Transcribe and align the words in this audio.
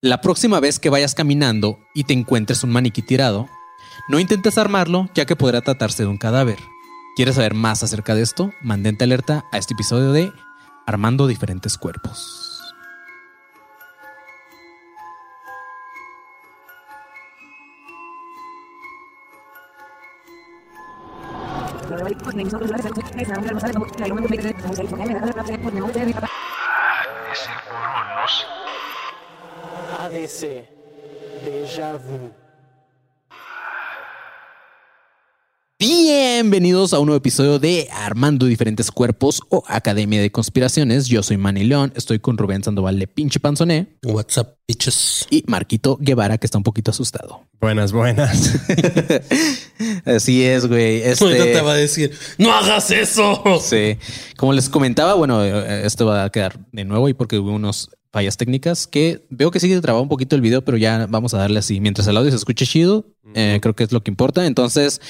La 0.00 0.20
próxima 0.20 0.60
vez 0.60 0.78
que 0.78 0.90
vayas 0.90 1.16
caminando 1.16 1.80
y 1.92 2.04
te 2.04 2.12
encuentres 2.12 2.62
un 2.62 2.70
maniquí 2.70 3.02
tirado, 3.02 3.48
no 4.08 4.20
intentes 4.20 4.56
armarlo 4.56 5.08
ya 5.12 5.26
que 5.26 5.34
podrá 5.34 5.60
tratarse 5.60 6.04
de 6.04 6.08
un 6.08 6.18
cadáver. 6.18 6.60
¿Quieres 7.16 7.34
saber 7.34 7.54
más 7.54 7.82
acerca 7.82 8.14
de 8.14 8.22
esto? 8.22 8.52
Mantente 8.62 9.02
alerta 9.02 9.44
a 9.50 9.58
este 9.58 9.74
episodio 9.74 10.12
de 10.12 10.30
Armando 10.86 11.26
diferentes 11.26 11.76
cuerpos. 11.76 12.62
ADC. 30.08 30.64
Déjà 31.44 31.98
vu. 31.98 32.32
Bienvenidos 35.78 36.92
a 36.92 36.98
un 36.98 37.06
nuevo 37.06 37.18
episodio 37.18 37.58
de 37.60 37.88
Armando 37.92 38.46
diferentes 38.46 38.90
cuerpos 38.90 39.42
o 39.50 39.62
Academia 39.68 40.20
de 40.20 40.32
Conspiraciones. 40.32 41.06
Yo 41.06 41.22
soy 41.22 41.36
Manny 41.36 41.62
León, 41.64 41.92
estoy 41.94 42.18
con 42.18 42.36
Rubén 42.38 42.64
Sandoval 42.64 42.98
de 42.98 43.06
Pinche 43.06 43.38
Panzoné 43.38 43.86
What's 44.02 44.38
up, 44.38 44.56
bitches? 44.66 45.26
y 45.30 45.44
Marquito 45.46 45.96
Guevara 46.00 46.38
que 46.38 46.46
está 46.46 46.56
un 46.58 46.64
poquito 46.64 46.90
asustado. 46.90 47.42
Buenas, 47.60 47.92
buenas. 47.92 48.54
Así 50.06 50.42
es, 50.44 50.66
güey. 50.66 51.02
Ahorita 51.02 51.10
Este, 51.26 51.52
te 51.52 51.60
va 51.60 51.72
a 51.72 51.76
decir, 51.76 52.16
¡no 52.38 52.52
hagas 52.52 52.90
eso! 52.90 53.42
sí. 53.60 53.98
Como 54.36 54.54
les 54.54 54.68
comentaba, 54.68 55.14
bueno, 55.14 55.44
eh, 55.44 55.86
esto 55.86 56.06
va 56.06 56.24
a 56.24 56.30
quedar 56.30 56.58
de 56.72 56.84
nuevo 56.84 57.08
y 57.08 57.14
porque 57.14 57.38
hubo 57.38 57.52
unos 57.52 57.90
fallas 58.12 58.36
técnicas 58.36 58.86
que 58.86 59.26
veo 59.30 59.50
que 59.50 59.60
sigue 59.60 59.80
trabado 59.80 60.02
un 60.02 60.08
poquito 60.08 60.36
el 60.36 60.42
video, 60.42 60.64
pero 60.64 60.76
ya 60.76 61.06
vamos 61.08 61.34
a 61.34 61.38
darle 61.38 61.58
así. 61.58 61.80
Mientras 61.80 62.06
el 62.06 62.16
audio 62.16 62.30
se 62.30 62.36
escuche 62.36 62.66
chido, 62.66 63.06
eh, 63.34 63.58
creo 63.60 63.74
que 63.74 63.84
es 63.84 63.92
lo 63.92 64.02
que 64.02 64.10
importa. 64.10 64.46
Entonces, 64.46 65.00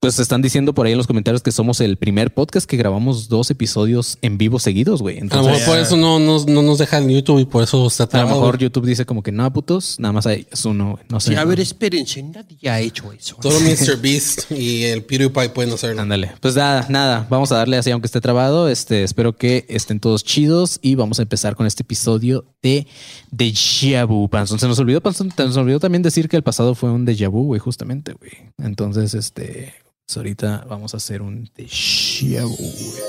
pues 0.00 0.18
están 0.18 0.42
diciendo 0.42 0.74
por 0.74 0.86
ahí 0.86 0.92
en 0.92 0.98
los 0.98 1.06
comentarios 1.06 1.42
que 1.42 1.52
somos 1.52 1.80
el 1.80 1.96
primer 1.96 2.32
podcast 2.32 2.68
que 2.68 2.76
grabamos 2.76 3.28
dos 3.28 3.50
episodios 3.50 4.18
en 4.22 4.38
vivo 4.38 4.58
seguidos, 4.58 5.02
güey. 5.02 5.16
A 5.16 5.20
lo 5.20 5.24
Entonces, 5.24 5.52
mejor 5.52 5.66
por 5.66 5.78
eso 5.78 5.96
no, 5.96 6.18
no, 6.18 6.44
no 6.44 6.62
nos 6.62 6.78
dejan 6.78 7.08
YouTube 7.08 7.40
y 7.40 7.44
por 7.44 7.62
eso 7.62 7.86
está 7.86 8.04
a 8.04 8.06
lo 8.06 8.10
trabado. 8.10 8.40
mejor 8.40 8.58
YouTube 8.58 8.86
dice 8.86 9.04
como 9.06 9.22
que 9.22 9.32
no, 9.32 9.52
putos, 9.52 9.98
nada 9.98 10.12
más 10.12 10.26
hay, 10.26 10.46
es 10.50 10.64
uno, 10.64 10.92
güey. 10.92 11.04
no 11.08 11.20
sé. 11.20 11.30
Sí, 11.30 11.36
a 11.36 11.44
ver, 11.44 11.60
espérense, 11.60 12.22
nadie 12.22 12.68
ha 12.68 12.80
hecho 12.80 13.12
eso. 13.12 13.36
Solo 13.42 13.60
Mr. 13.60 14.00
Beast 14.00 14.50
y 14.50 14.84
el 14.84 15.04
PewDiePie 15.04 15.50
pueden 15.50 15.72
hacerlo. 15.72 16.02
Ándale. 16.02 16.32
Pues 16.40 16.56
nada, 16.56 16.86
nada, 16.88 17.26
vamos 17.30 17.52
a 17.52 17.56
darle 17.56 17.76
así 17.76 17.90
aunque 17.90 18.06
esté 18.06 18.20
trabado. 18.20 18.68
Este, 18.68 19.02
espero 19.02 19.36
que 19.36 19.64
estén 19.68 20.00
todos 20.00 20.24
chidos 20.24 20.78
y 20.82 20.94
vamos 20.94 21.18
a 21.18 21.22
empezar 21.22 21.56
con 21.56 21.66
este 21.66 21.82
episodio 21.82 22.44
de 22.66 22.86
Deja 23.30 24.04
Vu. 24.04 24.28
Panzón, 24.28 24.58
se 24.58 24.66
nos 24.66 24.78
olvidó, 24.78 25.00
Panzón, 25.00 25.30
se 25.30 25.44
nos 25.44 25.56
olvidó 25.56 25.78
también 25.80 26.02
decir 26.02 26.28
que 26.28 26.36
el 26.36 26.42
pasado 26.42 26.74
fue 26.74 26.90
un 26.90 27.04
Deja 27.04 27.28
Vu, 27.28 27.44
güey, 27.44 27.60
justamente, 27.60 28.12
güey. 28.14 28.32
Entonces, 28.58 29.14
este, 29.14 29.74
pues 30.04 30.16
ahorita 30.16 30.64
vamos 30.68 30.94
a 30.94 30.96
hacer 30.96 31.22
un 31.22 31.48
Deja 31.54 32.44
Vu, 32.44 32.56
güey. 32.56 33.02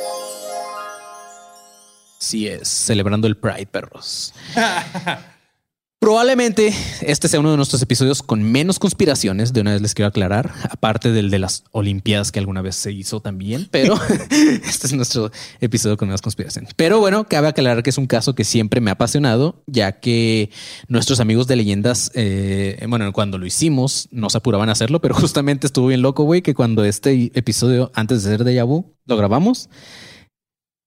Sí 2.20 2.48
es, 2.48 2.68
celebrando 2.68 3.28
el 3.28 3.38
Pride, 3.38 3.68
perros. 3.68 4.34
Probablemente 6.08 6.74
este 7.02 7.28
sea 7.28 7.42
uno 7.42 7.52
de 7.52 7.58
nuestros 7.58 7.82
episodios 7.82 8.24
con 8.24 8.42
menos 8.42 8.80
conspiraciones. 8.80 9.52
De 9.52 9.60
una 9.60 9.74
vez 9.74 9.82
les 9.82 9.94
quiero 9.94 10.08
aclarar, 10.08 10.54
aparte 10.70 11.12
del 11.12 11.30
de 11.30 11.38
las 11.38 11.66
Olimpiadas 11.72 12.32
que 12.32 12.40
alguna 12.40 12.62
vez 12.62 12.78
se 12.78 12.94
hizo 12.94 13.20
también, 13.20 13.68
pero 13.72 13.96
este 14.66 14.88
es 14.88 14.94
nuestro 14.94 15.32
episodio 15.60 15.98
con 15.98 16.08
menos 16.08 16.22
conspiraciones. 16.22 16.72
Pero 16.78 17.02
bueno, 17.02 17.26
cabe 17.28 17.50
aclarar 17.50 17.84
que 17.84 17.90
es 17.90 17.98
un 17.98 18.08
caso 18.08 18.36
que 18.36 18.46
siempre 18.46 18.80
me 18.80 18.90
ha 18.90 18.94
apasionado, 18.94 19.62
ya 19.68 20.00
que 20.00 20.50
nuestros 20.88 21.20
amigos 21.20 21.46
de 21.48 21.58
leyendas, 21.58 22.10
eh, 22.14 22.82
bueno, 22.88 23.12
cuando 23.12 23.38
lo 23.38 23.46
hicimos, 23.46 24.08
no 24.10 24.30
se 24.30 24.38
apuraban 24.38 24.70
a 24.70 24.72
hacerlo, 24.72 25.02
pero 25.02 25.14
justamente 25.14 25.68
estuvo 25.68 25.88
bien 25.88 26.04
loco, 26.04 26.24
güey, 26.24 26.42
que 26.42 26.54
cuando 26.54 26.86
este 26.86 27.38
episodio, 27.38 27.92
antes 27.94 28.24
de 28.24 28.30
ser 28.30 28.46
de 28.46 28.64
Vu, 28.64 28.96
lo 29.08 29.18
grabamos, 29.18 29.70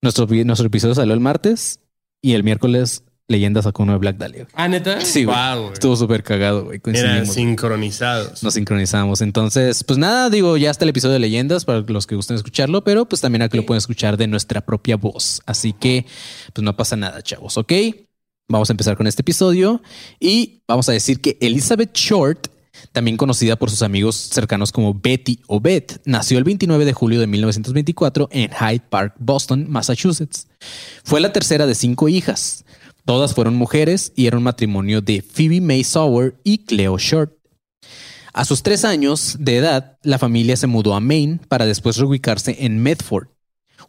nuestro, 0.01 0.25
nuestro 0.25 0.65
episodio 0.65 0.95
salió 0.95 1.13
el 1.13 1.19
martes 1.19 1.79
y 2.23 2.33
el 2.33 2.43
miércoles 2.43 3.03
Leyenda 3.31 3.61
sacó 3.61 3.83
uno 3.83 3.93
de 3.93 3.99
Black 3.99 4.17
Dahlia. 4.17 4.47
Ah, 4.53 4.67
neta. 4.67 5.01
Sí, 5.01 5.23
güey. 5.23 5.35
Wow. 5.35 5.73
Estuvo 5.73 5.95
súper 5.95 6.23
cagado, 6.23 6.65
güey. 6.65 6.81
Eran 6.93 7.25
sincronizados. 7.25 8.43
Nos 8.43 8.53
sincronizamos. 8.53 9.21
Entonces, 9.21 9.83
pues 9.83 9.97
nada, 9.97 10.29
digo, 10.29 10.57
ya 10.57 10.69
está 10.69 10.85
el 10.85 10.89
episodio 10.89 11.13
de 11.13 11.19
leyendas 11.19 11.65
para 11.65 11.79
los 11.79 12.07
que 12.07 12.15
gusten 12.15 12.35
escucharlo, 12.35 12.83
pero 12.83 13.05
pues 13.05 13.21
también 13.21 13.41
aquí 13.41 13.57
lo 13.57 13.65
pueden 13.65 13.79
escuchar 13.79 14.17
de 14.17 14.27
nuestra 14.27 14.61
propia 14.61 14.97
voz. 14.97 15.41
Así 15.45 15.73
que, 15.73 16.05
pues 16.53 16.63
no 16.63 16.75
pasa 16.75 16.95
nada, 16.95 17.21
chavos, 17.21 17.57
¿ok? 17.57 17.73
Vamos 18.47 18.69
a 18.69 18.73
empezar 18.73 18.97
con 18.97 19.07
este 19.07 19.21
episodio 19.21 19.81
y 20.19 20.63
vamos 20.67 20.89
a 20.89 20.91
decir 20.91 21.21
que 21.21 21.37
Elizabeth 21.39 21.93
Short, 21.93 22.47
también 22.91 23.15
conocida 23.15 23.55
por 23.55 23.69
sus 23.69 23.81
amigos 23.81 24.15
cercanos 24.15 24.73
como 24.73 24.93
Betty 24.93 25.39
o 25.47 25.61
Beth, 25.61 26.01
nació 26.03 26.37
el 26.37 26.43
29 26.43 26.83
de 26.83 26.91
julio 26.91 27.19
de 27.21 27.27
1924 27.27 28.27
en 28.31 28.49
Hyde 28.51 28.83
Park, 28.89 29.15
Boston, 29.19 29.67
Massachusetts. 29.69 30.47
Fue 31.03 31.21
la 31.21 31.31
tercera 31.31 31.65
de 31.65 31.75
cinco 31.75 32.09
hijas. 32.09 32.65
Todas 33.05 33.33
fueron 33.33 33.55
mujeres 33.55 34.13
y 34.15 34.27
era 34.27 34.37
un 34.37 34.43
matrimonio 34.43 35.01
de 35.01 35.21
Phoebe 35.21 35.61
May 35.61 35.83
Sauer 35.83 36.35
y 36.43 36.59
Cleo 36.59 36.97
Short. 36.97 37.33
A 38.33 38.45
sus 38.45 38.63
tres 38.63 38.85
años 38.85 39.35
de 39.39 39.57
edad, 39.57 39.97
la 40.03 40.17
familia 40.17 40.55
se 40.55 40.67
mudó 40.67 40.95
a 40.95 40.99
Maine 41.01 41.39
para 41.49 41.65
después 41.65 41.97
reubicarse 41.97 42.55
en 42.65 42.81
Medford, 42.81 43.27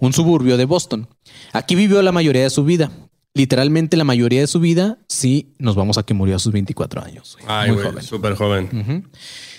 un 0.01 0.13
suburbio 0.13 0.57
de 0.57 0.65
Boston. 0.65 1.09
Aquí 1.53 1.77
vivió 1.77 2.03
la 2.03 2.11
mayoría 2.11 2.43
de 2.43 2.51
su 2.51 2.65
vida. 2.65 2.91
Literalmente 3.35 3.97
la 3.97 4.05
mayoría 4.05 4.41
de 4.41 4.47
su 4.47 4.61
vida, 4.61 4.99
sí, 5.09 5.55
nos 5.59 5.77
vamos 5.77 5.97
a 5.97 6.03
que 6.03 6.13
murió 6.13 6.37
a 6.37 6.39
sus 6.39 6.53
24 6.53 7.05
años. 7.05 7.39
Ay, 7.47 7.71
Muy 7.71 7.83
joven. 7.83 8.03
súper 8.03 8.35
joven. 8.35 9.09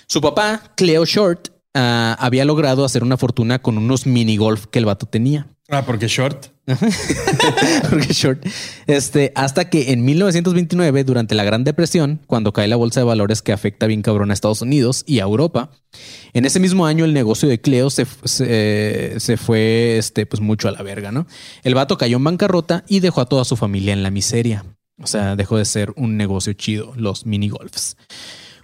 Su 0.08 0.22
papá, 0.22 0.74
Cleo 0.76 1.06
Short, 1.06 1.48
ah, 1.74 2.16
había 2.20 2.46
logrado 2.46 2.84
hacer 2.86 3.04
una 3.04 3.18
fortuna 3.18 3.60
con 3.60 3.78
unos 3.78 4.06
mini 4.06 4.38
golf 4.38 4.66
que 4.68 4.80
el 4.80 4.86
vato 4.86 5.06
tenía. 5.06 5.48
Ah, 5.70 5.86
porque 5.86 6.08
short. 6.08 6.48
Porque 7.90 8.14
short. 8.14 8.46
Este, 8.88 9.34
hasta 9.36 9.70
que 9.70 9.92
en 9.92 10.06
1929, 10.06 11.04
durante 11.04 11.36
la 11.36 11.44
Gran 11.44 11.64
Depresión, 11.64 12.22
cuando 12.26 12.54
cae 12.54 12.68
la 12.68 12.78
bolsa 12.78 13.02
de 13.02 13.06
valores 13.06 13.42
que 13.42 13.52
afecta 13.52 13.86
bien 13.86 14.02
cabrón 14.02 14.32
a 14.32 14.34
Estados 14.34 14.62
Unidos 14.62 15.04
y 15.06 15.20
a 15.20 15.24
Europa, 15.24 15.72
en 16.34 16.46
ese 16.46 16.60
mismo 16.60 16.86
año 16.86 17.06
el 17.06 17.14
negocio 17.14 17.50
de 17.50 17.60
Cleo 17.60 17.90
se, 17.90 18.06
se, 18.24 19.20
se 19.20 19.38
fue 19.38 19.98
este, 19.98 20.26
pues 20.26 20.42
mucho 20.42 20.70
a 20.70 20.72
la 20.72 20.84
verga, 20.84 21.12
¿no? 21.12 21.28
El 21.64 21.76
vato 21.76 21.98
cayó 21.98 22.18
en 22.18 22.24
bancarrota 22.24 22.86
y 22.88 23.02
dejó 23.02 23.22
a 23.22 23.26
toda 23.26 23.44
su 23.44 23.58
familia 23.58 23.94
en 23.94 24.04
la 24.04 24.12
miseria. 24.12 24.66
O 25.02 25.08
sea, 25.08 25.36
dejó 25.36 25.58
de 25.58 25.66
ser 25.66 25.92
un 25.98 26.18
negocio 26.18 26.54
chido, 26.54 26.94
los 26.96 27.26
mini 27.26 27.50
golfs. 27.50 27.98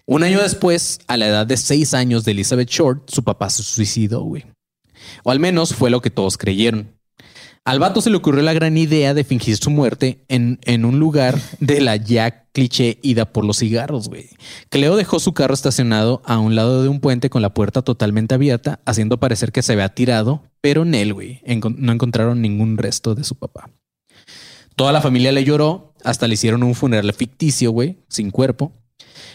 Un 0.05 0.23
año 0.23 0.41
después, 0.41 0.99
a 1.07 1.17
la 1.17 1.27
edad 1.27 1.47
de 1.47 1.57
seis 1.57 1.93
años 1.93 2.23
de 2.23 2.31
Elizabeth 2.31 2.69
Short, 2.69 3.09
su 3.09 3.23
papá 3.23 3.49
se 3.49 3.63
suicidó, 3.63 4.21
güey. 4.21 4.45
O 5.23 5.31
al 5.31 5.39
menos 5.39 5.75
fue 5.75 5.89
lo 5.89 6.01
que 6.01 6.09
todos 6.09 6.37
creyeron. 6.37 6.99
Al 7.65 7.79
vato 7.79 8.01
se 8.01 8.09
le 8.09 8.17
ocurrió 8.17 8.41
la 8.41 8.53
gran 8.53 8.77
idea 8.77 9.13
de 9.13 9.23
fingir 9.23 9.57
su 9.57 9.69
muerte 9.69 10.23
en, 10.27 10.59
en 10.63 10.85
un 10.85 10.97
lugar 10.97 11.39
de 11.59 11.81
la 11.81 11.97
ya 11.97 12.47
cliché 12.51 12.99
ida 13.03 13.25
por 13.31 13.45
los 13.45 13.59
cigarros, 13.59 14.09
güey. 14.09 14.29
Cleo 14.69 14.95
dejó 14.95 15.19
su 15.19 15.33
carro 15.33 15.53
estacionado 15.53 16.21
a 16.25 16.39
un 16.39 16.55
lado 16.55 16.81
de 16.81 16.89
un 16.89 16.99
puente 16.99 17.29
con 17.29 17.41
la 17.41 17.53
puerta 17.53 17.81
totalmente 17.81 18.33
abierta, 18.33 18.79
haciendo 18.85 19.19
parecer 19.19 19.51
que 19.51 19.61
se 19.61 19.73
había 19.73 19.89
tirado, 19.89 20.43
pero 20.61 20.83
en 20.83 20.95
él, 20.95 21.13
güey, 21.13 21.41
no 21.77 21.91
encontraron 21.91 22.41
ningún 22.41 22.77
resto 22.77 23.13
de 23.13 23.23
su 23.23 23.35
papá. 23.35 23.69
Toda 24.75 24.91
la 24.91 25.01
familia 25.01 25.31
le 25.31 25.43
lloró, 25.43 25.93
hasta 26.03 26.27
le 26.27 26.35
hicieron 26.35 26.63
un 26.63 26.73
funeral 26.73 27.13
ficticio, 27.13 27.71
güey, 27.71 27.99
sin 28.07 28.31
cuerpo, 28.31 28.73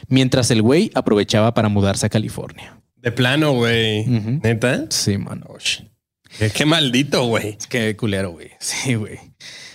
mientras 0.09 0.51
el 0.51 0.63
güey 0.63 0.91
aprovechaba 0.95 1.55
para 1.55 1.69
mudarse 1.69 2.07
a 2.07 2.11
California. 2.11 2.81
De 3.05 3.13
plano, 3.13 3.53
güey. 3.53 4.07
Neta. 4.07 4.87
Sí, 4.91 5.19
mano. 5.19 5.47
Qué, 6.39 6.51
qué 6.51 6.65
maldito, 6.65 7.27
güey. 7.27 7.57
Qué 7.69 7.95
culero, 7.97 8.33
güey. 8.33 8.51
Sí, 8.59 8.95
güey. 8.95 9.19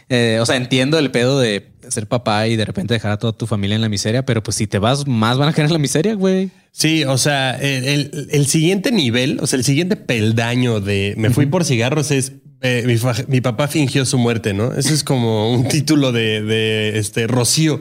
Eh, 0.09 0.40
o 0.41 0.45
sea, 0.47 0.56
entiendo 0.56 0.97
el 0.97 1.12
pedo 1.12 1.40
de 1.40 1.72
ser 1.88 2.07
papá 2.07 2.47
y 2.47 2.56
de 2.56 2.66
repente 2.66 2.95
dejar 2.95 3.12
a 3.12 3.17
toda 3.19 3.34
tu 3.34 3.45
familia 3.45 3.75
en 3.75 3.81
la 3.81 3.90
miseria, 3.90 4.25
pero 4.25 4.41
pues 4.41 4.57
si 4.57 4.66
te 4.66 4.79
vas, 4.79 5.05
más 5.08 5.37
van 5.37 5.49
a 5.49 5.53
caer 5.53 5.67
en 5.67 5.73
la 5.73 5.79
miseria, 5.79 6.16
güey. 6.16 6.49
Sí, 6.72 7.03
o 7.03 7.17
sea, 7.20 7.52
el, 7.52 7.84
el- 7.87 8.28
el 8.31 8.46
siguiente 8.47 8.91
nivel, 8.91 9.40
o 9.41 9.46
sea, 9.47 9.58
el 9.58 9.64
siguiente 9.66 9.96
peldaño 9.96 10.82
de 10.82 11.14
me 11.17 11.29
fui 11.29 11.46
por 11.46 11.64
cigarros 11.66 12.09
es 12.09 12.34
eh, 12.61 12.84
mi, 12.85 12.96
mi 13.28 13.41
papá 13.41 13.67
fingió 13.67 14.06
su 14.06 14.17
muerte, 14.17 14.53
¿no? 14.53 14.73
Eso 14.73 14.94
es 14.94 15.03
como 15.03 15.52
un 15.53 15.67
título 15.67 16.11
de, 16.11 16.41
de, 16.41 16.97
este 17.00 17.28
Rocío. 17.28 17.79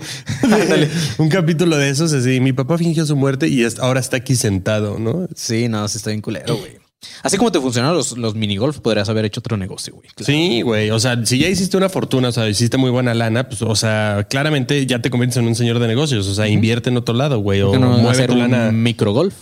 un 1.19 1.28
capítulo 1.28 1.76
de 1.76 1.90
esos 1.90 2.12
así. 2.12 2.40
Mi 2.40 2.52
papá 2.52 2.78
fingió 2.78 3.04
su 3.06 3.16
muerte 3.16 3.48
y 3.48 3.62
es- 3.64 3.78
ahora 3.78 4.00
está 4.00 4.19
aquí 4.19 4.36
sentado, 4.36 4.98
¿no? 4.98 5.26
Sí, 5.34 5.69
no, 5.69 5.86
sí 5.88 5.96
está 5.98 6.10
bien 6.10 6.20
culero, 6.22 6.56
güey. 6.56 6.78
Así 7.22 7.36
como 7.36 7.52
te 7.52 7.60
funcionaron 7.60 7.96
los, 7.96 8.19
los 8.19 8.34
minigolf, 8.34 8.80
podrías 8.80 9.08
haber 9.08 9.25
hecho 9.25 9.38
otro 9.40 9.56
negocio, 9.56 9.94
güey. 9.94 10.08
Claro. 10.14 10.26
Sí, 10.26 10.62
güey. 10.62 10.90
O 10.90 10.98
sea, 10.98 11.25
si 11.25 11.38
ya 11.38 11.48
hiciste 11.48 11.76
una 11.76 11.88
fortuna, 11.88 12.28
o 12.28 12.32
sea, 12.32 12.48
hiciste 12.48 12.76
muy 12.76 12.90
buena 12.90 13.14
lana, 13.14 13.48
pues, 13.48 13.62
o 13.62 13.76
sea, 13.76 14.26
claramente 14.28 14.84
ya 14.84 15.00
te 15.00 15.08
conviertes 15.08 15.36
en 15.36 15.46
un 15.46 15.54
señor 15.54 15.78
de 15.78 15.86
negocios. 15.86 16.26
O 16.26 16.34
sea, 16.34 16.48
invierte 16.48 16.90
en 16.90 16.96
otro 16.96 17.14
lado, 17.14 17.38
güey. 17.38 17.62
O 17.62 17.66
¿Por 17.70 17.75
qué 17.75 17.78
no 17.80 17.98
mueve 17.98 18.26
tu 18.26 18.34
lana. 18.34 18.69
un 18.70 18.82
microgolf? 18.82 19.34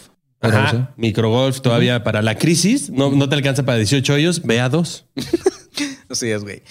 Microgolf 0.97 1.61
todavía 1.61 2.05
para 2.05 2.23
la 2.23 2.37
crisis. 2.37 2.91
No, 2.91 3.11
no 3.11 3.29
te 3.29 3.35
alcanza 3.35 3.65
para 3.65 3.79
18 3.79 4.15
hoyos, 4.15 4.43
ve 4.43 4.61
a 4.61 4.69
dos. 4.69 5.07
Así 6.09 6.31
es, 6.31 6.43
güey. 6.43 6.63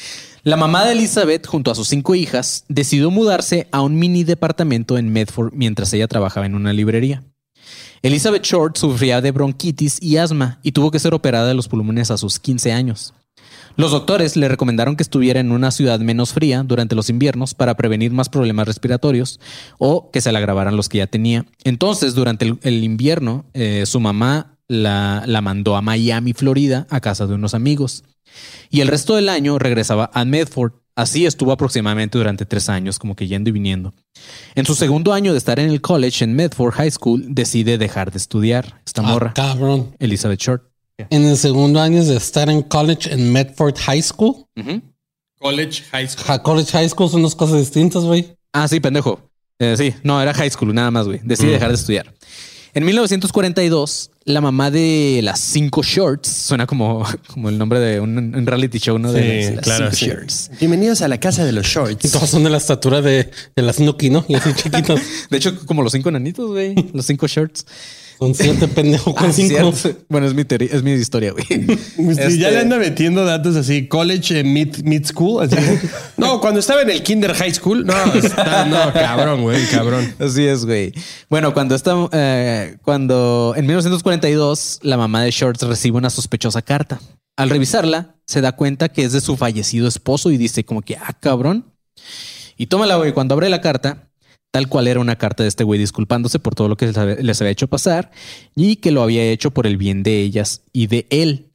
La 0.43 0.57
mamá 0.57 0.85
de 0.85 0.93
Elizabeth, 0.93 1.47
junto 1.47 1.71
a 1.71 1.75
sus 1.75 1.87
cinco 1.87 2.15
hijas, 2.15 2.65
decidió 2.67 3.11
mudarse 3.11 3.67
a 3.71 3.81
un 3.81 3.97
mini 3.97 4.23
departamento 4.23 4.97
en 4.97 5.11
Medford 5.11 5.53
mientras 5.53 5.91
ella 5.93 6.07
trabajaba 6.07 6.45
en 6.45 6.55
una 6.55 6.71
librería. 6.71 7.23
Elizabeth 8.01 8.43
Short 8.43 8.77
sufría 8.77 9.21
de 9.21 9.31
bronquitis 9.31 10.01
y 10.01 10.17
asma 10.17 10.59
y 10.61 10.71
tuvo 10.71 10.91
que 10.91 10.99
ser 10.99 11.15
operada 11.15 11.47
de 11.47 11.55
los 11.55 11.67
pulmones 11.67 12.11
a 12.11 12.17
sus 12.17 12.39
15 12.39 12.71
años. 12.71 13.13
Los 13.77 13.91
doctores 13.91 14.35
le 14.37 14.47
recomendaron 14.47 14.95
que 14.95 15.03
estuviera 15.03 15.39
en 15.39 15.51
una 15.51 15.71
ciudad 15.71 15.99
menos 15.99 16.31
fría 16.33 16.63
durante 16.63 16.95
los 16.95 17.09
inviernos 17.09 17.53
para 17.53 17.75
prevenir 17.75 18.11
más 18.11 18.29
problemas 18.29 18.67
respiratorios 18.67 19.39
o 19.77 20.11
que 20.11 20.21
se 20.21 20.31
le 20.31 20.37
agravaran 20.37 20.77
los 20.77 20.87
que 20.89 20.99
ya 20.99 21.07
tenía. 21.07 21.45
Entonces, 21.63 22.15
durante 22.15 22.45
el, 22.45 22.59
el 22.63 22.83
invierno, 22.83 23.45
eh, 23.53 23.83
su 23.85 23.99
mamá 23.99 24.57
la, 24.67 25.23
la 25.25 25.41
mandó 25.41 25.75
a 25.75 25.81
Miami, 25.81 26.33
Florida, 26.33 26.87
a 26.89 27.01
casa 27.01 27.27
de 27.27 27.35
unos 27.35 27.53
amigos. 27.53 28.03
Y 28.69 28.81
el 28.81 28.87
resto 28.87 29.15
del 29.15 29.29
año 29.29 29.59
regresaba 29.59 30.09
a 30.13 30.25
Medford. 30.25 30.73
Así 30.97 31.25
estuvo 31.25 31.51
aproximadamente 31.51 32.17
durante 32.17 32.45
tres 32.45 32.69
años, 32.69 32.99
como 32.99 33.15
que 33.17 33.27
yendo 33.27 33.49
y 33.49 33.53
viniendo. 33.53 33.93
En 34.55 34.65
su 34.65 34.75
segundo 34.75 35.11
año 35.11 35.33
de 35.33 35.37
estar 35.37 35.59
en 35.59 35.69
el 35.69 35.81
college 35.81 36.23
en 36.23 36.33
Medford 36.35 36.73
High 36.73 36.91
School, 36.91 37.25
decide 37.27 37.77
dejar 37.77 38.11
de 38.11 38.17
estudiar. 38.17 38.81
Esta 38.85 39.01
Ah, 39.01 39.11
morra, 39.11 39.33
cabrón. 39.33 39.93
Elizabeth 39.99 40.39
Short. 40.39 40.63
En 40.97 41.25
el 41.25 41.37
segundo 41.37 41.81
año 41.81 42.03
de 42.03 42.15
estar 42.15 42.49
en 42.49 42.61
college 42.61 43.11
en 43.11 43.31
Medford 43.31 43.75
High 43.77 44.01
School. 44.01 44.45
College, 45.39 45.83
high 45.91 46.07
school. 46.07 46.25
Ja, 46.25 46.41
college 46.41 46.71
High 46.71 46.89
School 46.89 47.09
son 47.09 47.21
dos 47.21 47.35
cosas 47.35 47.59
distintas, 47.59 48.03
güey. 48.03 48.35
Ah, 48.53 48.67
sí, 48.67 48.79
pendejo. 48.79 49.19
Eh, 49.59 49.75
sí, 49.77 49.93
no, 50.03 50.21
era 50.21 50.33
high 50.33 50.49
school, 50.49 50.73
nada 50.73 50.91
más, 50.91 51.05
güey. 51.05 51.19
Decide 51.23 51.51
dejar 51.51 51.69
de 51.69 51.75
estudiar. 51.75 52.13
En 52.73 52.83
1942, 52.85 54.11
la 54.25 54.41
mamá 54.41 54.69
de 54.71 55.21
las 55.23 55.39
cinco 55.39 55.81
shorts, 55.83 56.27
suena 56.29 56.65
como, 56.65 57.05
como 57.27 57.49
el 57.49 57.57
nombre 57.57 57.79
de 57.79 57.99
un, 57.99 58.17
un 58.17 58.45
reality 58.45 58.79
show, 58.79 58.97
¿no? 58.97 59.11
De 59.11 59.21
las, 59.21 59.45
Sí, 59.47 59.55
las 59.55 59.63
claro. 59.63 59.85
cinco 59.91 59.95
sí. 59.97 60.05
shorts. 60.07 60.51
Bienvenidos 60.59 61.01
a 61.01 61.07
la 61.07 61.19
casa 61.19 61.43
de 61.45 61.51
los 61.51 61.67
Y 61.67 61.69
shorts. 61.69 62.11
todos 62.11 62.29
son 62.29 62.43
de 62.43 62.49
la 62.49 62.57
estatura 62.57 63.01
de, 63.01 63.31
de 63.55 63.61
las 63.61 63.79
Nuki, 63.79 64.09
¿no? 64.09 64.25
Y 64.27 64.35
así 64.35 64.49
chiquitos. 64.55 64.99
De 65.29 65.37
hecho, 65.37 65.57
como 65.65 65.83
los 65.83 65.91
cinco 65.91 66.09
nanitos, 66.11 66.47
güey. 66.49 66.73
Los 66.93 67.05
cinco 67.05 67.27
shorts. 67.27 67.65
Son 68.17 68.33
siete 68.33 68.67
pendejos 68.67 69.13
con 69.13 69.29
Ah, 69.29 69.33
cinco. 69.33 69.73
cierto. 69.73 69.99
Bueno, 70.09 70.27
es 70.27 70.33
mi, 70.33 70.45
teoría- 70.45 70.69
es 70.71 70.83
mi 70.83 70.91
historia, 70.93 71.31
güey. 71.31 71.45
Sí, 71.47 71.77
Este- 72.09 72.37
Ya 72.37 72.49
le 72.51 72.59
anda 72.59 72.77
metiendo 72.77 73.25
datos 73.25 73.55
así, 73.55 73.87
college, 73.87 74.39
eh, 74.39 74.43
mid, 74.43 74.77
mid 74.83 75.05
school. 75.05 75.43
Así. 75.43 75.55
No, 76.17 76.39
cuando 76.39 76.59
estaba 76.61 76.81
en 76.81 76.89
el 76.91 77.03
kinder 77.03 77.33
high 77.33 77.53
school. 77.53 77.85
No, 77.85 77.93
está- 78.13 78.65
no, 78.65 78.93
cabrón, 78.93 79.41
güey, 79.41 79.65
cabrón. 79.67 80.13
Así 80.19 80.45
es, 80.45 80.65
güey. 80.65 80.93
Bueno, 81.29 81.53
cuando 81.53 81.75
está, 81.75 81.93
eh, 82.13 82.77
cuando 82.83 83.53
en 83.57 83.65
1942 83.65 84.79
la 84.81 84.97
mamá 84.97 85.21
de 85.23 85.31
Shorts 85.31 85.61
recibe 85.63 85.97
una 85.97 86.09
sospechosa 86.09 86.61
carta. 86.61 86.99
Al 87.37 87.49
revisarla, 87.49 88.15
se 88.25 88.39
da 88.39 88.53
cuenta 88.53 88.87
que 88.89 89.03
es 89.03 89.11
de 89.11 89.19
su 89.19 89.35
fallecido 89.35 89.87
esposo 89.89 90.31
y 90.31 90.37
dice 90.37 90.63
como 90.63 90.81
que, 90.81 90.95
ah, 90.95 91.13
cabrón. 91.19 91.65
Y 92.55 92.67
tómala, 92.67 92.95
güey. 92.95 93.11
Cuando 93.11 93.33
abre 93.33 93.49
la 93.49 93.59
carta, 93.59 94.07
tal 94.55 94.69
cual 94.69 94.87
era 94.87 95.01
una 95.01 95.17
carta 95.17 95.43
de 95.43 95.49
este 95.49 95.65
güey 95.65 95.77
disculpándose 95.77 96.39
por 96.39 96.55
todo 96.55 96.69
lo 96.69 96.77
que 96.77 96.85
les 96.87 97.41
había- 97.41 97.51
hecho 97.51 97.67
pasar 97.67 98.09
y 98.55 98.77
que 98.77 98.91
lo 98.91 99.03
había 99.03 99.21
hecho 99.25 99.51
por 99.51 99.67
el 99.67 99.75
bien 99.75 100.01
de 100.01 100.21
ellas 100.21 100.61
y 100.71 100.87
de 100.87 101.07
él. 101.09 101.47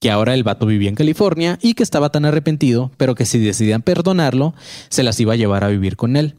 Que 0.00 0.12
ahora 0.12 0.34
el 0.34 0.44
vato 0.44 0.64
vivía 0.64 0.88
en 0.88 0.94
California 0.94 1.58
y 1.60 1.74
que 1.74 1.82
estaba 1.82 2.10
tan 2.10 2.24
arrepentido, 2.24 2.92
pero 2.96 3.16
que 3.16 3.26
si 3.26 3.40
decidían 3.40 3.82
perdonarlo, 3.82 4.54
se 4.88 5.02
las 5.02 5.18
iba 5.18 5.32
a 5.32 5.36
llevar 5.36 5.64
a 5.64 5.68
vivir 5.68 5.96
con 5.96 6.14
él. 6.14 6.36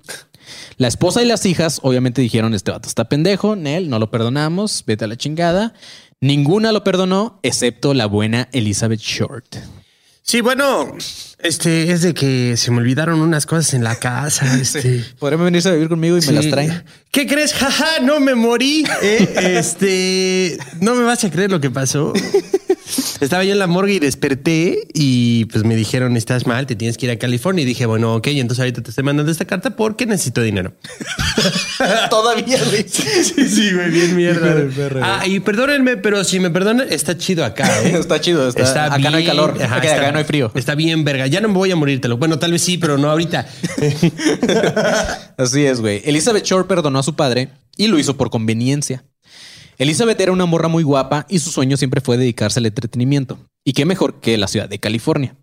La 0.78 0.88
esposa 0.88 1.22
y 1.22 1.26
las 1.26 1.46
hijas 1.46 1.82
obviamente 1.84 2.22
dijeron, 2.22 2.54
este 2.54 2.72
vato 2.72 2.88
está 2.88 3.10
pendejo, 3.10 3.58
Nel, 3.58 3.90
no 3.90 4.00
lo 4.00 4.10
perdonamos, 4.10 4.86
vete 4.88 5.04
a 5.04 5.08
la 5.10 5.18
chingada. 5.18 5.74
Ninguna 6.22 6.72
lo 6.72 6.86
perdonó, 6.86 7.40
excepto 7.44 7.94
la 7.94 8.06
buena 8.06 8.48
Elizabeth 8.54 9.02
Short. 9.02 9.58
Sí, 10.28 10.42
bueno, 10.42 10.92
este 11.38 11.92
es 11.92 12.02
de 12.02 12.16
que 12.16 12.58
se 12.58 12.72
me 12.72 12.78
olvidaron 12.78 13.22
unas 13.22 13.46
cosas 13.46 13.76
en 13.76 13.84
la 13.84 13.96
casa. 13.98 14.58
Este. 14.60 15.06
Podrían 15.20 15.44
venirse 15.46 15.70
a 15.70 15.74
vivir 15.74 15.88
conmigo 15.88 16.18
y 16.18 16.22
me 16.22 16.26
Sí. 16.26 16.34
las 16.34 16.50
traen. 16.50 16.84
¿Qué 17.12 17.28
crees? 17.28 17.54
Jaja, 17.54 18.00
no 18.02 18.20
me 18.20 18.34
morí. 18.34 18.86
¿eh? 19.04 19.34
Este, 19.60 20.58
no 20.82 20.96
me 20.96 21.04
vas 21.04 21.24
a 21.24 21.30
creer 21.30 21.52
lo 21.52 21.62
que 21.62 21.70
pasó. 21.70 22.12
Estaba 23.22 23.44
yo 23.44 23.54
en 23.54 23.60
la 23.60 23.68
morgue 23.68 23.94
y 23.94 24.00
desperté 24.00 24.88
y 24.94 25.46
pues 25.46 25.64
me 25.64 25.76
dijeron, 25.76 26.18
estás 26.18 26.46
mal, 26.46 26.68
te 26.68 26.76
tienes 26.76 26.98
que 26.98 27.06
ir 27.06 27.12
a 27.12 27.18
California. 27.18 27.64
Y 27.64 27.66
dije, 27.66 27.86
bueno, 27.86 28.16
ok, 28.16 28.28
entonces 28.28 28.60
ahorita 28.60 28.84
te 28.84 28.90
estoy 28.90 29.04
mandando 29.06 29.32
esta 29.32 29.46
carta 29.46 29.76
porque 29.76 30.06
necesito 30.06 30.42
dinero. 30.42 30.74
Todavía, 32.10 32.58
güey. 32.70 32.86
Sí, 32.88 33.04
sí, 33.48 33.72
güey, 33.74 33.90
bien 33.90 34.16
mierda. 34.16 34.56
Perra, 34.76 35.20
ah, 35.22 35.28
y 35.28 35.40
perdónenme, 35.40 35.98
pero 35.98 36.24
si 36.24 36.40
me 36.40 36.50
perdonan, 36.50 36.88
está 36.90 37.18
chido 37.18 37.46
acá, 37.46 37.84
¿eh? 37.84 37.96
Está 38.00 38.20
chido, 38.20 38.48
está- 38.50 38.86
acá 38.94 39.10
no 39.10 39.18
hay 39.18 39.26
calor, 39.26 39.58
ajá, 39.62 39.78
acá- 39.78 39.96
acá 39.96 40.12
no 40.12 40.18
hay 40.20 40.24
frío. 40.26 40.52
Está 40.54 40.76
bien, 40.76 41.04
verga. 41.06 41.28
Ya 41.28 41.40
no 41.42 41.48
me 41.48 41.54
voy 41.56 41.72
a 41.72 41.76
morírtelo. 41.76 42.18
Bueno, 42.18 42.38
tal 42.40 42.52
vez 42.52 42.62
sí, 42.62 42.78
pero 42.78 42.98
no 42.98 43.10
ahorita. 43.10 43.48
Así 45.38 45.66
es, 45.66 45.82
güey. 45.82 46.02
Elizabeth 46.06 46.44
Short 46.46 46.68
perdonó 46.68 47.00
a 47.00 47.04
su 47.04 47.16
padre 47.16 47.50
y 47.78 47.88
lo 47.88 47.98
hizo 48.00 48.18
por 48.18 48.30
conveniencia. 48.30 49.04
Elizabeth 49.78 50.20
era 50.20 50.32
una 50.32 50.46
morra 50.46 50.68
muy 50.68 50.84
guapa 50.84 51.26
y 51.30 51.40
su 51.40 51.52
sueño 51.52 51.78
siempre 51.78 52.02
fue 52.02 52.18
dedicarse 52.18 52.60
al 52.60 52.66
entretenimiento. 52.66 53.38
Y 53.64 53.74
qué 53.74 53.86
mejor 53.86 54.20
que 54.20 54.38
la 54.38 54.48
ciudad 54.48 54.70
de 54.70 54.80
California, 54.80 55.36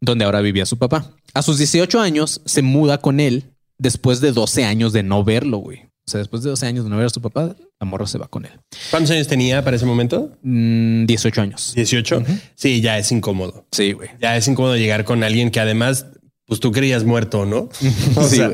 donde 0.00 0.24
ahora 0.24 0.40
vivía 0.40 0.66
su 0.66 0.78
papá. 0.78 1.10
A 1.34 1.42
sus 1.42 1.58
18 1.58 2.00
años 2.00 2.40
se 2.44 2.62
muda 2.62 2.98
con 2.98 3.20
él 3.20 3.44
después 3.78 4.20
de 4.20 4.32
12 4.32 4.64
años 4.64 4.92
de 4.92 5.02
no 5.02 5.24
verlo, 5.24 5.58
güey. 5.58 5.80
O 6.04 6.10
sea, 6.10 6.18
después 6.18 6.42
de 6.42 6.50
12 6.50 6.66
años 6.66 6.84
de 6.84 6.90
no 6.90 6.96
ver 6.96 7.06
a 7.06 7.10
su 7.10 7.20
papá, 7.22 7.54
la 7.80 7.86
morra 7.86 8.06
se 8.06 8.18
va 8.18 8.26
con 8.26 8.44
él. 8.44 8.52
¿Cuántos 8.90 9.12
años 9.12 9.28
tenía 9.28 9.62
para 9.62 9.76
ese 9.76 9.86
momento? 9.86 10.36
Mm, 10.42 11.06
18 11.06 11.40
años. 11.42 11.72
18. 11.76 12.24
Sí, 12.56 12.80
ya 12.80 12.98
es 12.98 13.12
incómodo. 13.12 13.66
Sí, 13.70 13.92
güey. 13.92 14.10
Ya 14.20 14.36
es 14.36 14.48
incómodo 14.48 14.76
llegar 14.76 15.04
con 15.04 15.22
alguien 15.22 15.50
que 15.52 15.60
además, 15.60 16.06
pues 16.46 16.58
tú 16.58 16.72
creías 16.72 17.04
muerto, 17.04 17.46
¿no? 17.46 17.68
O 18.16 18.24
Sí, 18.28 18.36
sea. 18.36 18.52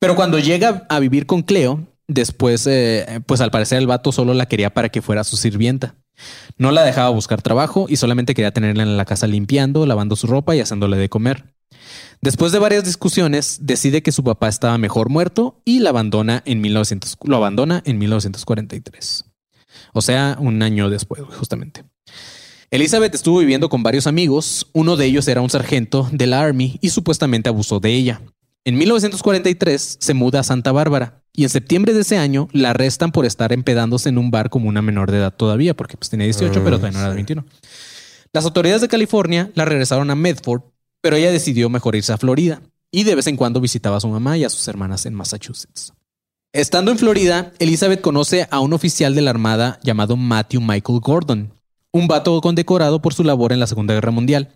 Pero 0.00 0.16
cuando 0.16 0.38
llega 0.40 0.86
a 0.88 0.98
vivir 0.98 1.26
con 1.26 1.42
Cleo, 1.42 1.86
después, 2.08 2.66
eh, 2.66 3.20
pues 3.26 3.40
al 3.40 3.50
parecer 3.50 3.78
el 3.78 3.86
vato 3.86 4.12
solo 4.12 4.34
la 4.34 4.46
quería 4.46 4.72
para 4.72 4.88
que 4.88 5.02
fuera 5.02 5.24
su 5.24 5.36
sirvienta. 5.36 5.96
No 6.58 6.70
la 6.70 6.84
dejaba 6.84 7.08
buscar 7.10 7.42
trabajo 7.42 7.86
y 7.88 7.96
solamente 7.96 8.34
quería 8.34 8.52
tenerla 8.52 8.82
en 8.82 8.96
la 8.96 9.04
casa 9.04 9.26
limpiando, 9.26 9.86
lavando 9.86 10.16
su 10.16 10.26
ropa 10.26 10.54
y 10.54 10.60
haciéndole 10.60 10.96
de 10.96 11.08
comer. 11.08 11.54
Después 12.20 12.52
de 12.52 12.58
varias 12.58 12.84
discusiones, 12.84 13.58
decide 13.62 14.02
que 14.02 14.12
su 14.12 14.22
papá 14.24 14.48
estaba 14.48 14.78
mejor 14.78 15.10
muerto 15.10 15.60
y 15.64 15.80
la 15.80 15.90
abandona 15.90 16.42
en 16.46 16.60
1900, 16.60 17.18
lo 17.24 17.36
abandona 17.36 17.82
en 17.84 17.98
1943. 17.98 19.24
O 19.92 20.02
sea, 20.02 20.36
un 20.40 20.62
año 20.62 20.88
después, 20.88 21.22
justamente. 21.36 21.84
Elizabeth 22.70 23.14
estuvo 23.14 23.38
viviendo 23.38 23.68
con 23.68 23.82
varios 23.82 24.06
amigos. 24.06 24.68
Uno 24.72 24.96
de 24.96 25.06
ellos 25.06 25.28
era 25.28 25.40
un 25.40 25.50
sargento 25.50 26.08
de 26.12 26.26
la 26.26 26.40
Army 26.40 26.78
y 26.80 26.90
supuestamente 26.90 27.48
abusó 27.48 27.78
de 27.78 27.92
ella. 27.92 28.22
En 28.64 28.78
1943 28.78 29.98
se 30.00 30.14
muda 30.14 30.40
a 30.40 30.44
Santa 30.44 30.72
Bárbara 30.72 31.23
y 31.36 31.42
en 31.42 31.50
septiembre 31.50 31.92
de 31.92 32.00
ese 32.02 32.16
año 32.16 32.48
la 32.52 32.70
arrestan 32.70 33.10
por 33.10 33.26
estar 33.26 33.52
empedándose 33.52 34.08
en 34.08 34.18
un 34.18 34.30
bar 34.30 34.50
como 34.50 34.68
una 34.68 34.82
menor 34.82 35.10
de 35.10 35.18
edad 35.18 35.34
todavía, 35.34 35.74
porque 35.74 35.96
pues 35.96 36.08
tenía 36.08 36.26
18, 36.26 36.62
pero 36.62 36.76
todavía 36.76 36.92
no 36.92 37.00
era 37.00 37.10
de 37.10 37.16
21. 37.16 37.44
Las 38.32 38.44
autoridades 38.44 38.82
de 38.82 38.88
California 38.88 39.50
la 39.54 39.64
regresaron 39.64 40.10
a 40.10 40.14
Medford, 40.14 40.62
pero 41.00 41.16
ella 41.16 41.32
decidió 41.32 41.68
mejor 41.68 41.96
irse 41.96 42.12
a 42.12 42.18
Florida 42.18 42.62
y 42.90 43.02
de 43.02 43.16
vez 43.16 43.26
en 43.26 43.36
cuando 43.36 43.60
visitaba 43.60 43.96
a 43.96 44.00
su 44.00 44.08
mamá 44.08 44.38
y 44.38 44.44
a 44.44 44.48
sus 44.48 44.66
hermanas 44.68 45.06
en 45.06 45.14
Massachusetts. 45.14 45.92
Estando 46.52 46.92
en 46.92 46.98
Florida, 46.98 47.52
Elizabeth 47.58 48.00
conoce 48.00 48.46
a 48.48 48.60
un 48.60 48.72
oficial 48.72 49.16
de 49.16 49.22
la 49.22 49.30
Armada 49.30 49.80
llamado 49.82 50.16
Matthew 50.16 50.60
Michael 50.60 51.00
Gordon, 51.00 51.52
un 51.90 52.06
vato 52.06 52.40
condecorado 52.40 53.02
por 53.02 53.12
su 53.12 53.24
labor 53.24 53.52
en 53.52 53.58
la 53.58 53.66
Segunda 53.66 53.94
Guerra 53.94 54.12
Mundial. 54.12 54.50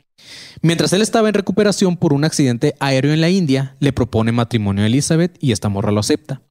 Mientras 0.62 0.92
él 0.92 1.02
estaba 1.02 1.26
en 1.26 1.34
recuperación 1.34 1.96
por 1.96 2.12
un 2.12 2.24
accidente 2.24 2.76
aéreo 2.78 3.12
en 3.12 3.20
la 3.20 3.30
India, 3.30 3.76
le 3.80 3.92
propone 3.92 4.30
matrimonio 4.30 4.84
a 4.84 4.86
Elizabeth 4.86 5.36
y 5.40 5.50
esta 5.50 5.68
morra 5.68 5.90
lo 5.90 5.98
acepta. 5.98 6.42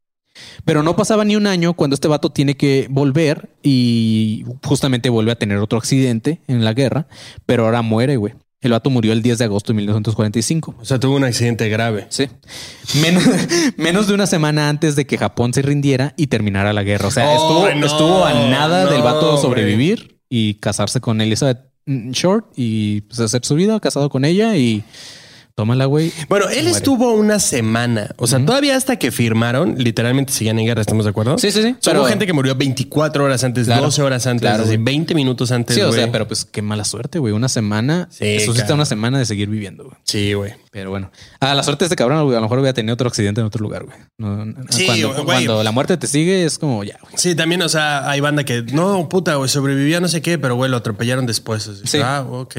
Pero 0.65 0.84
no 0.84 0.96
pasaba 0.96 1.25
ni 1.25 1.36
un 1.36 1.48
año 1.48 1.74
cuando 1.74 1.94
este 1.94 2.08
vato 2.08 2.32
tiene 2.32 2.58
que 2.58 2.88
volver 2.89 3.50
y 3.63 4.46
justamente 4.63 5.10
vuelve 5.10 5.32
a 5.32 5.36
tener 5.36 5.58
otro 5.58 5.77
accidente 5.77 6.41
en 6.48 6.63
la 6.65 6.74
guerra, 6.74 7.08
pero 7.46 7.65
ahora 7.65 7.82
muere, 7.82 8.17
güey. 8.17 8.34
El 8.60 8.72
vato 8.72 8.89
murió 8.89 9.13
el 9.13 9.22
10 9.22 9.38
de 9.38 9.46
agosto 9.46 9.72
de 9.72 9.77
1945. 9.77 10.75
o 10.79 10.86
sea, 10.86 11.00
tuvo 11.00 11.15
un 11.15 11.24
accidente 11.24 11.70
grave. 11.70 12.08
Sí. 12.10 12.27
Menos, 13.01 13.24
menos 13.77 14.08
de 14.08 14.15
una 14.15 14.25
semana 14.25 14.67
antes 14.67 14.96
de 14.96 15.06
que 15.06 15.17
Japón 15.17 15.53
se 15.53 15.62
rindiera 15.62 16.13
y 16.17 16.27
terminara 16.27 16.74
la 16.74 16.84
guerra. 16.84 17.08
O 17.08 17.12
sea, 17.12 17.29
Oh, 17.29 17.67
estuvo, 17.67 17.79
no, 17.79 17.86
estuvo 17.86 18.25
a 18.25 18.34
nada 18.34 18.86
no, 18.86 18.91
del 18.91 19.03
vato 19.03 19.38
sobrevivir 19.38 20.20
y 20.27 20.56
casarse 20.56 21.00
con 21.00 21.22
Elizabeth 21.22 21.60
Short 21.86 22.48
y 22.56 23.01
pues, 23.01 23.20
hacer 23.20 23.46
su 23.46 23.56
vida, 23.56 23.79
casado 23.79 24.10
con 24.10 24.25
ella 24.25 24.58
y 24.58 24.84
tómala, 25.57 25.85
güey. 25.85 26.13
Bueno, 26.29 26.47
él 26.49 26.67
estuvo 26.67 27.13
una 27.13 27.39
semana. 27.39 28.11
O 28.17 28.27
sea, 28.27 28.37
todavía 28.45 28.75
hasta 28.77 28.97
que 28.97 29.09
firmaron, 29.11 29.73
literalmente 29.79 30.31
seguían 30.31 30.59
en 30.59 30.67
guerra, 30.67 30.81
¿estamos 30.81 31.03
de 31.05 31.09
acuerdo? 31.09 31.39
Sí, 31.39 31.49
sí, 31.49 31.63
sí. 31.63 31.69
O 31.69 31.81
sea, 31.81 31.93
Pero- 31.93 32.01
hubo 32.01 32.07
gente 32.09 32.27
que 32.27 32.33
murió 32.33 32.53
24 32.55 33.23
horas 33.23 33.43
antes, 33.43 33.65
Claro, 33.65 33.81
12 33.85 34.03
horas 34.03 34.27
antes, 34.27 34.41
claro, 34.41 34.63
así, 34.63 34.73
güey. 34.75 34.83
20 34.85 35.15
minutos 35.15 35.51
antes. 35.51 35.75
Sí, 35.75 35.81
o 35.81 35.87
güey. 35.87 35.99
sea, 35.99 36.11
pero 36.11 36.27
pues 36.27 36.45
qué 36.45 36.61
mala 36.61 36.83
suerte, 36.83 37.17
güey. 37.17 37.33
Una 37.33 37.49
semana. 37.49 38.07
Sí, 38.11 38.25
eso 38.25 38.53
cabrón. 38.53 38.75
una 38.75 38.85
semana 38.85 39.17
de 39.17 39.25
seguir 39.25 39.49
viviendo, 39.49 39.85
güey. 39.85 39.95
Sí, 40.03 40.33
güey. 40.33 40.53
Pero 40.69 40.91
bueno, 40.91 41.09
a 41.39 41.55
la 41.55 41.63
suerte 41.63 41.85
de 41.85 41.87
este 41.87 41.95
cabrón, 41.95 42.23
güey, 42.25 42.35
a 42.35 42.39
lo 42.39 42.43
mejor 42.43 42.59
hubiera 42.59 42.73
tenido 42.75 42.93
otro 42.93 43.07
accidente 43.07 43.41
en 43.41 43.47
otro 43.47 43.63
lugar, 43.63 43.85
güey. 43.85 43.97
No, 44.19 44.45
no, 44.45 44.53
Sí, 44.69 44.85
cuando, 44.85 45.13
güey. 45.13 45.25
cuando 45.25 45.63
la 45.63 45.71
muerte 45.71 45.97
te 45.97 46.05
sigue, 46.05 46.45
es 46.45 46.59
como 46.59 46.83
ya, 46.83 46.99
güey. 47.01 47.15
Sí, 47.17 47.33
también, 47.33 47.63
o 47.63 47.69
sea, 47.69 48.07
hay 48.07 48.19
banda 48.19 48.43
que 48.43 48.61
no, 48.61 49.09
puta, 49.09 49.33
güey, 49.37 49.49
sobrevivió 49.49 49.97
a 49.97 50.01
no 50.01 50.07
sé 50.07 50.21
qué, 50.21 50.37
pero 50.37 50.55
güey, 50.55 50.69
lo 50.69 50.77
atropellaron 50.77 51.25
después. 51.25 51.67
Así, 51.67 51.81
Sí. 51.85 51.97
Ah, 52.03 52.23
ok. 52.29 52.57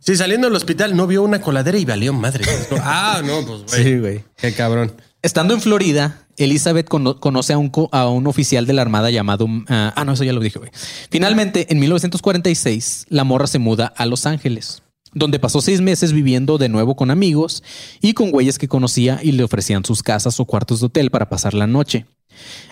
Sí, 0.00 0.16
saliendo 0.16 0.48
del 0.48 0.56
hospital 0.56 0.96
no 0.96 1.06
vio 1.06 1.22
una 1.22 1.40
coladera 1.40 1.78
y 1.78 1.84
valió 1.84 2.12
madre. 2.12 2.44
ah, 2.80 3.22
no, 3.24 3.46
pues 3.46 3.62
güey. 3.70 3.84
Sí, 3.84 3.98
güey. 3.98 4.24
Qué 4.36 4.52
cabrón. 4.52 4.92
Estando 5.22 5.54
en 5.54 5.60
Florida, 5.60 6.26
Elizabeth 6.36 6.88
cono- 6.88 7.20
conoce 7.20 7.52
a 7.52 7.58
un, 7.58 7.68
co- 7.68 7.88
a 7.92 8.08
un 8.08 8.26
oficial 8.26 8.66
de 8.66 8.72
la 8.72 8.82
Armada 8.82 9.08
llamado... 9.10 9.46
ah, 9.68 9.92
ah, 9.94 10.04
no, 10.04 10.14
eso 10.14 10.24
ya 10.24 10.32
lo 10.32 10.40
dije, 10.40 10.58
güey. 10.58 10.70
Finalmente, 11.10 11.66
en 11.72 11.78
1946, 11.78 13.06
la 13.08 13.24
morra 13.24 13.46
se 13.46 13.58
muda 13.60 13.92
a 13.96 14.06
Los 14.06 14.26
Ángeles, 14.26 14.82
donde 15.12 15.38
pasó 15.38 15.60
seis 15.60 15.80
meses 15.80 16.12
viviendo 16.12 16.58
de 16.58 16.68
nuevo 16.68 16.96
con 16.96 17.10
amigos 17.12 17.62
y 18.00 18.14
con 18.14 18.30
güeyes 18.32 18.58
que 18.58 18.66
conocía 18.68 19.20
y 19.22 19.32
le 19.32 19.44
ofrecían 19.44 19.84
sus 19.84 20.02
casas 20.02 20.40
o 20.40 20.44
cuartos 20.44 20.80
de 20.80 20.86
hotel 20.86 21.10
para 21.10 21.28
pasar 21.28 21.54
la 21.54 21.66
noche. 21.68 22.06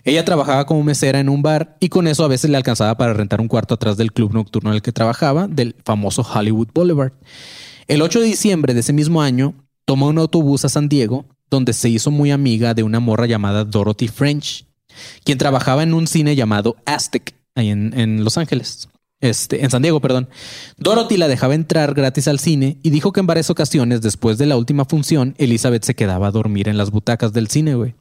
Ella 0.04 0.24
trabajaba 0.24 0.66
como 0.66 0.82
mesera 0.82 1.20
en 1.20 1.28
un 1.28 1.42
bar 1.42 1.76
y 1.80 1.88
con 1.88 2.06
eso 2.06 2.24
a 2.24 2.28
veces 2.28 2.50
le 2.50 2.56
alcanzaba 2.56 2.96
para 2.96 3.12
rentar 3.12 3.40
un 3.40 3.48
cuarto 3.48 3.74
atrás 3.74 3.96
del 3.96 4.12
club 4.12 4.32
nocturno 4.32 4.70
en 4.70 4.76
el 4.76 4.82
que 4.82 4.92
trabajaba, 4.92 5.46
del 5.48 5.76
famoso 5.84 6.22
Hollywood 6.22 6.68
Boulevard. 6.74 7.12
El 7.86 8.02
8 8.02 8.20
de 8.20 8.26
diciembre 8.26 8.74
de 8.74 8.80
ese 8.80 8.92
mismo 8.92 9.20
año, 9.20 9.54
tomó 9.84 10.06
un 10.06 10.18
autobús 10.18 10.64
a 10.64 10.68
San 10.68 10.88
Diego, 10.88 11.26
donde 11.50 11.72
se 11.72 11.88
hizo 11.88 12.12
muy 12.12 12.30
amiga 12.30 12.74
de 12.74 12.84
una 12.84 13.00
morra 13.00 13.26
llamada 13.26 13.64
Dorothy 13.64 14.06
French, 14.06 14.64
quien 15.24 15.38
trabajaba 15.38 15.82
en 15.82 15.94
un 15.94 16.06
cine 16.06 16.36
llamado 16.36 16.76
Aztec, 16.86 17.34
ahí 17.56 17.70
en, 17.70 18.22
Los 18.22 18.38
Ángeles. 18.38 18.88
Este, 19.20 19.64
en 19.64 19.70
San 19.70 19.82
Diego, 19.82 20.00
perdón. 20.00 20.28
Dorothy 20.78 21.16
la 21.16 21.26
dejaba 21.26 21.54
entrar 21.54 21.92
gratis 21.92 22.28
al 22.28 22.38
cine 22.38 22.78
y 22.82 22.90
dijo 22.90 23.12
que 23.12 23.18
en 23.18 23.26
varias 23.26 23.50
ocasiones, 23.50 24.00
después 24.00 24.38
de 24.38 24.46
la 24.46 24.56
última 24.56 24.84
función, 24.84 25.34
Elizabeth 25.38 25.82
se 25.82 25.96
quedaba 25.96 26.28
a 26.28 26.30
dormir 26.30 26.68
en 26.68 26.78
las 26.78 26.92
butacas 26.92 27.32
del 27.32 27.48
cine, 27.48 27.74
güey. 27.74 27.94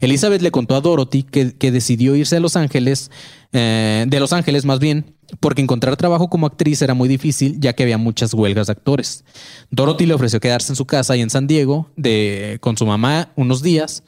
Elizabeth 0.00 0.42
le 0.42 0.50
contó 0.50 0.76
a 0.76 0.80
Dorothy 0.80 1.22
que, 1.24 1.70
decidió 1.70 2.14
irse 2.14 2.36
a 2.36 2.40
Los 2.40 2.56
Ángeles, 2.56 3.10
eh, 3.52 4.04
de 4.08 4.20
Los 4.20 4.32
Ángeles 4.32 4.64
más 4.64 4.78
bien, 4.78 5.16
porque 5.40 5.62
encontrar 5.62 5.96
trabajo 5.96 6.28
como 6.28 6.46
actriz 6.46 6.80
era 6.82 6.94
muy 6.94 7.08
difícil, 7.08 7.58
ya 7.60 7.72
que 7.72 7.82
había 7.82 7.98
muchas 7.98 8.32
huelgas 8.34 8.68
de 8.68 8.72
actores. 8.72 9.24
Dorothy 9.70 10.06
le 10.06 10.14
ofreció 10.14 10.40
quedarse 10.40 10.72
en 10.72 10.76
su 10.76 10.86
casa 10.86 11.14
ahí 11.14 11.20
en 11.20 11.30
San 11.30 11.46
Diego 11.46 11.90
de, 11.96 12.58
con 12.60 12.76
su 12.76 12.86
mamá 12.86 13.32
unos 13.36 13.62
días, 13.62 14.04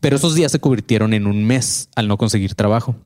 pero 0.00 0.16
esos 0.16 0.34
días 0.34 0.52
se 0.52 0.60
convirtieron 0.60 1.12
en 1.14 1.26
un 1.26 1.44
mes 1.44 1.88
al 1.96 2.08
no 2.08 2.16
conseguir 2.16 2.54
trabajo. 2.54 2.96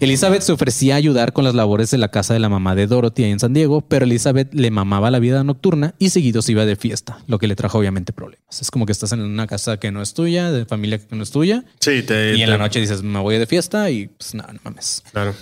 Elizabeth 0.00 0.42
se 0.42 0.52
ofrecía 0.52 0.94
a 0.94 0.98
ayudar 0.98 1.32
con 1.32 1.42
las 1.44 1.54
labores 1.54 1.90
de 1.90 1.98
la 1.98 2.08
casa 2.10 2.32
de 2.32 2.38
la 2.40 2.48
mamá 2.48 2.76
de 2.76 2.86
Dorothy 2.86 3.24
ahí 3.24 3.30
en 3.32 3.40
San 3.40 3.52
Diego, 3.52 3.80
pero 3.80 4.04
Elizabeth 4.04 4.54
le 4.54 4.70
mamaba 4.70 5.10
la 5.10 5.18
vida 5.18 5.42
nocturna 5.42 5.94
y 5.98 6.10
seguido 6.10 6.40
se 6.42 6.52
iba 6.52 6.64
de 6.64 6.76
fiesta, 6.76 7.18
lo 7.26 7.38
que 7.38 7.48
le 7.48 7.56
trajo 7.56 7.78
obviamente 7.78 8.12
problemas. 8.12 8.62
Es 8.62 8.70
como 8.70 8.86
que 8.86 8.92
estás 8.92 9.10
en 9.12 9.20
una 9.20 9.46
casa 9.48 9.78
que 9.78 9.90
no 9.90 10.00
es 10.00 10.14
tuya, 10.14 10.52
de 10.52 10.66
familia 10.66 10.98
que 10.98 11.16
no 11.16 11.22
es 11.24 11.30
tuya, 11.32 11.64
Sí, 11.80 12.02
te. 12.02 12.36
y 12.36 12.42
en 12.42 12.50
la 12.50 12.58
noche 12.58 12.80
dices, 12.80 13.02
me 13.02 13.18
voy 13.18 13.38
de 13.38 13.46
fiesta 13.46 13.90
y 13.90 14.06
pues 14.06 14.34
nada, 14.34 14.52
no 14.52 14.60
mames. 14.62 15.02
Claro. 15.10 15.34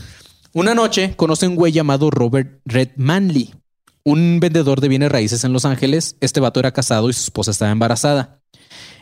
Una 0.54 0.74
noche 0.74 1.12
conoce 1.16 1.46
un 1.46 1.54
güey 1.54 1.72
llamado 1.72 2.10
Robert 2.10 2.60
Red 2.64 2.90
Manley, 2.96 3.52
un 4.04 4.40
vendedor 4.40 4.80
de 4.80 4.88
bienes 4.88 5.12
raíces 5.12 5.44
en 5.44 5.52
Los 5.52 5.66
Ángeles. 5.66 6.16
Este 6.20 6.40
vato 6.40 6.60
era 6.60 6.72
casado 6.72 7.10
y 7.10 7.12
su 7.12 7.20
esposa 7.24 7.50
estaba 7.50 7.72
embarazada. 7.72 8.40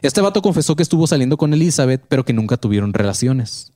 Este 0.02 0.20
vato 0.20 0.42
confesó 0.42 0.74
que 0.74 0.82
estuvo 0.82 1.06
saliendo 1.06 1.36
con 1.36 1.54
Elizabeth, 1.54 2.02
pero 2.08 2.24
que 2.24 2.32
nunca 2.32 2.56
tuvieron 2.56 2.92
relaciones. 2.92 3.70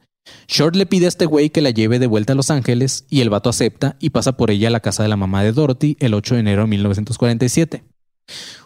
Short 0.49 0.77
le 0.77 0.87
pide 0.87 1.07
a 1.07 1.09
este 1.09 1.27
güey 1.27 1.51
que 1.51 1.61
la 1.61 1.71
lleve 1.71 1.99
de 1.99 2.07
vuelta 2.07 2.33
a 2.33 2.37
Los 2.37 2.51
Ángeles 2.51 3.05
y 3.11 3.21
el 3.21 3.31
vato 3.31 3.51
acepta 3.51 3.97
y 4.01 4.11
pasa 4.11 4.37
por 4.37 4.51
ella 4.51 4.69
a 4.69 4.71
la 4.71 4.81
casa 4.81 5.03
de 5.03 5.09
la 5.09 5.17
mamá 5.17 5.43
de 5.43 5.53
Dorothy 5.53 5.97
el 6.01 6.15
8 6.15 6.35
de 6.35 6.41
enero 6.41 6.63
de 6.63 6.69
1947. 6.69 7.85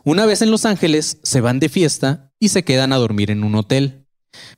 Una 0.04 0.26
vez 0.26 0.42
en 0.42 0.50
Los 0.50 0.64
Ángeles, 0.64 1.18
se 1.22 1.40
van 1.40 1.60
de 1.60 1.68
fiesta 1.68 2.32
y 2.38 2.48
se 2.48 2.64
quedan 2.64 2.92
a 2.92 2.96
dormir 2.96 3.30
en 3.30 3.44
un 3.44 3.54
hotel. 3.54 4.06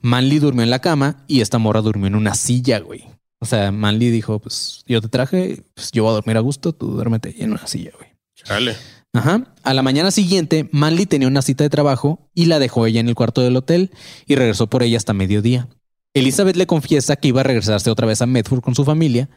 Manly 0.00 0.38
durmió 0.38 0.62
en 0.62 0.70
la 0.70 0.80
cama 0.80 1.24
y 1.26 1.40
esta 1.40 1.58
morra 1.58 1.80
durmió 1.80 2.06
en 2.06 2.14
una 2.14 2.34
silla, 2.34 2.78
güey. 2.78 3.04
O 3.40 3.46
sea, 3.46 3.70
Manly 3.72 4.10
dijo, 4.10 4.38
pues 4.38 4.82
yo 4.86 5.02
te 5.02 5.08
traje, 5.08 5.64
pues 5.74 5.90
yo 5.92 6.04
voy 6.04 6.12
a 6.12 6.14
dormir 6.14 6.36
a 6.36 6.40
gusto, 6.40 6.72
tú 6.72 6.92
duérmete 6.92 7.42
en 7.42 7.52
una 7.52 7.66
silla, 7.66 7.90
güey. 7.98 8.10
Chale. 8.34 8.76
Ajá. 9.12 9.54
A 9.62 9.74
la 9.74 9.82
mañana 9.82 10.10
siguiente, 10.10 10.68
Manly 10.72 11.06
tenía 11.06 11.28
una 11.28 11.42
cita 11.42 11.62
de 11.62 11.70
trabajo 11.70 12.30
y 12.34 12.46
la 12.46 12.58
dejó 12.58 12.86
ella 12.86 13.00
en 13.00 13.08
el 13.08 13.14
cuarto 13.14 13.42
del 13.42 13.56
hotel 13.56 13.90
y 14.26 14.34
regresó 14.34 14.68
por 14.68 14.82
ella 14.82 14.96
hasta 14.96 15.12
mediodía. 15.12 15.68
Elizabeth 16.14 16.54
le 16.54 16.68
confiesa 16.68 17.16
que 17.16 17.28
iba 17.28 17.40
a 17.40 17.44
regresarse 17.44 17.90
otra 17.90 18.06
vez 18.06 18.22
a 18.22 18.26
Medford 18.26 18.60
con 18.60 18.76
su 18.76 18.84
familia, 18.84 19.28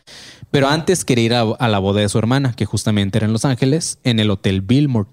pero 0.52 0.68
antes 0.70 1.04
quería 1.04 1.26
ir 1.26 1.34
a, 1.34 1.68
la 1.68 1.80
boda 1.80 2.02
de 2.02 2.10
su 2.10 2.20
hermana, 2.20 2.54
que 2.54 2.66
justamente 2.66 3.18
era 3.18 3.26
en 3.26 3.34
Los 3.34 3.46
Ángeles, 3.46 3.98
en 4.04 4.20
el 4.20 4.30
Hotel 4.30 4.62
Billmore. 4.62 5.10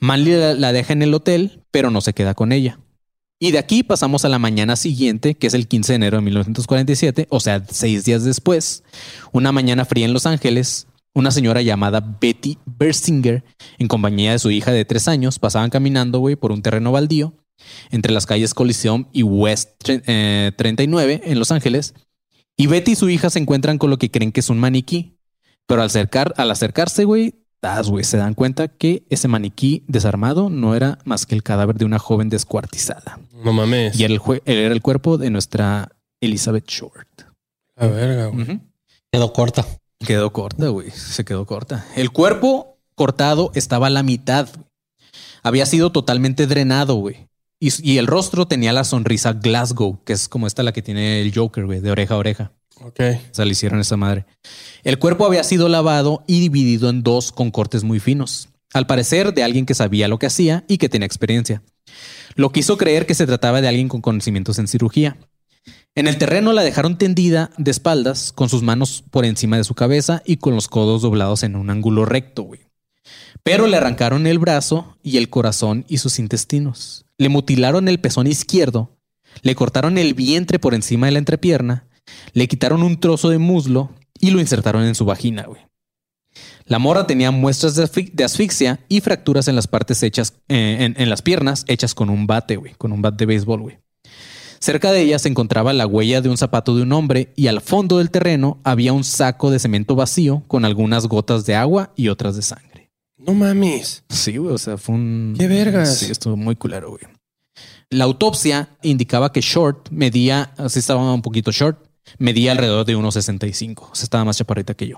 Manly 0.00 0.32
la, 0.32 0.52
la 0.54 0.72
deja 0.72 0.92
en 0.92 1.00
el 1.00 1.14
hotel, 1.14 1.64
pero 1.70 1.90
no 1.90 2.02
se 2.02 2.12
queda 2.12 2.34
con 2.34 2.52
ella. 2.52 2.78
Y 3.38 3.52
de 3.52 3.58
aquí 3.58 3.82
pasamos 3.82 4.26
a 4.26 4.28
la 4.28 4.38
mañana 4.38 4.76
siguiente, 4.76 5.34
que 5.34 5.46
es 5.46 5.54
el 5.54 5.66
15 5.66 5.92
de 5.92 5.96
enero 5.96 6.18
de 6.18 6.22
1947, 6.24 7.26
o 7.30 7.40
sea, 7.40 7.64
seis 7.70 8.04
días 8.04 8.24
después, 8.24 8.84
una 9.32 9.52
mañana 9.52 9.86
fría 9.86 10.04
en 10.04 10.12
Los 10.12 10.26
Ángeles, 10.26 10.88
una 11.14 11.30
señora 11.30 11.62
llamada 11.62 12.00
Betty 12.20 12.58
Bersinger, 12.66 13.44
en 13.78 13.88
compañía 13.88 14.32
de 14.32 14.38
su 14.38 14.50
hija 14.50 14.72
de 14.72 14.84
tres 14.84 15.08
años, 15.08 15.38
pasaban 15.38 15.70
caminando, 15.70 16.18
güey, 16.18 16.36
por 16.36 16.52
un 16.52 16.60
terreno 16.60 16.92
baldío 16.92 17.32
entre 17.90 18.12
las 18.12 18.26
calles 18.26 18.54
Coliseum 18.54 19.06
y 19.12 19.22
West 19.22 19.70
eh, 19.88 20.52
39 20.56 21.22
en 21.24 21.38
Los 21.38 21.50
Ángeles. 21.52 21.94
Y 22.56 22.66
Betty 22.68 22.92
y 22.92 22.96
su 22.96 23.08
hija 23.10 23.28
se 23.30 23.38
encuentran 23.38 23.78
con 23.78 23.90
lo 23.90 23.98
que 23.98 24.10
creen 24.10 24.32
que 24.32 24.40
es 24.40 24.48
un 24.50 24.58
maniquí. 24.58 25.18
Pero 25.66 25.82
al, 25.82 25.86
acercar, 25.88 26.32
al 26.36 26.50
acercarse, 26.50 27.04
güey, 27.04 27.34
se 28.02 28.16
dan 28.16 28.34
cuenta 28.34 28.68
que 28.68 29.04
ese 29.10 29.26
maniquí 29.26 29.84
desarmado 29.88 30.48
no 30.50 30.74
era 30.76 30.98
más 31.04 31.26
que 31.26 31.34
el 31.34 31.42
cadáver 31.42 31.76
de 31.76 31.84
una 31.84 31.98
joven 31.98 32.28
descuartizada. 32.28 33.18
No 33.44 33.52
mames. 33.52 33.98
Y 33.98 34.04
era 34.04 34.14
el, 34.14 34.20
jue- 34.20 34.42
era 34.46 34.72
el 34.72 34.80
cuerpo 34.82 35.18
de 35.18 35.30
nuestra 35.30 35.90
Elizabeth 36.20 36.66
Short. 36.68 37.22
La 37.74 37.88
verga, 37.88 38.26
güey. 38.26 38.60
Quedó 39.10 39.32
corta. 39.32 39.66
Quedó 39.98 40.32
corta, 40.32 40.68
güey. 40.68 40.90
Se 40.92 41.24
quedó 41.24 41.44
corta. 41.46 41.84
El 41.96 42.10
cuerpo 42.12 42.78
cortado 42.94 43.50
estaba 43.54 43.88
a 43.88 43.90
la 43.90 44.02
mitad. 44.04 44.48
güey. 44.54 44.66
Había 45.42 45.66
sido 45.66 45.90
totalmente 45.90 46.46
drenado, 46.46 46.94
güey. 46.94 47.26
Y, 47.58 47.70
y 47.82 47.98
el 47.98 48.06
rostro 48.06 48.46
tenía 48.46 48.72
la 48.72 48.84
sonrisa 48.84 49.32
Glasgow, 49.32 50.02
que 50.04 50.12
es 50.12 50.28
como 50.28 50.46
esta 50.46 50.62
la 50.62 50.72
que 50.72 50.82
tiene 50.82 51.22
el 51.22 51.32
Joker, 51.34 51.64
güey, 51.64 51.80
de 51.80 51.90
oreja 51.90 52.14
a 52.14 52.18
oreja. 52.18 52.52
Ok. 52.82 53.00
O 53.30 53.34
sea, 53.34 53.44
le 53.44 53.52
hicieron 53.52 53.80
esa 53.80 53.96
madre. 53.96 54.26
El 54.82 54.98
cuerpo 54.98 55.26
había 55.26 55.44
sido 55.44 55.68
lavado 55.68 56.24
y 56.26 56.40
dividido 56.40 56.90
en 56.90 57.02
dos 57.02 57.32
con 57.32 57.50
cortes 57.50 57.84
muy 57.84 58.00
finos. 58.00 58.50
Al 58.74 58.86
parecer 58.86 59.32
de 59.32 59.42
alguien 59.42 59.64
que 59.64 59.74
sabía 59.74 60.08
lo 60.08 60.18
que 60.18 60.26
hacía 60.26 60.64
y 60.68 60.78
que 60.78 60.88
tenía 60.88 61.06
experiencia. 61.06 61.62
Lo 62.34 62.52
que 62.52 62.60
hizo 62.60 62.76
creer 62.76 63.06
que 63.06 63.14
se 63.14 63.26
trataba 63.26 63.62
de 63.62 63.68
alguien 63.68 63.88
con 63.88 64.02
conocimientos 64.02 64.58
en 64.58 64.68
cirugía. 64.68 65.16
En 65.94 66.06
el 66.06 66.18
terreno 66.18 66.52
la 66.52 66.62
dejaron 66.62 66.98
tendida 66.98 67.50
de 67.56 67.70
espaldas, 67.70 68.32
con 68.32 68.50
sus 68.50 68.62
manos 68.62 69.02
por 69.10 69.24
encima 69.24 69.56
de 69.56 69.64
su 69.64 69.74
cabeza 69.74 70.22
y 70.26 70.36
con 70.36 70.54
los 70.54 70.68
codos 70.68 71.00
doblados 71.00 71.42
en 71.42 71.56
un 71.56 71.70
ángulo 71.70 72.04
recto, 72.04 72.42
güey. 72.42 72.60
Pero 73.42 73.66
le 73.66 73.78
arrancaron 73.78 74.26
el 74.26 74.38
brazo 74.38 74.98
y 75.02 75.16
el 75.16 75.30
corazón 75.30 75.86
y 75.88 75.98
sus 75.98 76.18
intestinos. 76.18 77.05
Le 77.18 77.28
mutilaron 77.28 77.88
el 77.88 78.00
pezón 78.00 78.26
izquierdo, 78.26 78.96
le 79.42 79.54
cortaron 79.54 79.98
el 79.98 80.14
vientre 80.14 80.58
por 80.58 80.74
encima 80.74 81.06
de 81.06 81.12
la 81.12 81.18
entrepierna, 81.18 81.86
le 82.32 82.46
quitaron 82.48 82.82
un 82.82 83.00
trozo 83.00 83.30
de 83.30 83.38
muslo 83.38 83.90
y 84.20 84.30
lo 84.30 84.40
insertaron 84.40 84.84
en 84.84 84.94
su 84.94 85.04
vagina, 85.04 85.44
güey. 85.44 85.62
La 86.66 86.78
morra 86.78 87.06
tenía 87.06 87.30
muestras 87.30 87.74
de, 87.76 87.84
asfi- 87.84 88.12
de 88.12 88.24
asfixia 88.24 88.80
y 88.88 89.00
fracturas 89.00 89.48
en 89.48 89.56
las 89.56 89.68
partes 89.68 90.02
hechas, 90.02 90.34
eh, 90.48 90.78
en, 90.80 90.94
en 91.00 91.08
las 91.08 91.22
piernas 91.22 91.64
hechas 91.68 91.94
con 91.94 92.10
un 92.10 92.26
bate, 92.26 92.56
güey, 92.56 92.74
con 92.74 92.92
un 92.92 93.02
bat 93.02 93.16
de 93.16 93.26
béisbol, 93.26 93.60
güey. 93.60 93.78
Cerca 94.58 94.90
de 94.90 95.02
ella 95.02 95.18
se 95.18 95.28
encontraba 95.28 95.72
la 95.72 95.86
huella 95.86 96.20
de 96.22 96.28
un 96.28 96.36
zapato 96.36 96.74
de 96.74 96.82
un 96.82 96.92
hombre 96.92 97.32
y 97.36 97.46
al 97.46 97.60
fondo 97.60 97.98
del 97.98 98.10
terreno 98.10 98.58
había 98.64 98.92
un 98.92 99.04
saco 99.04 99.50
de 99.50 99.58
cemento 99.58 99.94
vacío 99.94 100.44
con 100.48 100.64
algunas 100.64 101.06
gotas 101.06 101.46
de 101.46 101.54
agua 101.54 101.92
y 101.94 102.08
otras 102.08 102.36
de 102.36 102.42
sangre. 102.42 102.65
No 103.18 103.34
mames. 103.34 104.04
Sí, 104.08 104.36
güey, 104.36 104.54
o 104.54 104.58
sea, 104.58 104.76
fue 104.76 104.94
un... 104.94 105.34
¡Qué 105.38 105.46
vergas! 105.46 105.98
Sí, 105.98 106.10
estuvo 106.10 106.36
muy 106.36 106.56
culero, 106.56 106.90
güey. 106.90 107.02
La 107.88 108.04
autopsia 108.04 108.68
indicaba 108.82 109.32
que 109.32 109.40
Short 109.40 109.90
medía, 109.90 110.52
así 110.58 110.80
estaba 110.80 111.14
un 111.14 111.22
poquito 111.22 111.52
short, 111.52 111.78
medía 112.18 112.52
alrededor 112.52 112.84
de 112.84 112.96
1,65. 112.96 113.90
O 113.90 113.94
sea, 113.94 114.04
estaba 114.04 114.24
más 114.24 114.36
chaparrita 114.36 114.74
que 114.74 114.88
yo. 114.88 114.96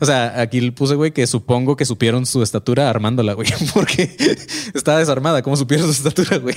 O 0.00 0.06
sea, 0.06 0.40
aquí 0.40 0.60
le 0.60 0.72
puse, 0.72 0.94
güey, 0.94 1.12
que 1.12 1.26
supongo 1.26 1.76
que 1.76 1.84
supieron 1.84 2.26
su 2.26 2.42
estatura 2.42 2.90
armándola, 2.90 3.34
güey, 3.34 3.48
porque 3.74 4.16
estaba 4.74 4.98
desarmada. 4.98 5.42
¿Cómo 5.42 5.56
supieron 5.56 5.86
su 5.86 6.06
estatura, 6.06 6.38
güey? 6.38 6.56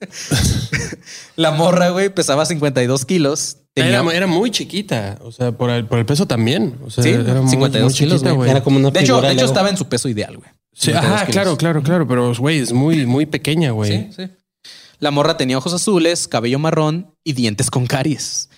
La 1.36 1.50
morra, 1.50 1.90
güey, 1.90 2.14
pesaba 2.14 2.46
52 2.46 3.04
kilos. 3.04 3.58
Tenía, 3.76 4.00
Era, 4.00 4.12
era 4.14 4.26
muy 4.26 4.50
chiquita. 4.50 5.18
O 5.22 5.30
sea, 5.30 5.52
por 5.52 5.68
el, 5.68 5.84
por 5.86 5.98
el 5.98 6.06
peso 6.06 6.26
también. 6.26 6.76
O 6.84 6.90
sea, 6.90 7.04
Sí, 7.04 7.10
era 7.10 7.42
muy- 7.42 7.50
52 7.50 7.92
muy 7.92 7.98
kilos, 7.98 8.14
chiquita, 8.20 8.32
güey. 8.32 8.50
Era 8.50 8.62
como 8.62 8.78
una 8.78 8.90
de 8.90 9.00
hecho, 9.00 9.20
de 9.20 9.32
hecho 9.32 9.44
estaba 9.44 9.68
en 9.68 9.76
su 9.76 9.86
peso 9.86 10.08
ideal, 10.08 10.38
güey. 10.38 10.48
Sí, 10.72 10.86
52 10.92 11.04
ajá, 11.12 11.26
kilos. 11.26 11.32
claro, 11.34 11.56
claro, 11.58 11.82
claro. 11.82 12.08
Pero, 12.08 12.34
güey, 12.34 12.58
es 12.58 12.72
muy, 12.72 13.04
muy 13.04 13.26
pequeña, 13.26 13.72
güey. 13.72 13.90
Sí, 13.90 14.08
sí. 14.16 14.28
La 14.98 15.10
morra 15.10 15.36
tenía 15.36 15.58
ojos 15.58 15.74
azules, 15.74 16.26
cabello 16.26 16.58
marrón 16.58 17.12
y 17.22 17.34
dientes 17.34 17.70
con 17.70 17.86
caries. 17.86 18.48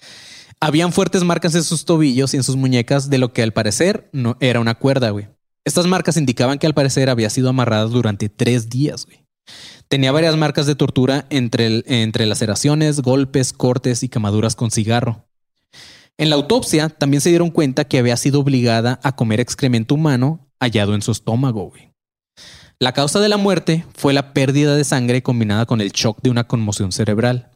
Habían 0.61 0.93
fuertes 0.93 1.25
marcas 1.25 1.55
en 1.57 1.65
sus 1.65 1.85
tobillos 1.85 2.33
y 2.35 2.37
en 2.37 2.45
sus 2.45 2.55
muñecas 2.55 3.11
de 3.11 3.19
lo 3.19 3.33
que 3.33 3.43
al 3.43 3.53
parecer 3.53 4.09
no 4.13 4.37
era 4.41 4.61
una 4.61 4.77
cuerda, 4.77 5.11
güey. 5.11 5.27
Estas 5.65 5.87
marcas 5.87 6.17
indicaban 6.17 6.59
que 6.59 6.67
al 6.69 6.75
parecer 6.75 7.11
había 7.11 7.29
sido 7.29 7.49
amarrada 7.49 7.85
durante 7.87 8.29
tres 8.29 8.69
días, 8.69 9.05
güey. 9.05 9.19
Tenía 9.89 10.13
varias 10.13 10.37
marcas 10.37 10.67
de 10.67 10.75
tortura 10.75 11.27
entre, 11.31 11.83
entre 11.87 12.27
laceraciones, 12.27 13.01
golpes, 13.01 13.53
cortes 13.53 14.03
y 14.03 14.09
quemaduras 14.09 14.55
con 14.55 14.71
cigarro. 14.71 15.25
En 16.19 16.31
la 16.31 16.37
autopsia 16.37 16.89
también 16.89 17.21
se 17.21 17.31
dieron 17.31 17.51
cuenta 17.51 17.85
que 17.85 17.99
había 17.99 18.17
sido 18.17 18.41
obligada 18.41 18.99
a 19.03 19.15
comer 19.15 19.41
excremento 19.41 19.95
humano 19.95 20.49
hallado 20.61 20.95
en 20.95 21.03
su 21.03 21.13
estómago. 21.13 21.73
La 22.81 22.93
causa 22.93 23.21
de 23.21 23.29
la 23.29 23.37
muerte 23.37 23.85
fue 23.95 24.13
la 24.13 24.33
pérdida 24.33 24.77
de 24.77 24.85
sangre 24.85 25.23
combinada 25.23 25.67
con 25.67 25.81
el 25.81 25.91
shock 25.91 26.21
de 26.23 26.31
una 26.31 26.45
conmoción 26.45 26.93
cerebral. 26.93 27.51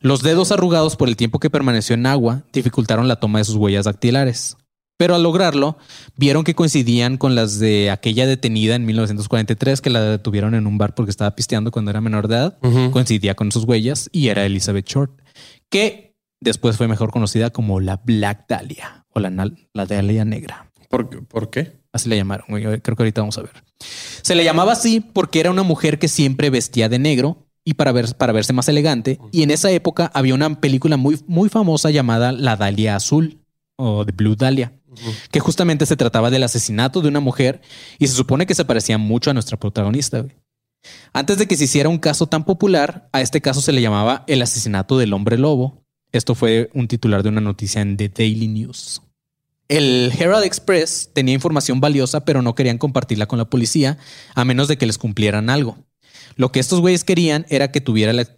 Los 0.00 0.22
dedos 0.22 0.52
arrugados 0.52 0.96
por 0.96 1.08
el 1.08 1.16
tiempo 1.16 1.38
que 1.38 1.50
permaneció 1.50 1.94
en 1.94 2.06
agua 2.06 2.42
dificultaron 2.52 3.08
la 3.08 3.20
toma 3.20 3.38
de 3.38 3.44
sus 3.44 3.56
huellas 3.56 3.84
dactilares. 3.84 4.56
Pero 4.96 5.14
al 5.14 5.22
lograrlo, 5.22 5.78
vieron 6.16 6.44
que 6.44 6.54
coincidían 6.54 7.16
con 7.16 7.34
las 7.34 7.58
de 7.58 7.90
aquella 7.90 8.26
detenida 8.26 8.74
en 8.74 8.86
1943 8.86 9.80
que 9.80 9.90
la 9.90 10.00
detuvieron 10.00 10.54
en 10.54 10.66
un 10.66 10.78
bar 10.78 10.94
porque 10.94 11.10
estaba 11.10 11.34
pisteando 11.34 11.70
cuando 11.70 11.90
era 11.90 12.00
menor 12.00 12.28
de 12.28 12.36
edad. 12.36 12.58
Coincidía 12.92 13.34
con 13.34 13.50
sus 13.50 13.64
huellas 13.64 14.08
y 14.12 14.28
era 14.28 14.44
Elizabeth 14.44 14.86
Short, 14.86 15.20
que 15.70 16.14
después 16.40 16.76
fue 16.76 16.88
mejor 16.88 17.10
conocida 17.10 17.50
como 17.50 17.80
la 17.80 17.96
Black 18.04 18.46
Dahlia 18.48 19.06
o 19.10 19.20
la, 19.20 19.30
la 19.30 19.86
Dahlia 19.86 20.24
Negra. 20.24 20.70
¿Por, 20.88 21.26
¿Por 21.26 21.50
qué? 21.50 21.80
Así 21.92 22.08
le 22.08 22.16
llamaron. 22.16 22.46
Creo 22.48 22.80
que 22.80 23.02
ahorita 23.02 23.20
vamos 23.20 23.38
a 23.38 23.42
ver. 23.42 23.64
Se 24.22 24.34
le 24.34 24.44
llamaba 24.44 24.72
así 24.72 25.00
porque 25.00 25.40
era 25.40 25.50
una 25.50 25.62
mujer 25.62 25.98
que 25.98 26.08
siempre 26.08 26.50
vestía 26.50 26.88
de 26.88 26.98
negro 26.98 27.46
y 27.64 27.74
para, 27.74 27.92
ver, 27.92 28.14
para 28.16 28.32
verse 28.32 28.52
más 28.52 28.68
elegante. 28.68 29.18
Y 29.30 29.42
en 29.42 29.50
esa 29.50 29.70
época 29.70 30.10
había 30.14 30.34
una 30.34 30.60
película 30.60 30.96
muy, 30.96 31.18
muy 31.26 31.48
famosa 31.48 31.90
llamada 31.90 32.32
La 32.32 32.56
Dalia 32.56 32.96
Azul 32.96 33.38
o 33.76 34.04
The 34.04 34.12
Blue 34.12 34.36
Dahlia, 34.36 34.72
que 35.30 35.40
justamente 35.40 35.86
se 35.86 35.96
trataba 35.96 36.30
del 36.30 36.42
asesinato 36.42 37.00
de 37.00 37.08
una 37.08 37.20
mujer 37.20 37.60
y 37.98 38.06
se 38.06 38.14
supone 38.14 38.46
que 38.46 38.54
se 38.54 38.64
parecía 38.64 38.98
mucho 38.98 39.30
a 39.30 39.34
nuestra 39.34 39.58
protagonista. 39.58 40.26
Antes 41.12 41.38
de 41.38 41.46
que 41.46 41.56
se 41.56 41.64
hiciera 41.64 41.88
un 41.88 41.98
caso 41.98 42.26
tan 42.26 42.44
popular, 42.44 43.08
a 43.12 43.20
este 43.20 43.40
caso 43.40 43.60
se 43.60 43.72
le 43.72 43.82
llamaba 43.82 44.24
el 44.26 44.42
asesinato 44.42 44.98
del 44.98 45.12
hombre 45.12 45.38
lobo. 45.38 45.84
Esto 46.10 46.34
fue 46.34 46.70
un 46.74 46.88
titular 46.88 47.22
de 47.22 47.28
una 47.28 47.40
noticia 47.40 47.80
en 47.80 47.96
The 47.96 48.08
Daily 48.08 48.48
News. 48.48 49.02
El 49.68 50.12
Herald 50.18 50.44
Express 50.44 51.10
tenía 51.14 51.34
información 51.34 51.80
valiosa, 51.80 52.24
pero 52.24 52.42
no 52.42 52.54
querían 52.54 52.78
compartirla 52.78 53.26
con 53.26 53.38
la 53.38 53.48
policía 53.48 53.96
a 54.34 54.44
menos 54.44 54.68
de 54.68 54.76
que 54.76 54.86
les 54.86 54.98
cumplieran 54.98 55.48
algo. 55.48 55.78
Lo 56.36 56.52
que 56.52 56.60
estos 56.60 56.80
güeyes 56.80 57.04
querían 57.04 57.46
era 57.48 57.70
que, 57.70 57.82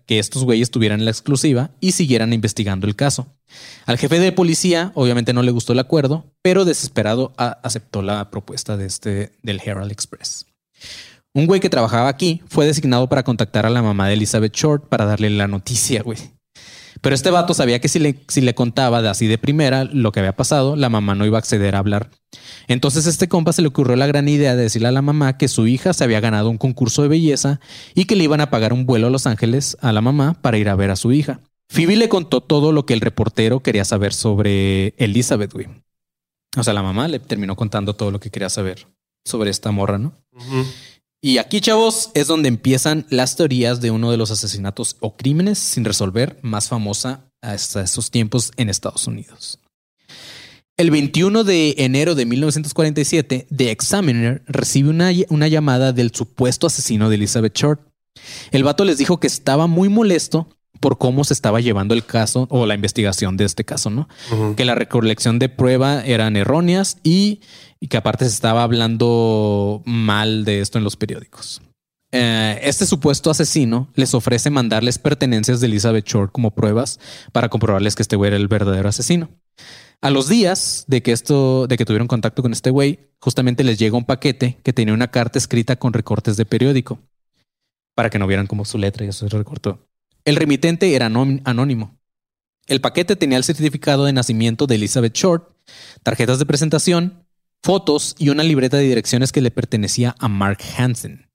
que 0.06 0.18
estos 0.18 0.44
güeyes 0.44 0.70
tuvieran 0.70 1.04
la 1.04 1.10
exclusiva 1.10 1.70
y 1.80 1.92
siguieran 1.92 2.32
investigando 2.32 2.86
el 2.86 2.96
caso. 2.96 3.26
Al 3.86 3.98
jefe 3.98 4.18
de 4.18 4.32
policía, 4.32 4.92
obviamente 4.94 5.32
no 5.32 5.42
le 5.42 5.50
gustó 5.50 5.72
el 5.72 5.78
acuerdo, 5.78 6.32
pero 6.42 6.64
desesperado 6.64 7.32
aceptó 7.36 8.02
la 8.02 8.30
propuesta 8.30 8.76
de 8.76 8.86
este, 8.86 9.32
del 9.42 9.60
Herald 9.64 9.92
Express. 9.92 10.46
Un 11.34 11.46
güey 11.46 11.60
que 11.60 11.70
trabajaba 11.70 12.08
aquí 12.08 12.42
fue 12.46 12.66
designado 12.66 13.08
para 13.08 13.24
contactar 13.24 13.66
a 13.66 13.70
la 13.70 13.82
mamá 13.82 14.08
de 14.08 14.14
Elizabeth 14.14 14.54
Short 14.54 14.88
para 14.88 15.04
darle 15.04 15.30
la 15.30 15.48
noticia, 15.48 16.02
güey. 16.02 16.18
Pero 17.04 17.14
este 17.14 17.30
vato 17.30 17.52
sabía 17.52 17.82
que 17.82 17.88
si 17.88 17.98
le, 17.98 18.24
si 18.28 18.40
le 18.40 18.54
contaba 18.54 19.02
de 19.02 19.10
así 19.10 19.26
de 19.26 19.36
primera 19.36 19.84
lo 19.84 20.10
que 20.10 20.20
había 20.20 20.34
pasado, 20.36 20.74
la 20.74 20.88
mamá 20.88 21.14
no 21.14 21.26
iba 21.26 21.36
a 21.36 21.40
acceder 21.40 21.76
a 21.76 21.80
hablar. 21.80 22.08
Entonces 22.66 23.06
este 23.06 23.28
compa 23.28 23.52
se 23.52 23.60
le 23.60 23.68
ocurrió 23.68 23.94
la 23.94 24.06
gran 24.06 24.26
idea 24.26 24.56
de 24.56 24.62
decirle 24.62 24.88
a 24.88 24.90
la 24.90 25.02
mamá 25.02 25.36
que 25.36 25.48
su 25.48 25.66
hija 25.66 25.92
se 25.92 26.02
había 26.02 26.20
ganado 26.20 26.48
un 26.48 26.56
concurso 26.56 27.02
de 27.02 27.08
belleza 27.08 27.60
y 27.94 28.06
que 28.06 28.16
le 28.16 28.24
iban 28.24 28.40
a 28.40 28.48
pagar 28.48 28.72
un 28.72 28.86
vuelo 28.86 29.08
a 29.08 29.10
Los 29.10 29.26
Ángeles 29.26 29.76
a 29.82 29.92
la 29.92 30.00
mamá 30.00 30.40
para 30.40 30.56
ir 30.56 30.70
a 30.70 30.76
ver 30.76 30.90
a 30.90 30.96
su 30.96 31.12
hija. 31.12 31.40
Phoebe 31.68 31.96
le 31.96 32.08
contó 32.08 32.40
todo 32.40 32.72
lo 32.72 32.86
que 32.86 32.94
el 32.94 33.02
reportero 33.02 33.60
quería 33.60 33.84
saber 33.84 34.14
sobre 34.14 34.94
Elizabeth, 34.96 35.52
güey. 35.52 35.66
O 36.56 36.64
sea, 36.64 36.72
la 36.72 36.82
mamá 36.82 37.06
le 37.08 37.18
terminó 37.18 37.54
contando 37.54 37.94
todo 37.96 38.12
lo 38.12 38.18
que 38.18 38.30
quería 38.30 38.48
saber 38.48 38.86
sobre 39.26 39.50
esta 39.50 39.70
morra, 39.72 39.98
¿no? 39.98 40.14
Y 41.24 41.38
aquí, 41.38 41.62
chavos, 41.62 42.10
es 42.12 42.26
donde 42.26 42.50
empiezan 42.50 43.06
las 43.08 43.34
teorías 43.34 43.80
de 43.80 43.90
uno 43.90 44.10
de 44.10 44.18
los 44.18 44.30
asesinatos 44.30 44.98
o 45.00 45.16
crímenes 45.16 45.58
sin 45.58 45.86
resolver 45.86 46.38
más 46.42 46.68
famosa 46.68 47.30
hasta 47.40 47.80
esos 47.80 48.10
tiempos 48.10 48.52
en 48.58 48.68
Estados 48.68 49.06
Unidos. 49.06 49.58
El 50.76 50.90
21 50.90 51.42
de 51.44 51.76
enero 51.78 52.14
de 52.14 52.26
1947, 52.26 53.46
The 53.56 53.70
Examiner 53.70 54.42
recibe 54.46 54.90
una, 54.90 55.12
una 55.30 55.48
llamada 55.48 55.94
del 55.94 56.14
supuesto 56.14 56.66
asesino 56.66 57.08
de 57.08 57.14
Elizabeth 57.14 57.56
Short. 57.56 57.80
El 58.50 58.62
vato 58.62 58.84
les 58.84 58.98
dijo 58.98 59.18
que 59.18 59.26
estaba 59.26 59.66
muy 59.66 59.88
molesto 59.88 60.46
por 60.80 60.98
cómo 60.98 61.24
se 61.24 61.32
estaba 61.32 61.60
llevando 61.60 61.94
el 61.94 62.04
caso 62.04 62.46
o 62.50 62.66
la 62.66 62.74
investigación 62.74 63.38
de 63.38 63.44
este 63.44 63.64
caso, 63.64 63.88
¿no? 63.88 64.08
Que 64.56 64.66
la 64.66 64.74
recolección 64.74 65.38
de 65.38 65.48
prueba 65.48 66.04
eran 66.04 66.36
erróneas 66.36 66.98
y, 67.02 67.40
y 67.84 67.88
que 67.88 67.98
aparte 67.98 68.24
se 68.24 68.30
estaba 68.30 68.62
hablando 68.62 69.82
mal 69.84 70.46
de 70.46 70.60
esto 70.62 70.78
en 70.78 70.84
los 70.84 70.96
periódicos. 70.96 71.60
Eh, 72.12 72.58
este 72.62 72.86
supuesto 72.86 73.30
asesino 73.30 73.88
les 73.94 74.14
ofrece 74.14 74.48
mandarles 74.48 74.98
pertenencias 74.98 75.60
de 75.60 75.66
Elizabeth 75.66 76.06
Short 76.06 76.32
como 76.32 76.52
pruebas 76.54 76.98
para 77.32 77.50
comprobarles 77.50 77.94
que 77.94 78.00
este 78.00 78.16
güey 78.16 78.28
era 78.28 78.38
el 78.38 78.48
verdadero 78.48 78.88
asesino. 78.88 79.28
A 80.00 80.08
los 80.08 80.30
días 80.30 80.84
de 80.86 81.02
que 81.02 81.12
esto, 81.12 81.66
de 81.66 81.76
que 81.76 81.84
tuvieron 81.84 82.08
contacto 82.08 82.40
con 82.40 82.52
este 82.54 82.70
güey, 82.70 83.10
justamente 83.20 83.64
les 83.64 83.78
llega 83.78 83.98
un 83.98 84.06
paquete 84.06 84.58
que 84.62 84.72
tenía 84.72 84.94
una 84.94 85.10
carta 85.10 85.38
escrita 85.38 85.76
con 85.76 85.92
recortes 85.92 86.38
de 86.38 86.46
periódico 86.46 87.00
para 87.94 88.08
que 88.08 88.18
no 88.18 88.26
vieran 88.26 88.46
como 88.46 88.64
su 88.64 88.78
letra 88.78 89.04
y 89.04 89.10
eso 89.10 89.28
se 89.28 89.36
recortó. 89.36 89.86
El 90.24 90.36
remitente 90.36 90.94
era 90.94 91.04
anón- 91.10 91.42
anónimo. 91.44 91.98
El 92.66 92.80
paquete 92.80 93.14
tenía 93.14 93.36
el 93.36 93.44
certificado 93.44 94.06
de 94.06 94.14
nacimiento 94.14 94.66
de 94.66 94.76
Elizabeth 94.76 95.14
Short, 95.14 95.50
tarjetas 96.02 96.38
de 96.38 96.46
presentación, 96.46 97.23
fotos 97.64 98.14
y 98.18 98.28
una 98.28 98.42
libreta 98.42 98.76
de 98.76 98.82
direcciones 98.82 99.32
que 99.32 99.40
le 99.40 99.50
pertenecía 99.50 100.14
a 100.18 100.28
Mark 100.28 100.58
Hansen. 100.76 101.30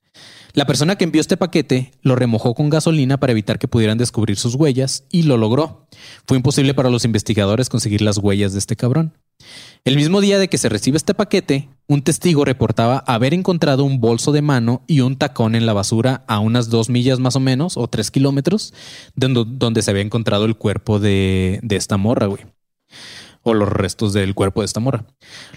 La 0.54 0.68
persona 0.68 0.96
que 0.96 1.04
envió 1.04 1.22
este 1.22 1.38
paquete 1.38 1.92
lo 2.04 2.16
remojó 2.16 2.54
con 2.54 2.70
gasolina 2.70 3.20
para 3.20 3.32
evitar 3.32 3.58
que 3.58 3.68
pudieran 3.68 3.98
descubrir 3.98 4.38
sus 4.38 4.54
huellas 4.54 5.06
y 5.10 5.24
lo 5.24 5.38
logró. 5.38 5.88
Fue 6.28 6.38
imposible 6.38 6.76
para 6.76 6.92
los 6.92 7.04
investigadores 7.04 7.68
conseguir 7.68 8.04
las 8.04 8.20
huellas 8.20 8.54
de 8.54 8.60
este 8.60 8.76
cabrón. 8.76 9.18
El 9.86 9.96
mismo 9.96 10.22
día 10.22 10.38
de 10.38 10.50
que 10.50 10.60
se 10.60 10.70
recibe 10.70 10.98
este 10.98 11.16
paquete, 11.16 11.70
un 11.88 12.04
testigo 12.04 12.46
reportaba 12.46 13.04
haber 13.08 13.34
encontrado 13.34 13.84
un 13.84 14.00
bolso 14.00 14.32
de 14.32 14.44
mano 14.44 14.84
y 14.86 15.00
un 15.00 15.18
tacón 15.18 15.56
en 15.56 15.66
la 15.66 15.74
basura 15.74 16.26
a 16.28 16.38
unas 16.38 16.70
dos 16.70 16.90
millas 16.90 17.20
más 17.20 17.38
o 17.38 17.40
menos, 17.40 17.76
o 17.76 17.88
tres 17.88 18.12
kilómetros, 18.12 18.72
de 19.16 19.30
donde, 19.30 19.46
donde 19.58 19.82
se 19.82 19.90
había 19.90 20.04
encontrado 20.04 20.46
el 20.46 20.58
cuerpo 20.58 21.00
de, 21.00 21.60
de 21.64 21.76
esta 21.76 21.98
morra, 21.98 22.28
güey. 22.28 22.44
O 23.50 23.54
los 23.54 23.70
restos 23.70 24.14
del 24.14 24.36
cuerpo 24.36 24.62
de 24.62 24.66
esta 24.66 24.80
morra. 24.80 25.06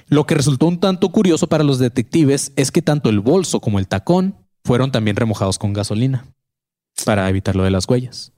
Lo 0.08 0.26
que 0.26 0.34
resultó 0.34 0.66
un 0.66 0.80
tanto 0.80 1.10
curioso 1.10 1.46
para 1.46 1.64
los 1.64 1.78
detectives 1.78 2.52
es 2.56 2.70
que 2.70 2.80
tanto 2.80 3.10
el 3.10 3.20
bolso 3.20 3.60
como 3.60 3.78
el 3.78 3.88
tacón 3.88 4.34
fueron 4.64 4.90
también 4.92 5.16
remojados 5.16 5.58
con 5.58 5.72
gasolina 5.72 6.26
para 7.04 7.28
evitar 7.28 7.56
lo 7.56 7.64
de 7.64 7.70
las 7.70 7.88
huellas. 7.88 8.32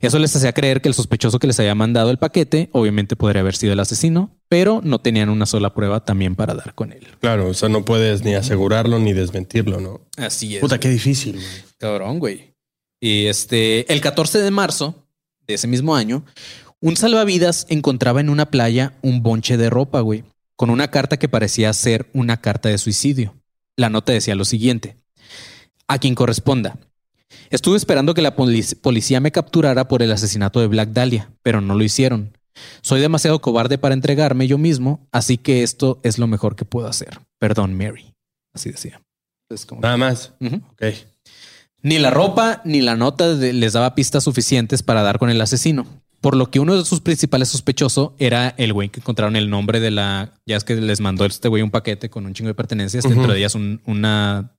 Eso 0.00 0.18
les 0.18 0.34
hacía 0.36 0.52
creer 0.52 0.82
que 0.82 0.88
el 0.88 0.94
sospechoso 0.94 1.38
que 1.38 1.46
les 1.46 1.58
había 1.58 1.74
mandado 1.74 2.10
el 2.10 2.18
paquete 2.18 2.68
obviamente 2.72 3.16
podría 3.16 3.40
haber 3.40 3.56
sido 3.56 3.72
el 3.72 3.80
asesino, 3.80 4.30
pero 4.48 4.80
no 4.84 5.00
tenían 5.00 5.30
una 5.30 5.46
sola 5.46 5.74
prueba 5.74 6.04
también 6.04 6.34
para 6.36 6.54
dar 6.54 6.74
con 6.74 6.92
él. 6.92 7.06
Claro, 7.20 7.48
o 7.48 7.54
sea, 7.54 7.68
no 7.68 7.84
puedes 7.84 8.22
ni 8.24 8.34
asegurarlo 8.34 8.98
ni 8.98 9.12
desmentirlo, 9.12 9.80
¿no? 9.80 10.00
Así 10.16 10.56
es. 10.56 10.60
Puta, 10.60 10.78
qué 10.78 10.88
difícil. 10.90 11.36
güey. 11.36 11.46
Cabrón, 11.78 12.18
güey. 12.18 12.54
Y 13.00 13.26
este, 13.26 13.90
el 13.92 14.00
14 14.00 14.40
de 14.40 14.50
marzo 14.50 15.06
de 15.46 15.54
ese 15.54 15.66
mismo 15.66 15.94
año, 15.96 16.24
un 16.84 16.96
salvavidas 16.98 17.64
encontraba 17.70 18.20
en 18.20 18.28
una 18.28 18.50
playa 18.50 18.92
un 19.00 19.22
bonche 19.22 19.56
de 19.56 19.70
ropa, 19.70 20.00
güey, 20.00 20.24
con 20.54 20.68
una 20.68 20.88
carta 20.90 21.16
que 21.16 21.30
parecía 21.30 21.72
ser 21.72 22.10
una 22.12 22.36
carta 22.42 22.68
de 22.68 22.76
suicidio. 22.76 23.34
La 23.76 23.88
nota 23.88 24.12
decía 24.12 24.34
lo 24.34 24.44
siguiente: 24.44 24.96
A 25.88 25.98
quien 25.98 26.14
corresponda. 26.14 26.76
Estuve 27.48 27.78
esperando 27.78 28.12
que 28.12 28.20
la 28.22 28.36
polic- 28.36 28.76
policía 28.80 29.18
me 29.20 29.32
capturara 29.32 29.88
por 29.88 30.02
el 30.02 30.12
asesinato 30.12 30.60
de 30.60 30.66
Black 30.66 30.90
Dahlia, 30.90 31.30
pero 31.42 31.60
no 31.62 31.74
lo 31.74 31.84
hicieron. 31.84 32.36
Soy 32.82 33.00
demasiado 33.00 33.40
cobarde 33.40 33.78
para 33.78 33.94
entregarme 33.94 34.46
yo 34.46 34.58
mismo, 34.58 35.08
así 35.10 35.38
que 35.38 35.62
esto 35.62 36.00
es 36.04 36.18
lo 36.18 36.26
mejor 36.26 36.54
que 36.54 36.64
puedo 36.66 36.86
hacer. 36.86 37.18
Perdón, 37.38 37.76
Mary. 37.76 38.12
Así 38.52 38.70
decía. 38.70 39.00
Es 39.48 39.64
como- 39.66 39.80
Nada 39.80 39.96
más. 39.96 40.32
Ni 41.82 41.98
la 41.98 42.10
ropa 42.10 42.60
ni 42.64 42.80
la 42.82 42.94
nota 42.94 43.34
de- 43.34 43.52
les 43.54 43.72
daba 43.72 43.94
pistas 43.94 44.24
suficientes 44.24 44.82
para 44.82 45.02
dar 45.02 45.18
con 45.18 45.30
el 45.30 45.40
asesino. 45.40 45.86
Por 46.24 46.36
lo 46.36 46.50
que 46.50 46.58
uno 46.58 46.74
de 46.74 46.86
sus 46.86 47.00
principales 47.02 47.50
sospechosos 47.50 48.12
era 48.18 48.54
el 48.56 48.72
güey 48.72 48.88
que 48.88 49.00
encontraron 49.00 49.36
el 49.36 49.50
nombre 49.50 49.78
de 49.78 49.90
la. 49.90 50.32
Ya 50.46 50.56
es 50.56 50.64
que 50.64 50.74
les 50.74 51.00
mandó 51.00 51.26
este 51.26 51.48
güey 51.48 51.62
un 51.62 51.70
paquete 51.70 52.08
con 52.08 52.24
un 52.24 52.32
chingo 52.32 52.48
de 52.48 52.54
pertenencias, 52.54 53.04
dentro 53.04 53.32
de 53.34 53.38
ellas 53.40 53.54
un- 53.54 53.82
una, 53.84 54.56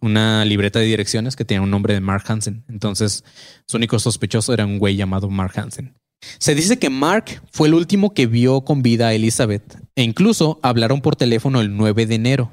una 0.00 0.44
libreta 0.46 0.78
de 0.78 0.86
direcciones 0.86 1.36
que 1.36 1.44
tenía 1.44 1.60
un 1.60 1.70
nombre 1.70 1.92
de 1.92 2.00
Mark 2.00 2.24
Hansen. 2.26 2.64
Entonces, 2.66 3.24
su 3.68 3.76
único 3.76 3.98
sospechoso 3.98 4.54
era 4.54 4.64
un 4.64 4.78
güey 4.78 4.96
llamado 4.96 5.28
Mark 5.28 5.52
Hansen. 5.58 5.92
Se 6.38 6.54
dice 6.54 6.78
que 6.78 6.88
Mark 6.88 7.42
fue 7.52 7.68
el 7.68 7.74
último 7.74 8.14
que 8.14 8.26
vio 8.26 8.62
con 8.62 8.82
vida 8.82 9.08
a 9.08 9.12
Elizabeth 9.12 9.76
e 9.96 10.02
incluso 10.04 10.60
hablaron 10.62 11.02
por 11.02 11.14
teléfono 11.16 11.60
el 11.60 11.76
9 11.76 12.06
de 12.06 12.14
enero. 12.14 12.52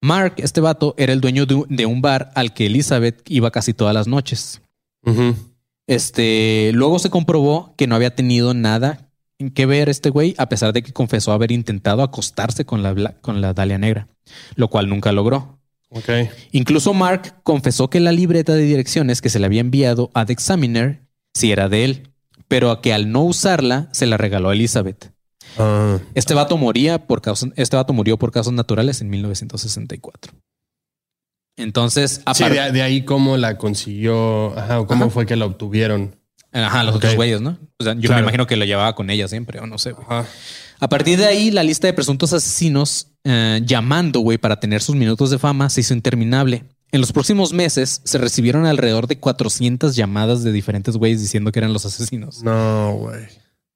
Mark, 0.00 0.36
este 0.38 0.62
vato, 0.62 0.94
era 0.96 1.12
el 1.12 1.20
dueño 1.20 1.44
de 1.46 1.84
un- 1.86 2.00
bar 2.00 2.30
al 2.34 2.54
que 2.54 2.66
Elizabeth 2.66 3.22
iba 3.28 3.50
casi 3.50 3.74
todas 3.74 3.92
las 3.92 4.06
noches. 4.06 4.62
Ujú. 5.04 5.34
Este, 5.86 6.70
luego 6.74 6.98
se 6.98 7.10
comprobó 7.10 7.74
que 7.76 7.86
no 7.86 7.94
había 7.94 8.14
tenido 8.14 8.54
nada 8.54 9.10
en 9.38 9.50
que 9.50 9.66
ver 9.66 9.88
este 9.88 10.10
güey, 10.10 10.34
a 10.38 10.48
pesar 10.48 10.72
de 10.72 10.82
que 10.82 10.92
confesó 10.92 11.32
haber 11.32 11.52
intentado 11.52 12.02
acostarse 12.02 12.64
con 12.64 12.82
la, 12.82 13.12
con 13.20 13.40
la 13.40 13.52
Dalia 13.52 13.78
Negra, 13.78 14.08
lo 14.54 14.68
cual 14.68 14.88
nunca 14.88 15.12
logró. 15.12 15.58
Incluso 16.52 16.92
Mark 16.94 17.36
confesó 17.42 17.88
que 17.88 18.00
la 18.00 18.12
libreta 18.12 18.54
de 18.54 18.62
direcciones 18.62 19.22
que 19.22 19.28
se 19.28 19.38
le 19.38 19.46
había 19.46 19.60
enviado 19.60 20.10
a 20.14 20.26
The 20.26 20.32
Examiner 20.32 21.02
sí 21.34 21.52
era 21.52 21.68
de 21.68 21.84
él, 21.84 22.12
pero 22.48 22.70
a 22.70 22.82
que 22.82 22.92
al 22.92 23.10
no 23.10 23.22
usarla 23.22 23.88
se 23.92 24.06
la 24.06 24.16
regaló 24.16 24.50
a 24.50 24.54
Elizabeth. 24.54 25.12
Ah. 25.58 25.98
Este 26.14 26.34
vato 26.34 26.56
moría 26.56 27.06
por 27.06 27.22
causas, 27.22 27.50
este 27.56 27.76
vato 27.76 27.92
murió 27.92 28.18
por 28.18 28.32
causas 28.32 28.52
naturales 28.52 29.00
en 29.00 29.10
1964. 29.10 30.32
Entonces, 31.56 32.20
Sí, 32.34 32.44
de, 32.44 32.72
de 32.72 32.82
ahí 32.82 33.04
cómo 33.04 33.36
la 33.36 33.56
consiguió, 33.58 34.56
ajá, 34.58 34.80
o 34.80 34.86
cómo 34.86 35.06
Ajá. 35.06 35.12
fue 35.14 35.26
que 35.26 35.36
la 35.36 35.46
obtuvieron. 35.46 36.16
ajá, 36.52 36.82
los 36.84 36.94
otros 36.96 37.14
güeyes, 37.16 37.40
¿no? 37.40 37.58
O 37.78 37.84
sea, 37.84 37.94
yo 37.94 38.00
Claro. 38.02 38.16
me 38.16 38.20
imagino 38.22 38.46
que 38.46 38.56
lo 38.56 38.64
llevaba 38.64 38.94
con 38.94 39.10
ella 39.10 39.28
siempre, 39.28 39.60
o 39.60 39.66
no 39.66 39.78
sé. 39.78 39.92
güey. 39.92 40.06
Ajá. 40.08 40.26
A 40.78 40.88
partir 40.88 41.18
de 41.18 41.24
ahí, 41.26 41.50
la 41.50 41.62
lista 41.62 41.86
de 41.86 41.92
presuntos 41.94 42.32
asesinos 42.32 43.08
eh, 43.24 43.60
llamando, 43.64 44.20
güey, 44.20 44.38
para 44.38 44.60
tener 44.60 44.82
sus 44.82 44.94
minutos 44.94 45.30
de 45.30 45.38
fama 45.38 45.68
se 45.70 45.80
hizo 45.80 45.94
interminable. 45.94 46.64
En 46.92 47.00
los 47.00 47.12
próximos 47.12 47.52
meses 47.52 48.00
se 48.04 48.18
recibieron 48.18 48.64
alrededor 48.66 49.06
de 49.08 49.18
400 49.18 49.96
llamadas 49.96 50.44
de 50.44 50.52
diferentes 50.52 50.96
güeyes 50.96 51.20
diciendo 51.20 51.50
que 51.52 51.58
eran 51.58 51.72
los 51.72 51.84
asesinos. 51.84 52.42
No, 52.42 52.92
güey. 52.94 53.24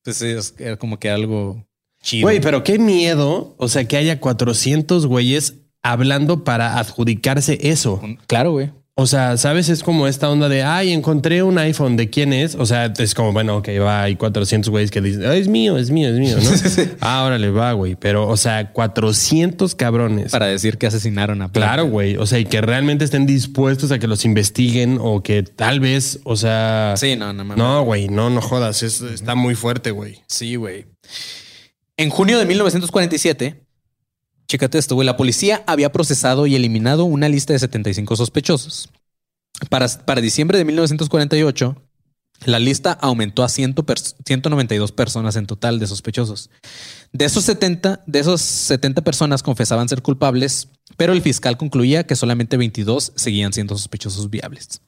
Pues 0.04 0.16
sí, 0.18 0.26
es- 0.26 0.54
era 0.58 0.76
como 0.76 0.98
que 0.98 1.10
algo 1.10 1.66
chido. 2.02 2.22
Güey, 2.26 2.40
pero 2.40 2.62
qué 2.62 2.78
miedo. 2.78 3.54
O 3.58 3.68
sea, 3.68 3.84
que 3.88 3.96
haya 3.96 4.20
400 4.20 5.06
güeyes 5.06 5.54
hablando 5.82 6.44
para 6.44 6.78
adjudicarse 6.78 7.58
eso. 7.62 8.00
Claro, 8.26 8.52
güey. 8.52 8.70
O 8.96 9.06
sea, 9.06 9.38
¿sabes? 9.38 9.70
Es 9.70 9.82
como 9.82 10.06
esta 10.06 10.28
onda 10.28 10.50
de, 10.50 10.62
ay, 10.62 10.92
encontré 10.92 11.42
un 11.42 11.56
iPhone, 11.56 11.96
¿de 11.96 12.10
quién 12.10 12.34
es? 12.34 12.54
O 12.54 12.66
sea, 12.66 12.92
es 12.98 13.14
como, 13.14 13.32
bueno, 13.32 13.56
ok, 13.58 13.68
va, 13.80 14.02
hay 14.02 14.16
400 14.16 14.68
güeyes 14.68 14.90
que 14.90 15.00
dicen, 15.00 15.24
"Ah, 15.24 15.34
es 15.36 15.48
mío, 15.48 15.78
es 15.78 15.90
mío, 15.90 16.10
es 16.10 16.18
mío, 16.18 16.36
¿no? 16.36 16.50
ah, 17.00 17.22
órale, 17.24 17.50
va, 17.50 17.72
güey. 17.72 17.94
Pero, 17.96 18.28
o 18.28 18.36
sea, 18.36 18.72
400 18.72 19.74
cabrones. 19.74 20.32
Para 20.32 20.46
decir 20.46 20.76
que 20.76 20.86
asesinaron 20.86 21.40
a 21.40 21.50
Claro, 21.50 21.86
güey. 21.86 22.16
O 22.18 22.26
sea, 22.26 22.40
y 22.40 22.44
que 22.44 22.60
realmente 22.60 23.06
estén 23.06 23.24
dispuestos 23.24 23.90
a 23.90 23.98
que 23.98 24.06
los 24.06 24.26
investiguen 24.26 24.98
o 25.00 25.22
que 25.22 25.44
tal 25.44 25.80
vez, 25.80 26.20
o 26.24 26.36
sea... 26.36 26.92
Sí, 26.98 27.16
no, 27.16 27.32
no 27.32 27.42
mames. 27.44 27.56
No, 27.56 27.82
güey, 27.84 28.08
no, 28.08 28.28
no 28.28 28.42
jodas. 28.42 28.82
Es- 28.82 29.00
está 29.00 29.34
muy 29.34 29.54
fuerte, 29.54 29.92
güey. 29.92 30.18
Sí, 30.26 30.56
güey. 30.56 30.84
En 31.96 32.10
junio 32.10 32.38
de 32.38 32.44
1947, 32.44 33.62
chécate 34.50 34.78
esto, 34.78 34.96
güey, 34.96 35.06
la 35.06 35.16
policía 35.16 35.62
había 35.68 35.92
procesado 35.92 36.46
y 36.48 36.56
eliminado 36.56 37.04
una 37.04 37.28
lista 37.28 37.52
de 37.52 37.60
75 37.60 38.16
sospechosos. 38.16 38.90
Para, 39.68 39.86
para 39.88 40.20
diciembre 40.20 40.58
de 40.58 40.64
1948, 40.64 41.76
la 42.46 42.58
lista 42.58 42.92
aumentó 42.92 43.44
a 43.44 43.48
100 43.48 43.76
pers- 43.76 44.16
192 44.26 44.90
personas 44.90 45.36
en 45.36 45.46
total 45.46 45.78
de 45.78 45.86
sospechosos. 45.86 46.50
De 47.12 47.26
esos 47.26 47.44
70, 47.44 48.02
de 48.06 48.18
esos 48.18 48.40
70 48.40 49.02
personas 49.04 49.44
confesaban 49.44 49.88
ser 49.88 50.02
culpables, 50.02 50.68
pero 50.96 51.12
el 51.12 51.22
fiscal 51.22 51.56
concluía 51.56 52.04
que 52.04 52.16
solamente 52.16 52.56
22 52.56 53.12
seguían 53.14 53.52
siendo 53.52 53.76
sospechosos 53.76 54.30
viables. 54.30 54.82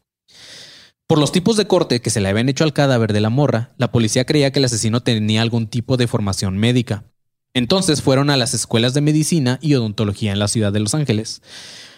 Por 1.06 1.18
los 1.18 1.30
tipos 1.30 1.56
de 1.56 1.68
corte 1.68 2.00
que 2.00 2.10
se 2.10 2.20
le 2.20 2.28
habían 2.28 2.48
hecho 2.48 2.64
al 2.64 2.72
cadáver 2.72 3.12
de 3.12 3.20
la 3.20 3.30
morra, 3.30 3.74
la 3.76 3.92
policía 3.92 4.24
creía 4.24 4.50
que 4.50 4.58
el 4.58 4.64
asesino 4.64 5.02
tenía 5.02 5.42
algún 5.42 5.68
tipo 5.68 5.96
de 5.96 6.08
formación 6.08 6.56
médica. 6.58 7.04
Entonces 7.54 8.02
fueron 8.02 8.30
a 8.30 8.36
las 8.36 8.54
escuelas 8.54 8.94
de 8.94 9.00
medicina 9.00 9.58
y 9.60 9.74
odontología 9.74 10.32
en 10.32 10.38
la 10.38 10.48
ciudad 10.48 10.72
de 10.72 10.80
Los 10.80 10.94
Ángeles. 10.94 11.42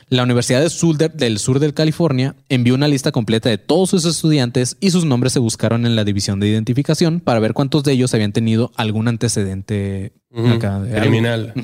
La 0.09 0.23
Universidad 0.23 0.61
de, 0.61 1.09
del 1.09 1.39
Sur 1.39 1.59
de 1.61 1.73
California 1.73 2.37
envió 2.49 2.75
una 2.75 2.89
lista 2.89 3.11
completa 3.11 3.49
de 3.49 3.59
todos 3.59 3.91
sus 3.91 4.05
estudiantes 4.05 4.77
y 4.81 4.91
sus 4.91 5.05
nombres 5.05 5.33
se 5.33 5.39
buscaron 5.39 5.87
en 5.87 5.97
la 5.97 6.05
división 6.05 6.41
de 6.41 6.49
identificación 6.49 7.21
para 7.21 7.41
ver 7.41 7.55
cuántos 7.55 7.85
de 7.85 7.93
ellos 7.93 8.13
habían 8.13 8.33
tenido 8.33 8.71
algún 8.77 9.09
antecedente 9.09 10.13
acá. 10.35 10.83
Criminal. 11.01 11.55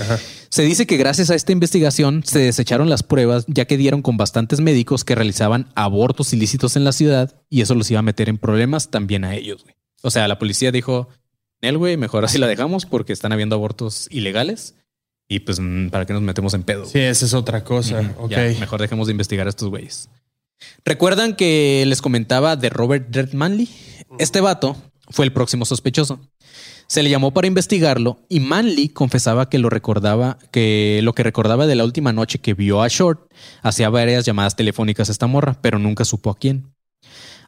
Ajá. 0.00 0.18
Se 0.48 0.62
dice 0.62 0.86
que 0.86 0.96
gracias 0.96 1.30
a 1.30 1.34
esta 1.34 1.52
investigación 1.52 2.22
se 2.24 2.38
desecharon 2.38 2.88
las 2.88 3.02
pruebas 3.02 3.44
ya 3.46 3.66
que 3.66 3.76
dieron 3.76 4.00
con 4.00 4.16
bastantes 4.16 4.60
médicos 4.60 5.04
que 5.04 5.14
realizaban 5.14 5.68
abortos 5.74 6.32
ilícitos 6.32 6.76
en 6.76 6.84
la 6.84 6.92
ciudad 6.92 7.42
y 7.50 7.60
eso 7.60 7.74
los 7.74 7.90
iba 7.90 8.00
a 8.00 8.02
meter 8.02 8.28
en 8.28 8.38
problemas 8.38 8.90
también 8.90 9.24
a 9.24 9.34
ellos. 9.34 9.64
güey. 9.64 9.74
O 10.02 10.10
sea, 10.10 10.26
la 10.28 10.38
policía 10.38 10.72
dijo, 10.72 11.08
Nel, 11.62 11.78
güey, 11.78 11.96
mejor 11.96 12.24
así 12.24 12.38
la 12.38 12.46
dejamos 12.48 12.86
porque 12.86 13.12
están 13.12 13.32
habiendo 13.32 13.54
abortos 13.54 14.08
ilegales 14.10 14.74
y 15.28 15.40
pues 15.40 15.60
mm, 15.60 15.88
para 15.88 16.04
qué 16.06 16.12
nos 16.12 16.22
metemos 16.22 16.54
en 16.54 16.64
pedo. 16.64 16.84
Sí, 16.84 16.98
esa 16.98 17.24
es 17.24 17.34
otra 17.34 17.62
cosa. 17.64 18.00
Ujú, 18.00 18.24
Ok. 18.24 18.30
ya, 18.30 18.38
mejor 18.60 18.80
dejemos 18.80 19.06
de 19.06 19.12
investigar 19.12 19.46
a 19.46 19.50
estos 19.50 19.68
güeyes. 19.70 20.08
¿Recuerdan 20.84 21.34
que 21.36 21.84
les 21.86 22.02
comentaba 22.02 22.56
de 22.56 22.68
Robert 22.68 23.08
Dredd 23.10 23.32
Manley? 23.34 23.68
Este 24.18 24.40
vato 24.40 24.76
fue 25.08 25.24
el 25.24 25.32
próximo 25.32 25.64
sospechoso. 25.64 26.20
Se 26.88 27.02
le 27.02 27.10
llamó 27.10 27.32
para 27.32 27.46
investigarlo 27.46 28.18
y 28.28 28.40
Manley 28.40 28.88
confesaba 28.90 29.48
que 29.48 29.58
lo 29.58 29.70
recordaba, 29.70 30.38
que 30.50 31.00
lo 31.02 31.14
que 31.14 31.22
recordaba 31.22 31.66
de 31.66 31.74
la 31.76 31.84
última 31.84 32.12
noche 32.12 32.38
que 32.40 32.54
vio 32.54 32.82
a 32.82 32.88
Short 32.88 33.30
hacía 33.62 33.88
varias 33.88 34.26
llamadas 34.26 34.56
telefónicas 34.56 35.08
a 35.08 35.12
esta 35.12 35.26
morra, 35.26 35.56
pero 35.62 35.78
nunca 35.78 36.04
supo 36.04 36.28
a 36.30 36.36
quién. 36.36 36.71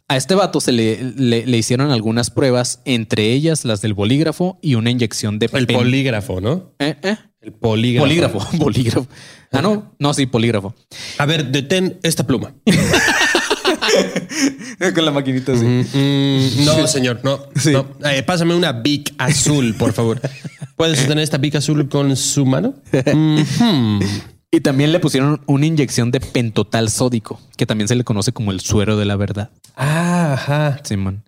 A 0.09 0.17
este 0.19 0.35
vato 0.35 0.61
se 0.61 0.73
le, 0.73 1.03
le- 1.17 1.47
le 1.47 1.57
hicieron 1.59 1.90
algunas 1.90 2.29
pruebas, 2.31 2.81
entre 2.85 3.33
ellas 3.33 3.64
las 3.64 3.81
del 3.81 3.95
bolígrafo 3.95 4.59
y 4.61 4.75
una 4.75 4.90
inyección 4.90 5.38
de 5.38 5.49
El 5.53 5.67
pen- 5.67 5.77
polígrafo, 5.77 6.40
¿no? 6.43 6.75
¿Eh? 6.79 6.97
¿Eh? 7.03 7.17
El 7.40 7.53
polígrafo. 7.53 8.05
Polígrafo, 8.07 8.47
bolígrafo. 8.59 9.07
Ah, 9.51 9.62
no, 9.62 9.95
no, 9.99 10.12
sí, 10.12 10.27
polígrafo. 10.27 10.75
A 11.19 11.25
ver, 11.27 11.51
detén 11.51 11.99
esta 12.03 12.27
pluma. 12.27 12.55
Con 14.95 15.05
la 15.05 15.11
maquinita 15.11 15.53
así. 15.53 15.64
Mm, 15.64 16.64
no, 16.64 16.87
señor, 16.87 17.21
no. 17.23 17.40
Sí. 17.57 17.73
no. 17.73 17.87
Eh, 18.11 18.23
pásame 18.23 18.55
una 18.55 18.73
Bic 18.73 19.14
azul, 19.19 19.75
por 19.75 19.93
favor. 19.93 20.21
¿Puedes 20.77 20.99
sostener 20.99 21.23
esta 21.25 21.38
Bic 21.38 21.55
azul 21.55 21.88
con 21.88 22.17
su 22.17 22.45
mano? 22.45 22.75
Mhm. 22.93 24.01
Y 24.55 24.61
también 24.61 24.93
le 24.93 25.01
pusieron 25.01 25.40
una 25.47 25.67
inyección 25.67 26.12
de 26.12 26.21
pentotal 26.21 26.88
sódico, 26.88 27.40
que 27.57 27.67
también 27.67 27.88
se 27.88 27.97
le 27.97 28.05
conoce 28.05 28.31
como 28.31 28.53
el 28.53 28.61
suero 28.61 28.97
de 28.97 29.05
la 29.05 29.17
verdad. 29.17 29.51
Ah, 29.75 30.35
ajá. 30.35 30.81
Simón. 30.85 31.25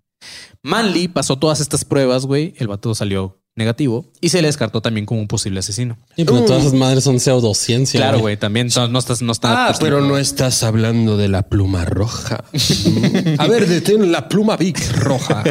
Manly 0.63 1.09
pasó 1.09 1.37
todas 1.37 1.59
estas 1.59 1.85
pruebas, 1.85 2.25
güey. 2.25 2.55
El 2.59 2.69
vato 2.69 2.95
salió 2.95 3.41
negativo 3.57 4.07
y 4.21 4.29
se 4.29 4.41
le 4.43 4.49
descartó 4.49 4.81
también 4.83 5.07
como 5.07 5.21
un 5.21 5.29
posible 5.29 5.59
asesino. 5.59 5.97
Sí, 6.15 6.25
pero 6.25 6.45
todas 6.45 6.63
esas 6.63 6.75
madres 6.75 7.05
son 7.05 7.19
pseudociencia. 7.19 8.01
Claro, 8.01 8.21
güey. 8.21 8.37
También 8.37 8.69
no, 8.75 8.89
no 8.89 8.99
estás, 8.99 9.23
no 9.23 9.33
está. 9.33 9.69
Ah, 9.69 9.75
pero 9.81 10.01
no 10.01 10.19
estás 10.19 10.63
hablando 10.63 11.17
de 11.17 11.29
la 11.29 11.43
pluma 11.43 11.85
roja. 11.85 12.45
A 13.39 13.47
ver, 13.47 13.67
detén 13.67 14.13
la 14.13 14.29
pluma 14.29 14.57
Bic 14.57 14.79
roja. 14.99 15.43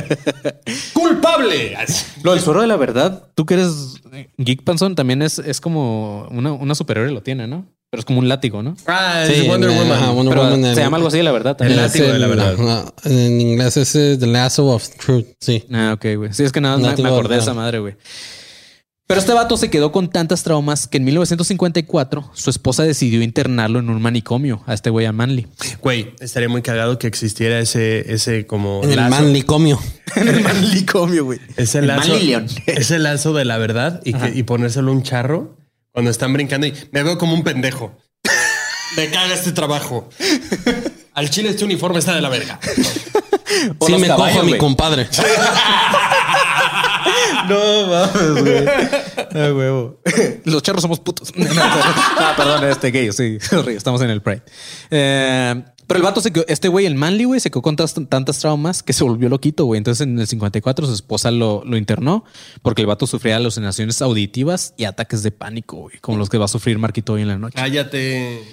¡Culpable! 0.94 1.76
Lo 2.24 2.32
del 2.32 2.42
suero 2.42 2.62
de 2.62 2.68
la 2.68 2.78
verdad, 2.78 3.28
tú 3.36 3.46
que 3.46 3.56
eres 3.56 3.96
Geek 4.38 4.64
Panson, 4.64 4.96
también 4.96 5.22
es, 5.22 5.40
es 5.40 5.60
como 5.60 6.28
una, 6.30 6.54
una 6.54 6.76
superior 6.76 7.12
lo 7.12 7.22
tiene, 7.22 7.48
¿no? 7.48 7.66
Pero 7.96 8.00
es 8.02 8.06
como 8.06 8.20
un 8.20 8.28
látigo, 8.28 8.62
¿no? 8.62 8.76
Ah, 8.88 9.24
Sí, 9.26 9.48
Wonder 9.48 9.70
en- 9.70 9.78
Woman. 9.78 10.16
Wonder 10.16 10.38
Woman, 10.38 10.62
se 10.64 10.70
el- 10.72 10.76
llama 10.76 10.98
algo 10.98 11.08
así, 11.08 11.22
la 11.24 11.32
verdad. 11.32 11.56
También. 11.56 11.80
El 11.80 11.86
látigo 11.86 12.08
de 12.08 12.20
la 12.20 12.26
el- 12.26 12.36
verdad. 12.36 12.94
en 13.06 13.40
inglés 13.40 13.78
es 13.78 13.96
eh, 13.96 14.18
The 14.20 14.28
Lasso 14.28 14.68
of 14.68 14.90
Truth. 14.98 15.26
Sí. 15.40 15.64
Ah, 15.72 15.94
ok, 15.96 16.06
güey. 16.18 16.34
Sí, 16.34 16.44
es 16.44 16.52
que 16.52 16.60
nada, 16.60 16.76
más 16.76 16.82
me, 16.84 16.90
Látigo, 16.90 17.08
me 17.08 17.14
acordé 17.14 17.36
de 17.36 17.42
esa 17.42 17.54
madre, 17.54 17.80
güey. 17.80 17.96
Pero 19.08 19.20
este 19.20 19.34
vato 19.34 19.56
se 19.56 19.70
quedó 19.70 19.92
con 19.92 20.10
tantas 20.10 20.42
traumas 20.42 20.88
que 20.88 20.98
en 20.98 21.04
1954 21.04 22.32
su 22.34 22.50
esposa 22.50 22.82
decidió 22.82 23.22
internarlo 23.22 23.78
en 23.78 23.92
un 23.92 24.02
manicomio 24.02 24.64
a 24.66 24.74
este 24.74 24.90
güey 24.90 25.06
a 25.06 25.12
Manly. 25.12 25.46
Güey, 25.80 26.16
estaría 26.20 26.50
muy 26.50 26.64
cagado 26.64 26.98
que 26.98 27.06
existiera 27.06 27.60
ese, 27.60 28.12
ese 28.12 28.48
como 28.48 28.82
En 28.84 28.92
el 28.94 29.02
manicomio. 29.10 29.80
en 30.16 30.28
el 30.28 30.42
manicomio, 30.44 31.24
güey. 31.26 31.40
Ese 31.56 31.80
El 31.80 31.88
lazo, 31.88 32.10
Manly-León. 32.14 32.48
ese 32.66 32.98
lazo 32.98 33.34
de 33.34 33.46
la 33.46 33.60
verdad 33.60 34.02
y, 34.04 34.14
que- 34.14 34.32
y 34.36 34.42
ponérselo 34.42 34.92
a 34.92 34.96
un 34.96 35.04
charro 35.04 35.56
cuando 35.96 36.12
están 36.12 36.34
brincando 36.34 36.68
y 36.68 36.74
me 36.92 37.04
veo 37.04 37.18
como 37.18 37.34
un 37.34 37.42
pendejo. 37.42 37.98
me 38.98 39.10
caga 39.10 39.34
este 39.34 39.54
trabajo. 39.54 40.10
Al 41.14 41.30
chile 41.30 41.52
este 41.52 41.64
uniforme 41.64 42.00
está 42.00 42.14
de 42.14 42.22
la 42.22 42.28
verga. 42.30 42.60
Sí, 43.48 43.94
me 43.94 44.08
cojo 44.08 44.18
caballos, 44.18 44.40
a 44.40 44.44
mi 44.44 44.58
compadre. 44.58 45.08
No 47.48 47.88
mames, 47.88 48.44
güey. 48.44 48.66
Ah, 49.36 49.52
huevo. 49.54 50.02
Los 50.46 50.64
charros 50.64 50.82
somos 50.82 51.00
putos. 51.00 51.34
No, 51.36 51.46
perdón, 52.36 52.64
este 52.70 52.90
gay. 52.92 53.12
Sí, 53.12 53.38
sorry, 53.40 53.76
estamos 53.76 54.02
en 54.02 54.10
el 54.10 54.22
Pride. 54.22 54.42
Eh, 54.90 55.64
pero 55.88 55.98
el 55.98 56.04
vato 56.04 56.22
se 56.22 56.32
quedó, 56.32 56.46
este 56.48 56.68
güey, 56.68 56.86
el 56.86 56.96
Manly, 56.96 57.26
güey, 57.26 57.40
se 57.40 57.52
quedó 57.52 57.62
con 57.62 57.76
tantas, 57.76 58.40
traumas 58.40 58.84
que 58.84 58.94
se 58.94 59.04
volvió 59.04 59.30
loquito, 59.30 59.66
güey. 59.66 59.78
Entonces 59.78 60.06
en 60.06 60.18
el 60.20 60.28
54 60.28 60.88
su 60.88 60.94
esposa 60.94 61.32
lo, 61.32 61.64
lo 61.66 61.78
internó 61.78 62.26
porque 62.62 62.82
el 62.82 62.88
vato 62.88 63.08
sufría 63.08 63.38
alucinaciones 63.38 64.02
auditivas 64.02 64.74
y 64.78 64.86
ataques 64.86 65.24
de 65.24 65.32
pánico, 65.32 65.78
güey, 65.78 65.98
como 66.00 66.18
los 66.18 66.30
que 66.30 66.38
va 66.38 66.46
a 66.46 66.50
sufrir 66.50 66.78
Marquito 66.78 67.14
hoy 67.14 67.22
en 67.22 67.28
la 67.28 67.38
noche. 67.38 67.56
Cállate. 67.56 68.42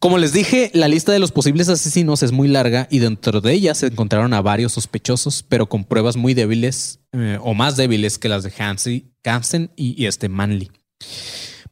Como 0.00 0.18
les 0.18 0.32
dije, 0.32 0.70
la 0.74 0.86
lista 0.86 1.10
de 1.10 1.18
los 1.18 1.32
posibles 1.32 1.68
asesinos 1.68 2.22
es 2.22 2.30
muy 2.30 2.46
larga 2.46 2.86
y 2.88 3.00
dentro 3.00 3.40
de 3.40 3.52
ella 3.52 3.74
se 3.74 3.88
encontraron 3.88 4.32
a 4.32 4.40
varios 4.40 4.72
sospechosos, 4.72 5.42
pero 5.42 5.68
con 5.68 5.82
pruebas 5.82 6.16
muy 6.16 6.34
débiles 6.34 7.00
eh, 7.12 7.36
o 7.42 7.52
más 7.52 7.76
débiles 7.76 8.16
que 8.16 8.28
las 8.28 8.44
de 8.44 8.52
Hansen, 8.56 9.12
Hansen 9.24 9.72
y, 9.74 10.00
y 10.00 10.06
este 10.06 10.28
Manley. 10.28 10.70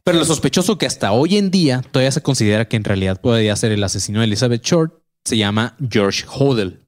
Pero 0.07 0.21
el 0.21 0.25
sospechoso 0.25 0.77
que 0.77 0.85
hasta 0.85 1.11
hoy 1.11 1.35
en 1.35 1.51
día 1.51 1.81
todavía 1.91 2.13
se 2.13 2.21
considera 2.21 2.69
que 2.69 2.77
en 2.77 2.85
realidad 2.85 3.19
podría 3.19 3.53
ser 3.57 3.73
el 3.73 3.83
asesino 3.83 4.19
de 4.19 4.27
Elizabeth 4.27 4.63
Short 4.63 5.03
se 5.25 5.35
llama 5.35 5.75
George 5.91 6.23
Hodel. 6.33 6.87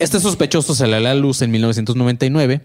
Este 0.00 0.18
sospechoso 0.18 0.74
salió 0.74 0.96
a 0.96 1.00
la 1.00 1.14
luz 1.14 1.40
en 1.42 1.52
1999 1.52 2.64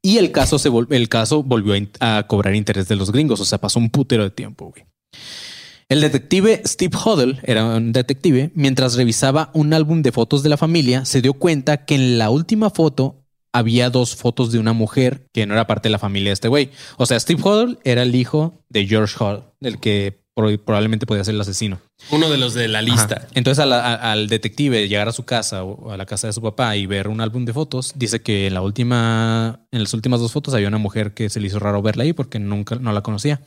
y 0.00 0.16
el 0.16 0.32
caso, 0.32 0.58
se 0.58 0.70
el 0.88 1.10
caso 1.10 1.42
volvió 1.42 1.74
a 2.00 2.18
a 2.18 2.26
cobrar 2.26 2.54
interés 2.54 2.88
de 2.88 2.96
los 2.96 3.12
gringos, 3.12 3.40
o 3.40 3.44
sea, 3.44 3.60
pasó 3.60 3.78
un 3.78 3.90
putero 3.90 4.22
de 4.22 4.30
tiempo, 4.30 4.70
güey. 4.70 4.86
El 5.90 6.00
detective 6.00 6.62
Steve 6.64 6.96
Hodel 7.04 7.40
era 7.42 7.76
un 7.76 7.92
detective. 7.92 8.52
Mientras 8.54 8.96
revisaba 8.96 9.50
un 9.52 9.74
álbum 9.74 10.00
de 10.00 10.12
fotos 10.12 10.42
de 10.42 10.48
la 10.48 10.56
familia, 10.56 11.04
se 11.04 11.20
dio 11.20 11.34
cuenta 11.34 11.84
que 11.84 11.94
en 11.94 12.16
la 12.16 12.30
última 12.30 12.70
foto 12.70 13.23
había 13.54 13.88
dos 13.88 14.16
fotos 14.16 14.52
de 14.52 14.58
una 14.58 14.72
mujer 14.74 15.26
que 15.32 15.46
no 15.46 15.54
era 15.54 15.66
parte 15.66 15.88
de 15.88 15.92
la 15.92 15.98
familia 15.98 16.28
de 16.30 16.34
este 16.34 16.48
güey. 16.48 16.70
O 16.98 17.06
sea, 17.06 17.18
Steve 17.18 17.40
Huddle 17.42 17.78
era 17.84 18.02
el 18.02 18.14
hijo 18.14 18.62
de 18.68 18.86
George 18.86 19.14
Huddle, 19.18 19.44
del 19.60 19.78
que 19.78 20.20
pro- 20.34 20.58
probablemente 20.62 21.06
podía 21.06 21.22
ser 21.24 21.36
el 21.36 21.40
asesino. 21.40 21.80
Uno 22.10 22.28
de 22.28 22.36
los 22.36 22.52
de 22.52 22.66
la 22.66 22.82
lista. 22.82 23.18
Ajá. 23.18 23.28
Entonces 23.34 23.62
al, 23.62 23.72
al 23.72 24.26
detective 24.28 24.88
llegar 24.88 25.08
a 25.08 25.12
su 25.12 25.24
casa 25.24 25.62
o 25.62 25.92
a 25.92 25.96
la 25.96 26.04
casa 26.04 26.26
de 26.26 26.32
su 26.32 26.42
papá 26.42 26.76
y 26.76 26.86
ver 26.86 27.06
un 27.06 27.20
álbum 27.20 27.44
de 27.44 27.52
fotos, 27.52 27.92
dice 27.94 28.20
que 28.22 28.48
en 28.48 28.54
la 28.54 28.60
última, 28.60 29.60
en 29.70 29.80
las 29.82 29.94
últimas 29.94 30.18
dos 30.20 30.32
fotos 30.32 30.52
había 30.52 30.66
una 30.68 30.78
mujer 30.78 31.14
que 31.14 31.30
se 31.30 31.38
le 31.40 31.46
hizo 31.46 31.60
raro 31.60 31.80
verla 31.80 32.02
ahí 32.02 32.12
porque 32.12 32.40
nunca 32.40 32.74
no 32.76 32.92
la 32.92 33.02
conocía. 33.02 33.40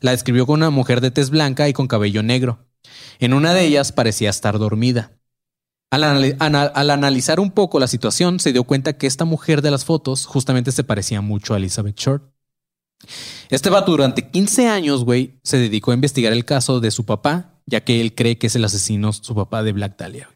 La 0.00 0.12
describió 0.12 0.46
con 0.46 0.60
una 0.60 0.70
mujer 0.70 1.00
de 1.00 1.10
tez 1.10 1.30
blanca 1.30 1.68
y 1.68 1.72
con 1.72 1.88
cabello 1.88 2.22
negro. 2.22 2.60
En 3.18 3.34
una 3.34 3.52
de 3.52 3.64
ellas 3.66 3.90
parecía 3.90 4.30
estar 4.30 4.58
dormida. 4.58 5.10
Al, 5.90 6.02
anali- 6.04 6.36
ana- 6.38 6.64
al 6.66 6.90
analizar 6.90 7.40
un 7.40 7.50
poco 7.50 7.78
la 7.80 7.86
situación, 7.88 8.40
se 8.40 8.52
dio 8.52 8.64
cuenta 8.64 8.92
que 8.98 9.06
esta 9.06 9.24
mujer 9.24 9.62
de 9.62 9.70
las 9.70 9.84
fotos 9.84 10.26
justamente 10.26 10.70
se 10.72 10.84
parecía 10.84 11.20
mucho 11.22 11.54
a 11.54 11.56
Elizabeth 11.56 11.96
Short. 11.98 12.22
Este 13.48 13.70
vato 13.70 13.92
durante 13.92 14.28
15 14.28 14.68
años, 14.68 15.04
güey, 15.04 15.38
se 15.42 15.56
dedicó 15.58 15.92
a 15.92 15.94
investigar 15.94 16.32
el 16.32 16.44
caso 16.44 16.80
de 16.80 16.90
su 16.90 17.06
papá, 17.06 17.54
ya 17.64 17.80
que 17.82 18.00
él 18.00 18.14
cree 18.14 18.36
que 18.38 18.48
es 18.48 18.56
el 18.56 18.64
asesino, 18.64 19.12
su 19.12 19.34
papá 19.34 19.62
de 19.62 19.72
Black 19.72 19.96
Dahlia. 19.96 20.28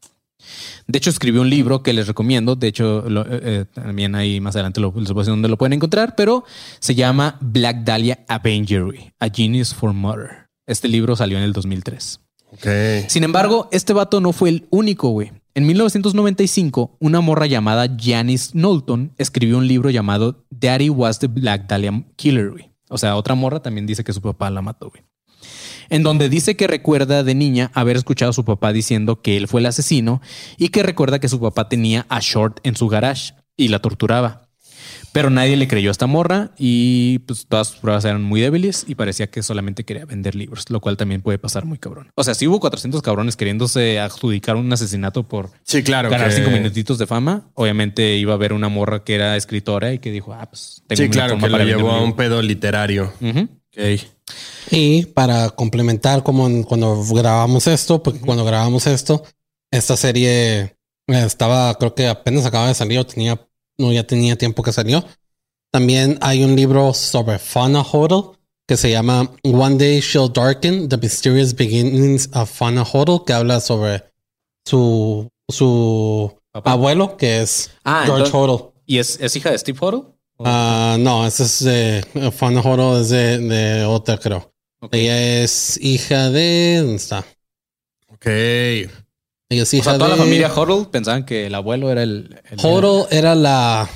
De 0.87 0.97
hecho, 0.99 1.11
escribió 1.11 1.43
un 1.43 1.51
libro 1.51 1.83
que 1.83 1.93
les 1.93 2.07
recomiendo. 2.07 2.57
De 2.57 2.69
hecho, 2.69 3.05
lo- 3.09 3.23
eh, 3.27 3.41
eh, 3.43 3.65
también 3.75 4.15
ahí 4.15 4.41
más 4.41 4.55
adelante 4.57 4.81
lo, 4.81 4.93
les 4.97 5.11
voy 5.13 5.21
a 5.21 5.23
decir 5.23 5.33
dónde 5.33 5.49
lo 5.49 5.59
pueden 5.59 5.75
encontrar, 5.75 6.15
pero 6.17 6.45
se 6.81 6.95
llama 6.95 7.37
Black 7.41 7.85
Dahlia 7.85 8.25
Avenger, 8.29 8.85
güey, 8.85 9.13
A 9.21 9.29
Genius 9.29 9.75
for 9.75 9.93
Murder. 9.93 10.49
Este 10.67 10.89
libro 10.89 11.15
salió 11.17 11.37
en 11.39 11.45
el 11.45 11.53
2003. 11.53 12.21
Ok. 12.53 12.67
Sin 13.09 13.25
embargo, 13.25 13.69
este 13.73 13.93
vato 13.93 14.21
no 14.21 14.33
fue 14.33 14.49
el 14.51 14.67
único, 14.71 15.09
güey. 15.11 15.33
En 15.55 15.67
1995, 15.67 16.97
una 16.99 17.21
morra 17.21 17.45
llamada 17.45 17.87
Janice 18.01 18.53
Knowlton 18.53 19.13
escribió 19.19 19.59
un 19.59 19.69
libro 19.69 19.91
llamado 19.91 20.47
Daddy 20.49 20.89
Was 20.89 21.19
the 21.19 21.27
Black 21.27 21.69
Dahlia 21.69 22.07
Killer. 22.17 22.71
O 22.89 22.97
sea, 22.97 23.17
otra 23.17 23.35
morra 23.35 23.61
también 23.61 23.87
dice 23.87 24.03
que 24.03 24.15
su 24.15 24.23
papá 24.23 24.49
la 24.49 24.63
mató. 24.63 24.91
En 25.91 26.03
donde 26.03 26.31
dice 26.31 26.57
que 26.57 26.67
recuerda 26.67 27.23
de 27.23 27.35
niña 27.35 27.71
haber 27.75 27.99
escuchado 27.99 28.31
a 28.31 28.33
su 28.33 28.47
papá 28.47 28.73
diciendo 28.73 29.21
que 29.21 29.37
él 29.37 29.47
fue 29.47 29.61
el 29.61 29.67
asesino 29.67 30.23
y 30.57 30.71
que 30.71 30.83
recuerda 30.83 31.19
que 31.19 31.29
su 31.29 31.39
papá 31.39 31.69
tenía 31.69 32.07
a 32.09 32.21
Short 32.21 32.61
en 32.63 32.75
su 32.75 32.89
garage 32.89 33.35
y 33.55 33.69
la 33.69 33.81
torturaba. 33.81 34.42
Pero 35.13 35.29
nadie 35.29 35.57
le 35.57 35.69
creyó 35.69 35.91
a 35.91 35.93
esta 35.93 36.07
morra 36.07 36.53
y 36.59 37.19
pues 37.21 37.47
todas 37.47 37.69
sus 37.69 37.77
pruebas 37.79 38.05
eran 38.07 38.23
muy 38.23 38.41
débiles 38.41 38.85
y 38.89 38.95
parecía 38.95 39.27
que 39.31 39.43
solamente 39.43 39.85
quería 39.85 40.07
vender 40.07 40.35
libros, 40.35 40.71
lo 40.71 40.81
cual 40.81 40.97
también 40.97 41.21
puede 41.21 41.39
pasar 41.39 41.67
muy 41.67 41.77
cabrón. 41.79 42.11
O 42.15 42.25
sea, 42.25 42.35
si 42.35 42.47
hubo 42.47 42.61
400 42.61 43.03
cabrones 43.03 43.37
queriéndose 43.37 44.01
adjudicar 44.01 44.57
un 44.57 44.73
asesinato 44.73 45.29
por 45.29 45.51
Sí, 45.65 45.83
claro. 45.83 46.09
ganar 46.09 46.31
que- 46.31 46.37
cinco 46.37 46.51
minutitos 46.51 46.97
de 46.99 47.07
fama, 47.07 47.51
obviamente 47.55 48.17
iba 48.17 48.33
a 48.33 48.37
haber 48.37 48.53
una 48.55 48.69
morra 48.71 49.05
que 49.05 49.15
era 49.15 49.37
escritora 49.37 49.93
y 49.93 49.99
que 49.99 50.11
dijo, 50.11 50.33
ah, 50.33 50.47
pues 50.49 50.83
tengo 50.87 51.03
Sí, 51.03 51.09
claro, 51.11 51.31
forma 51.35 51.49
que 51.49 51.53
para 51.53 51.65
lo 51.65 51.71
llevó 51.71 51.89
un 51.91 51.95
a 51.95 51.99
un 51.99 52.05
libro". 52.05 52.17
pedo 52.17 52.43
literario. 52.43 53.13
Ujú. 53.21 53.41
Ok. 53.77 54.01
Y 54.71 55.07
para 55.07 55.51
complementar, 55.51 56.23
como 56.23 56.47
en- 56.47 56.63
cuando 56.63 57.03
grabamos 57.11 57.67
esto, 57.67 58.03
porque 58.03 58.21
cuando 58.21 58.45
grabamos 58.45 58.87
esto, 58.87 59.23
esta 59.71 59.97
serie 59.97 60.61
eh, 61.09 61.25
estaba, 61.27 61.75
creo 61.75 61.95
que 61.95 62.07
apenas 62.09 62.47
acaba 62.47 62.69
de 62.69 62.75
salir 62.75 62.99
o 62.99 63.05
tenía, 63.07 63.39
no, 63.83 63.93
ya 63.93 64.07
tenía 64.07 64.37
tiempo 64.37 64.63
que 64.63 64.73
salió. 64.73 65.05
También 65.71 66.19
hay 66.23 66.43
un 66.45 66.55
libro 66.57 66.95
sobre 66.95 67.39
Fauna 67.39 67.83
Hodel 67.83 68.37
que 68.67 68.77
se 68.77 68.91
llama 68.91 69.31
One 69.43 69.77
Day 69.77 70.01
Shall 70.01 70.33
Darken, 70.33 70.89
The 70.89 70.97
Mysterious 70.97 71.55
Beginnings 71.55 72.31
of 72.35 72.51
Fauna 72.51 72.83
Hodel, 72.85 73.21
que 73.27 73.33
habla 73.33 73.61
sobre 73.61 74.05
su, 74.65 75.29
su 75.49 76.33
Papá. 76.53 76.73
abuelo, 76.73 77.17
que 77.17 77.41
es 77.43 77.71
Ah, 77.85 78.05
George 78.07 78.27
entonces- 78.27 78.35
Hodel. 78.35 78.73
¿Y 78.87 78.99
es, 78.99 79.19
es 79.21 79.35
hija 79.37 79.51
de 79.51 79.59
Steve 79.59 79.79
Hodel? 79.81 80.03
Ah, 80.45 80.97
no, 80.99 81.27
ese 81.27 81.43
es 81.45 81.65
de 81.65 82.31
Fauna 82.33 82.61
Hodel, 82.61 83.03
es 83.03 83.09
de, 83.11 83.39
de 83.39 83.85
otra, 83.85 84.19
creo. 84.19 84.53
Ella 84.91 85.43
es 85.43 85.79
hija 85.81 86.31
de. 86.31 86.79
¿Dónde 86.79 86.97
está? 86.97 87.25
Ok. 88.13 88.27
Ella 89.53 89.63
es 89.63 89.75
O 89.75 89.83
sea, 89.83 89.95
toda 89.99 90.11
de. 90.11 90.17
la 90.17 90.23
familia 90.23 90.53
Hodel 90.53 90.87
pensaban 90.89 91.25
que 91.25 91.47
el 91.47 91.55
abuelo 91.55 91.91
era 91.91 92.03
el... 92.03 92.41
el- 92.51 92.59
Hodel 92.61 93.07
era 93.11 93.35
la, 93.35 93.89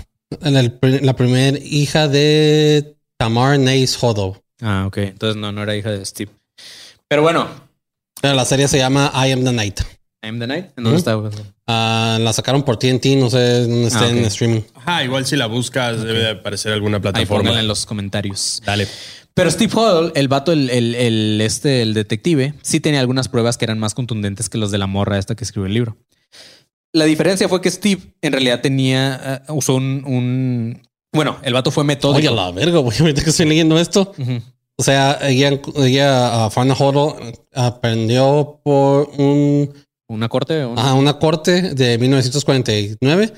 el- 0.43 0.79
la 1.03 1.17
primera 1.17 1.59
hija 1.63 2.09
de 2.09 2.97
Tamar 3.19 3.59
Nace 3.59 3.97
Hodel. 4.01 4.35
Ah, 4.61 4.85
ok. 4.87 4.97
Entonces 4.99 5.37
no, 5.37 5.53
no 5.53 5.63
era 5.63 5.77
hija 5.77 5.91
de 5.91 6.05
Steve. 6.05 6.31
Pero 7.09 7.23
bueno, 7.23 7.49
Pero 8.21 8.35
la 8.35 8.45
serie 8.45 8.69
se 8.69 8.79
llama 8.79 9.13
I 9.15 9.33
Am 9.33 9.45
the 9.45 9.53
Night. 9.53 9.81
I 10.25 10.29
Am 10.29 10.39
the 10.41 10.47
Night. 10.47 10.67
¿En 10.77 10.85
dónde 10.85 10.99
está? 10.99 11.21
Ah, 11.69 12.19
la 12.21 12.33
sacaron 12.33 12.63
por 12.63 12.79
TNT, 12.79 13.05
no 13.17 13.29
sé 13.31 13.61
dónde 13.63 13.87
está 13.89 14.05
Ah, 14.05 14.09
en 14.09 14.19
streaming. 14.25 14.61
Ajá, 14.75 15.05
igual 15.05 15.27
si 15.27 15.37
la 15.37 15.47
buscas 15.47 16.03
debe 16.03 16.21
de 16.21 16.31
aparecer 16.31 16.73
alguna 16.73 16.97
Ahí 16.97 17.03
plataforma. 17.03 17.39
pónganla 17.43 17.61
en 17.61 17.69
los 17.69 17.87
comentarios. 17.87 18.61
Dale. 18.65 18.89
Pero 19.37 19.51
Steve 19.51 19.73
Hodel, 19.77 20.13
el 20.17 20.29
vato, 20.29 20.51
el, 20.51 20.71
el, 20.71 20.95
el- 20.95 21.41
este, 21.43 21.83
el 21.83 21.93
detective, 21.95 22.55
sí 22.63 22.81
tenía 22.81 23.01
algunas 23.01 23.29
pruebas 23.29 23.59
que 23.59 23.67
eran 23.67 23.79
más 23.79 23.95
contundentes 23.95 24.49
que 24.49 24.57
los 24.59 24.71
de 24.71 24.79
la 24.79 24.87
morra 24.87 25.19
esta 25.19 25.35
que 25.35 25.45
escribió 25.45 25.67
el 25.67 25.75
libro. 25.75 25.97
La 26.93 27.05
diferencia 27.05 27.47
fue 27.49 27.61
que 27.61 27.71
Steve 27.71 28.15
en 28.23 28.33
realidad 28.33 28.63
tenía, 28.63 29.43
eh, 29.47 29.53
usó 29.53 29.75
un, 29.75 30.03
un- 30.07 30.83
bueno, 31.13 31.37
el 31.43 31.53
vato 31.53 31.71
fue 31.71 31.85
metódico. 31.85 32.19
Oye, 32.19 32.31
la 32.35 32.51
verga, 32.51 32.79
güey. 32.79 32.97
Ahorita 33.01 33.23
que 33.23 33.31
estoy 33.31 33.47
leyendo 33.47 33.79
esto. 33.79 34.13
O 34.79 34.83
sea, 34.83 35.19
ella, 35.23 35.59
ella 35.77 36.47
uh, 36.47 36.51
Fana 36.51 36.75
Hodel, 36.75 37.35
aprendió 37.55 38.61
por 38.65 39.11
un 39.19 39.73
¿Una 40.09 40.29
corte? 40.29 40.65
o 40.65 40.71
un- 40.73 40.79
Ajá, 40.79 40.95
una 40.95 41.19
corte 41.19 41.75
de 41.75 41.99
1949 41.99 43.33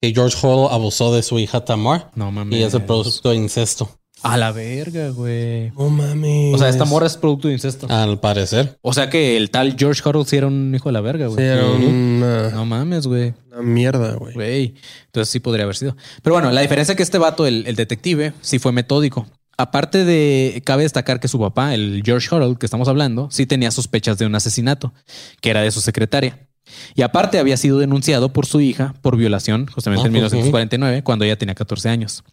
que 0.00 0.12
George 0.12 0.36
Hall 0.42 0.68
abusó 0.72 1.14
de 1.14 1.22
su 1.22 1.38
hija 1.38 1.64
Tamar 1.64 2.10
No 2.14 2.30
mames. 2.32 2.58
y 2.58 2.62
es 2.62 2.74
el 2.74 2.82
producto 2.82 3.30
de 3.30 3.36
incesto, 3.36 3.88
A 4.24 4.36
la 4.36 4.52
verga, 4.52 5.10
güey. 5.10 5.70
No 5.72 5.90
mames. 5.90 6.54
O 6.54 6.58
sea, 6.58 6.68
esta 6.68 6.84
morra 6.84 7.06
es 7.06 7.16
producto 7.16 7.48
de 7.48 7.54
incesto. 7.54 7.86
al 7.90 8.18
parecer. 8.20 8.78
O 8.82 8.92
sea 8.92 9.10
que 9.10 9.36
el 9.36 9.50
tal 9.50 9.76
George 9.78 10.02
Hodel 10.04 10.26
sí 10.26 10.36
era 10.36 10.46
un 10.46 10.74
hijo 10.74 10.88
de 10.88 10.92
la 10.94 11.00
verga, 11.00 11.28
Sí, 11.28 11.34
güey. 11.34 11.46
era 11.46 11.66
una, 11.70 12.50
No 12.50 12.64
mames, 12.64 13.06
güey. 13.06 13.34
una 13.52 13.62
mierda, 13.62 14.14
güey. 14.14 14.34
Güey. 14.34 14.74
Entonces 15.06 15.30
sí 15.30 15.40
podría 15.40 15.64
haber 15.64 15.76
sido. 15.76 15.96
Pero 16.22 16.34
bueno, 16.34 16.50
la 16.50 16.62
diferencia 16.62 16.92
es 16.92 16.96
que 16.96 17.02
este 17.02 17.18
vato, 17.18 17.46
el, 17.46 17.64
el 17.66 17.76
detective, 17.76 18.32
sí 18.40 18.58
fue 18.58 18.72
metódico. 18.72 19.26
Aparte 19.56 20.04
de, 20.04 20.62
cabe 20.64 20.82
destacar 20.82 21.20
que 21.20 21.28
su 21.28 21.38
papá, 21.38 21.74
el 21.74 22.02
George 22.04 22.26
Harold 22.34 22.58
que 22.58 22.66
estamos 22.66 22.88
hablando, 22.88 23.28
sí 23.30 23.46
tenía 23.46 23.70
sospechas 23.70 24.18
de 24.18 24.26
un 24.26 24.34
asesinato, 24.34 24.92
que 25.40 25.50
era 25.50 25.60
de 25.62 25.70
su 25.70 25.80
secretaria. 25.80 26.48
Y 26.96 27.02
aparte 27.02 27.38
había 27.38 27.56
sido 27.56 27.78
denunciado 27.78 28.32
por 28.32 28.46
su 28.46 28.60
hija 28.60 28.94
por 29.02 29.16
violación, 29.16 29.66
justamente 29.66 30.02
Ah, 30.04 30.06
en 30.06 30.12
1949, 30.14 31.02
cuando 31.04 31.24
ella 31.24 31.36
tenía 31.38 31.54
14 31.54 31.88
años. 31.88 32.24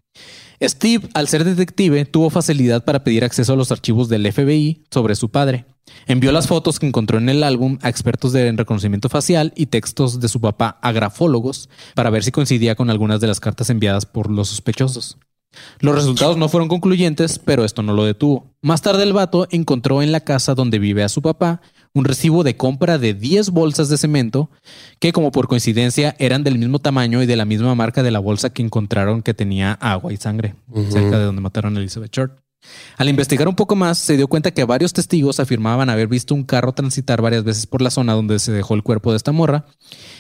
Steve, 0.62 1.10
al 1.14 1.28
ser 1.28 1.44
detective, 1.44 2.06
tuvo 2.06 2.30
facilidad 2.30 2.86
para 2.86 3.04
pedir 3.04 3.24
acceso 3.24 3.54
a 3.54 3.56
los 3.56 3.72
archivos 3.72 4.10
del 4.10 4.32
FBI 4.32 4.84
sobre 4.92 5.16
su 5.16 5.30
padre. 5.30 5.66
Envió 6.06 6.32
las 6.32 6.48
fotos 6.48 6.80
que 6.80 6.88
encontró 6.88 7.18
en 7.18 7.30
el 7.30 7.44
álbum 7.44 7.78
a 7.82 7.90
expertos 7.90 8.32
de 8.32 8.52
reconocimiento 8.52 9.10
facial 9.10 9.54
y 9.56 9.68
textos 9.68 10.20
de 10.20 10.28
su 10.28 10.40
papá 10.40 10.80
a 10.82 10.92
grafólogos 10.92 11.70
para 11.96 12.10
ver 12.10 12.24
si 12.24 12.32
coincidía 12.32 12.76
con 12.76 12.90
algunas 12.90 13.20
de 13.20 13.28
las 13.28 13.40
cartas 13.40 13.70
enviadas 13.70 14.06
por 14.06 14.30
los 14.30 14.50
sospechosos. 14.50 15.18
Los 15.80 15.96
resultados 15.96 16.38
no 16.38 16.48
fueron 16.48 16.70
concluyentes, 16.70 17.40
pero 17.40 17.66
esto 17.66 17.84
no 17.84 17.94
lo 17.94 18.06
detuvo. 18.06 18.46
Más 18.62 18.82
tarde 18.82 19.04
el 19.04 19.14
vato 19.14 19.48
encontró 19.52 20.02
en 20.02 20.12
la 20.12 20.22
casa 20.22 20.56
donde 20.56 20.80
vive 20.80 21.04
a 21.04 21.10
su 21.10 21.22
papá 21.22 21.62
un 21.94 22.06
recibo 22.06 22.44
de 22.44 22.56
compra 22.56 22.98
de 22.98 23.14
10 23.14 23.50
bolsas 23.50 23.90
de 23.90 23.98
cemento 23.98 24.50
que 25.00 25.12
como 25.12 25.32
por 25.32 25.48
coincidencia 25.48 26.16
eran 26.20 26.44
del 26.44 26.58
mismo 26.58 26.80
tamaño 26.80 27.22
y 27.22 27.26
de 27.26 27.36
la 27.36 27.46
misma 27.46 27.76
marca 27.76 28.04
de 28.04 28.12
la 28.12 28.20
bolsa 28.20 28.52
que 28.52 28.62
encontraron 28.62 29.22
que 29.22 29.34
tenía 29.34 29.74
agua 29.74 30.14
y 30.14 30.18
sangre 30.18 30.56
cerca 30.90 31.20
de 31.20 31.26
donde 31.26 31.42
mataron 31.42 31.76
a 31.76 31.80
Elizabeth 31.80 32.12
Short. 32.14 32.40
Al 32.98 33.10
investigar 33.10 33.48
un 33.48 33.56
poco 33.56 33.76
más, 33.76 33.98
se 33.98 34.18
dio 34.18 34.28
cuenta 34.28 34.52
que 34.52 34.64
varios 34.64 34.94
testigos 34.94 35.40
afirmaban 35.40 35.90
haber 35.90 36.08
visto 36.08 36.36
un 36.36 36.44
carro 36.44 36.74
transitar 36.74 37.22
varias 37.22 37.44
veces 37.44 37.66
por 37.66 37.82
la 37.82 37.90
zona 37.90 38.14
donde 38.14 38.38
se 38.40 38.52
dejó 38.52 38.76
el 38.76 38.84
cuerpo 38.84 39.12
de 39.12 39.18
esta 39.18 39.32
morra. 39.32 39.66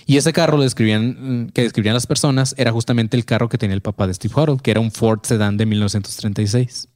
Y 0.07 0.17
ese 0.17 0.33
carro 0.33 0.57
lo 0.57 0.63
describían, 0.63 1.43
mm, 1.43 1.49
que 1.49 1.61
describían 1.61 1.93
las 1.93 2.07
personas 2.07 2.55
era 2.57 2.71
justamente 2.71 3.15
el 3.15 3.25
carro 3.25 3.47
que 3.47 3.57
tenía 3.59 3.75
el 3.75 3.81
papá 3.81 4.07
de 4.07 4.13
Steve 4.15 4.33
Huddle, 4.35 4.57
que 4.61 4.71
era 4.71 4.79
un 4.79 4.91
Ford 4.91 5.19
Sedan 5.23 5.57
de 5.57 5.65
1936. 5.67 6.87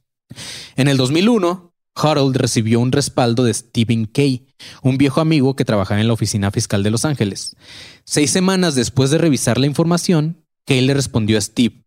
En 0.74 0.88
el 0.88 0.96
2001, 0.96 1.72
Huddle 1.96 2.38
recibió 2.38 2.80
un 2.80 2.92
respaldo 2.92 3.44
de 3.44 3.54
Stephen 3.54 4.06
Kay, 4.06 4.46
un 4.82 4.98
viejo 4.98 5.20
amigo 5.20 5.56
que 5.56 5.64
trabajaba 5.64 6.00
en 6.00 6.06
la 6.06 6.12
oficina 6.12 6.50
fiscal 6.50 6.82
de 6.82 6.90
Los 6.90 7.04
Ángeles. 7.04 7.56
Seis 8.04 8.30
semanas 8.30 8.74
después 8.74 9.10
de 9.10 9.18
revisar 9.18 9.58
la 9.58 9.66
información, 9.66 10.44
Kay 10.66 10.82
le 10.82 10.94
respondió 10.94 11.38
a 11.38 11.40
Steve. 11.40 11.82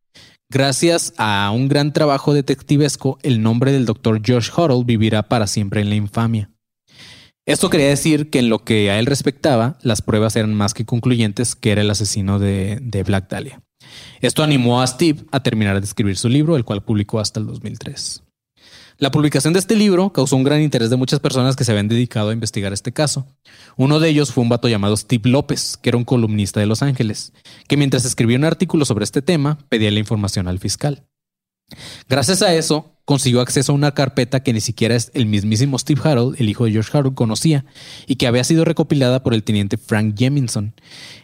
Gracias 0.52 1.14
a 1.18 1.52
un 1.54 1.68
gran 1.68 1.94
trabajo 1.94 2.34
detectivesco, 2.34 3.20
el 3.22 3.42
nombre 3.44 3.72
del 3.72 3.86
doctor 3.86 4.22
Josh 4.26 4.50
Huddle 4.56 4.84
vivirá 4.84 5.30
para 5.30 5.46
siempre 5.46 5.82
en 5.82 5.90
la 5.90 5.96
infamia. 5.96 6.50
Esto 7.46 7.70
quería 7.70 7.88
decir 7.88 8.30
que 8.30 8.40
en 8.40 8.50
lo 8.50 8.64
que 8.64 8.92
a 8.92 9.00
él 9.00 9.06
respectaba, 9.06 9.78
las 9.82 10.02
pruebas 10.02 10.36
eran 10.36 10.54
más 10.54 10.74
que 10.74 10.86
concluyentes 10.86 11.56
que 11.56 11.72
era 11.72 11.82
el 11.82 11.90
asesino 11.90 12.40
de, 12.40 12.80
de 12.82 13.04
Black 13.04 13.30
Dahlia. 13.30 13.62
Esto 14.22 14.44
animó 14.44 14.82
a 14.82 14.88
Steve 14.88 15.26
a 15.32 15.42
terminar 15.42 15.80
de 15.80 15.86
escribir 15.86 16.18
su 16.18 16.30
libro, 16.30 16.56
el 16.56 16.66
cual 16.66 16.84
publicó 16.84 17.20
hasta 17.20 17.40
el 17.40 17.48
2003. 17.48 18.24
La 19.00 19.12
publicación 19.12 19.54
de 19.54 19.60
este 19.60 19.78
libro 19.78 20.12
causó 20.12 20.36
un 20.36 20.44
gran 20.44 20.62
interés 20.62 20.90
de 20.90 20.98
muchas 20.98 21.22
personas 21.22 21.56
que 21.56 21.64
se 21.64 21.72
habían 21.72 21.88
dedicado 21.88 22.32
a 22.32 22.34
investigar 22.34 22.74
este 22.74 22.92
caso. 22.92 23.26
Uno 23.78 24.02
de 24.02 24.10
ellos 24.10 24.34
fue 24.34 24.42
un 24.42 24.50
vato 24.50 24.68
llamado 24.68 24.98
Steve 24.98 25.30
López, 25.30 25.78
que 25.78 25.88
era 25.88 25.98
un 25.98 26.04
columnista 26.04 26.60
de 26.60 26.66
Los 26.66 26.82
Ángeles, 26.82 27.32
que 27.70 27.78
mientras 27.78 28.04
escribía 28.04 28.38
un 28.38 28.44
artículo 28.44 28.84
sobre 28.84 29.06
este 29.06 29.22
tema, 29.22 29.58
pedía 29.70 29.90
la 29.90 30.00
información 30.00 30.50
al 30.50 30.60
fiscal. 30.60 31.08
Gracias 32.10 32.42
a 32.42 32.54
eso, 32.54 32.92
consiguió 33.06 33.40
acceso 33.40 33.72
a 33.72 33.76
una 33.76 33.94
carpeta 33.94 34.44
que 34.44 34.52
ni 34.52 34.60
siquiera 34.60 34.98
es 34.98 35.12
el 35.14 35.28
mismísimo 35.28 35.80
Steve 35.80 36.02
Harold, 36.04 36.36
el 36.38 36.50
hijo 36.50 36.66
de 36.66 36.72
George 36.74 36.98
Harold, 36.98 37.16
conocía 37.16 37.64
y 38.06 38.18
que 38.18 38.28
había 38.28 38.44
sido 38.44 38.66
recopilada 38.66 39.24
por 39.24 39.34
el 39.34 39.44
teniente 39.44 39.78
Frank 39.78 40.16
Jemison. 40.18 40.74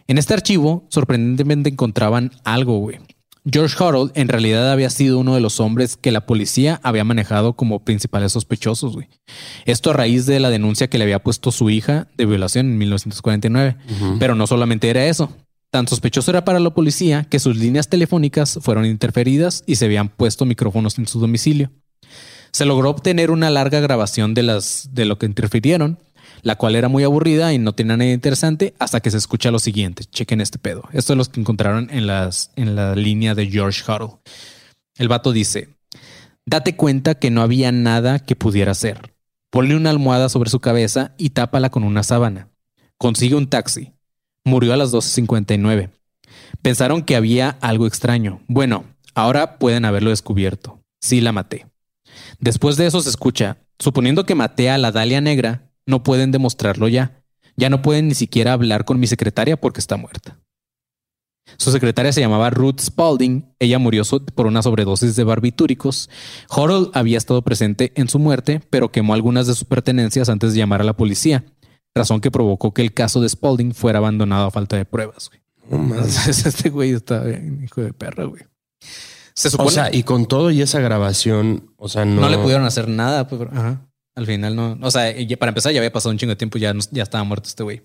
En 0.08 0.18
este 0.18 0.34
archivo, 0.34 0.86
sorprendentemente 0.88 1.72
encontraban 1.72 2.32
algo, 2.46 2.78
güey. 2.80 3.00
George 3.50 3.76
Harold 3.80 4.12
en 4.16 4.28
realidad 4.28 4.72
había 4.72 4.90
sido 4.90 5.20
uno 5.20 5.36
de 5.36 5.42
los 5.42 5.60
hombres 5.60 5.98
que 5.98 6.12
la 6.12 6.26
policía 6.26 6.80
había 6.84 7.04
manejado 7.04 7.54
como 7.54 7.84
principales 7.84 8.32
sospechosos, 8.32 8.94
güey. 8.94 9.08
Esto 9.66 9.92
a 9.92 9.94
raíz 9.94 10.26
de 10.26 10.40
la 10.40 10.50
denuncia 10.50 10.90
que 10.90 10.98
le 10.98 11.04
había 11.04 11.22
puesto 11.22 11.52
su 11.52 11.70
hija 11.70 12.08
de 12.18 12.26
violación 12.26 12.66
en 12.66 12.78
1949. 12.80 13.78
Pero 14.20 14.34
no 14.34 14.48
solamente 14.48 14.90
era 14.90 15.06
eso. 15.06 15.32
Tan 15.70 15.88
sospechoso 15.88 16.32
era 16.32 16.44
para 16.44 16.60
la 16.60 16.72
policía 16.72 17.26
que 17.26 17.40
sus 17.40 17.58
líneas 17.58 17.88
telefónicas 17.88 18.58
fueron 18.62 18.86
interferidas 18.86 19.64
y 19.68 19.76
se 19.76 19.86
habían 19.86 20.10
puesto 20.10 20.46
micrófonos 20.46 20.98
en 20.98 21.08
su 21.08 21.20
domicilio. 21.20 21.70
Se 22.52 22.66
logró 22.66 22.90
obtener 22.90 23.30
una 23.30 23.50
larga 23.50 23.80
grabación 23.80 24.34
de 24.34 24.44
las 24.44 24.90
de 24.94 25.06
lo 25.06 25.20
que 25.20 25.26
interfirieron, 25.26 26.00
la 26.46 26.58
cual 26.58 26.76
era 26.76 26.90
muy 26.90 27.04
aburrida 27.04 27.54
y 27.54 27.58
no 27.58 27.74
tenía 27.74 27.98
nada 27.98 28.12
interesante 28.12 28.76
hasta 28.78 29.00
que 29.00 29.10
se 29.10 29.18
escucha 29.18 29.50
lo 29.50 29.58
siguiente. 29.58 30.04
Chequen 30.06 30.42
este 30.42 30.60
pedo. 30.60 30.84
Esto 30.94 31.14
es 31.14 31.18
lo 31.18 31.26
que 31.26 31.40
encontraron 31.40 31.90
en 31.90 32.06
las 32.06 32.52
en 32.56 32.76
la 32.76 32.96
línea 32.96 33.34
de 33.34 33.48
George 33.48 33.82
Huddle. 33.82 34.20
El 34.96 35.08
vato 35.08 35.32
dice: 35.32 35.70
Date 36.46 36.76
cuenta 36.76 37.16
que 37.16 37.32
no 37.32 37.42
había 37.42 37.72
nada 37.72 38.20
que 38.20 38.36
pudiera 38.36 38.74
hacer. 38.74 39.16
Ponle 39.50 39.76
una 39.76 39.90
almohada 39.90 40.30
sobre 40.30 40.52
su 40.52 40.60
cabeza 40.60 41.16
y 41.18 41.32
tápala 41.32 41.72
con 41.72 41.84
una 41.84 42.04
sábana. 42.04 42.50
Consigue 43.00 43.34
un 43.34 43.48
taxi. 43.48 43.94
Murió 44.44 44.74
a 44.74 44.78
las 44.78 44.94
12.59. 44.94 45.90
Pensaron 46.62 47.02
que 47.02 47.16
había 47.16 47.58
algo 47.62 47.88
extraño. 47.88 48.44
Bueno, 48.48 48.86
ahora 49.16 49.58
pueden 49.58 49.84
haberlo 49.84 50.12
descubierto. 50.12 50.80
Sí 51.02 51.22
la 51.22 51.32
maté. 51.32 51.66
Después 52.38 52.78
de 52.78 52.86
eso 52.86 53.02
se 53.02 53.10
escucha, 53.10 53.58
suponiendo 53.80 54.28
que 54.28 54.36
maté 54.36 54.70
a 54.70 54.78
la 54.78 54.92
Dalia 54.92 55.22
Negra, 55.22 55.72
no 55.86 56.04
pueden 56.04 56.32
demostrarlo 56.32 56.88
ya. 56.88 57.24
Ya 57.58 57.70
no 57.70 57.82
pueden 57.82 58.08
ni 58.08 58.16
siquiera 58.16 58.54
hablar 58.54 58.86
con 58.86 59.00
mi 59.00 59.08
secretaria 59.08 59.56
porque 59.60 59.80
está 59.80 59.98
muerta. 59.98 60.40
Su 61.58 61.72
secretaria 61.72 62.12
se 62.12 62.22
llamaba 62.22 62.50
Ruth 62.50 62.80
Spalding. 62.82 63.54
Ella 63.60 63.80
murió 63.80 64.04
por 64.34 64.48
una 64.48 64.62
sobredosis 64.62 65.16
de 65.16 65.24
barbitúricos. 65.24 66.10
Harold 66.50 66.90
había 66.94 67.18
estado 67.18 67.42
presente 67.44 67.94
en 67.96 68.10
su 68.10 68.20
muerte, 68.20 68.62
pero 68.70 68.92
quemó 68.92 69.14
algunas 69.14 69.48
de 69.48 69.54
sus 69.54 69.64
pertenencias 69.64 70.28
antes 70.28 70.54
de 70.54 70.60
llamar 70.60 70.82
a 70.82 70.86
la 70.86 70.98
policía, 70.98 71.46
razón 71.96 72.20
que 72.20 72.32
provocó 72.32 72.74
que 72.74 72.82
el 72.82 72.94
caso 72.94 73.22
de 73.22 73.30
Spalding 73.30 73.74
fuera 73.74 74.00
abandonado 74.00 74.48
a 74.48 74.52
falta 74.52 74.76
de 74.76 74.86
pruebas. 74.86 75.30
Entonces, 75.70 76.46
este 76.46 76.70
güey 76.70 76.92
está 76.92 77.24
bien, 77.24 77.64
hijo 77.64 77.82
de 77.82 77.94
perra, 77.94 78.26
güey. 78.26 78.44
Se 79.36 79.50
supone 79.50 79.68
O 79.70 79.72
sea, 79.72 79.94
y 79.94 80.04
con 80.04 80.26
todo 80.28 80.50
y 80.50 80.62
esa 80.62 80.80
grabación, 80.80 81.72
o 81.78 81.90
sea, 81.90 82.06
no, 82.06 82.22
no, 82.22 82.30
le 82.30 82.38
pudieron 82.38 82.66
hacer 82.66 82.88
nada, 82.88 83.28
pues, 83.28 83.40
pero- 83.40 83.52
ajá. 83.52 83.88
Al 84.16 84.26
final 84.26 84.56
no. 84.56 84.78
O 84.82 84.92
sea, 84.92 85.12
ya- 85.12 85.38
para 85.38 85.50
empezar, 85.50 85.74
ya 85.74 85.80
había 85.80 85.92
pasado 85.92 86.12
un 86.12 86.18
chingo 86.18 86.32
de 86.32 86.36
tiempo, 86.38 86.58
ya, 86.58 86.74
no- 86.74 86.84
ya 86.92 87.04
estaba 87.04 87.24
muerto 87.24 87.50
este 87.50 87.64
güey. 87.64 87.82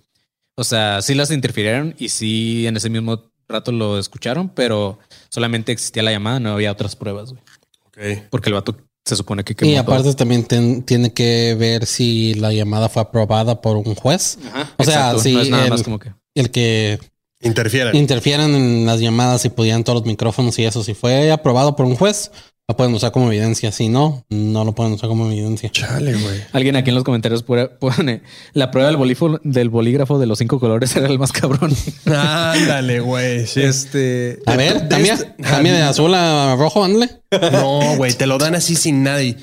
O 0.57 0.65
sea, 0.65 1.03
sí 1.03 1.15
las 1.15 1.31
interfirieron 1.31 1.95
y 1.99 2.09
sí 2.11 2.67
en 2.67 2.77
ese 2.77 2.91
mismo 2.91 3.31
rato 3.49 3.73
lo 3.73 3.99
escucharon, 3.99 4.49
pero 4.51 4.99
solamente 5.29 5.73
existía 5.73 6.03
la 6.03 6.13
llamada, 6.13 6.39
no 6.41 6.53
había 6.53 6.71
otras 6.73 6.95
pruebas, 6.97 7.31
güey. 7.33 7.43
Ok. 7.87 8.25
Porque 8.31 8.51
el 8.51 8.55
vato 8.55 8.77
se 9.05 9.17
supone 9.17 9.43
que 9.43 9.55
quemó 9.57 9.71
Y 9.71 9.77
aparte 9.77 10.05
todo. 10.05 10.15
también 10.17 10.45
ten- 10.45 10.83
tiene 10.85 11.13
que 11.13 11.57
ver 11.59 11.87
si 11.87 12.35
la 12.35 12.53
llamada 12.53 12.89
fue 12.89 13.03
aprobada 13.03 13.61
por 13.61 13.77
un 13.77 13.95
juez. 13.95 14.39
Ajá, 14.47 14.73
o 14.77 14.85
sea, 14.85 14.95
exacto. 14.95 15.19
sí, 15.23 15.35
no 15.35 15.41
es 15.41 15.51
nada 15.51 15.65
el- 15.65 15.71
más 15.71 15.83
como 15.83 15.99
que. 15.99 16.13
El 16.35 16.51
que 16.51 17.01
Interfieran. 17.41 17.97
interfieran 17.97 18.55
en 18.55 18.87
las 18.87 19.01
llamadas 19.01 19.45
y 19.47 19.49
pudieran 19.49 19.83
todos 19.83 20.01
los 20.01 20.07
micrófonos 20.07 20.57
y 20.59 20.65
eso. 20.65 20.85
Si 20.85 20.95
fue 20.95 21.33
aprobado 21.33 21.75
por 21.75 21.87
un 21.87 21.97
juez, 21.97 22.31
lo 22.71 22.77
pueden 22.77 22.95
usar 22.95 23.11
como 23.11 23.27
evidencia. 23.27 23.73
Si 23.73 23.89
no, 23.89 24.25
no 24.29 24.65
lo 24.65 24.77
pueden 24.77 24.93
usar 24.93 25.09
como 25.09 25.27
evidencia. 25.27 25.71
Chale, 25.71 26.15
güey. 26.15 26.41
Alguien 26.53 26.77
aquí 26.77 26.91
en 26.91 26.95
los 26.95 27.03
comentarios 27.03 27.43
pone, 27.43 28.23
la 28.53 28.71
prueba 28.71 28.89
del, 29.43 29.69
bolígrafo 29.71 30.21
de 30.21 30.27
los 30.27 30.39
cinco 30.39 30.61
colores 30.61 30.95
era 30.95 31.09
el 31.09 31.19
más 31.19 31.33
cabrón. 31.33 31.75
Ándale, 32.07 33.01
güey. 33.01 33.45
Sí. 33.49 33.63
Este. 33.63 34.39
A 34.47 34.55
ver, 34.55 34.87
cambia, 34.89 35.15
este- 35.15 35.35
cambia 35.43 35.75
de 35.75 35.83
azul 35.83 36.15
a 36.15 36.55
rojo, 36.57 36.85
ándale. 36.85 37.11
No, 37.51 37.97
güey, 37.97 38.13
te 38.13 38.29
lo 38.29 38.39
dan 38.39 38.55
así 38.55 38.77
sin 38.77 39.03
nada 39.03 39.21
y 39.21 39.37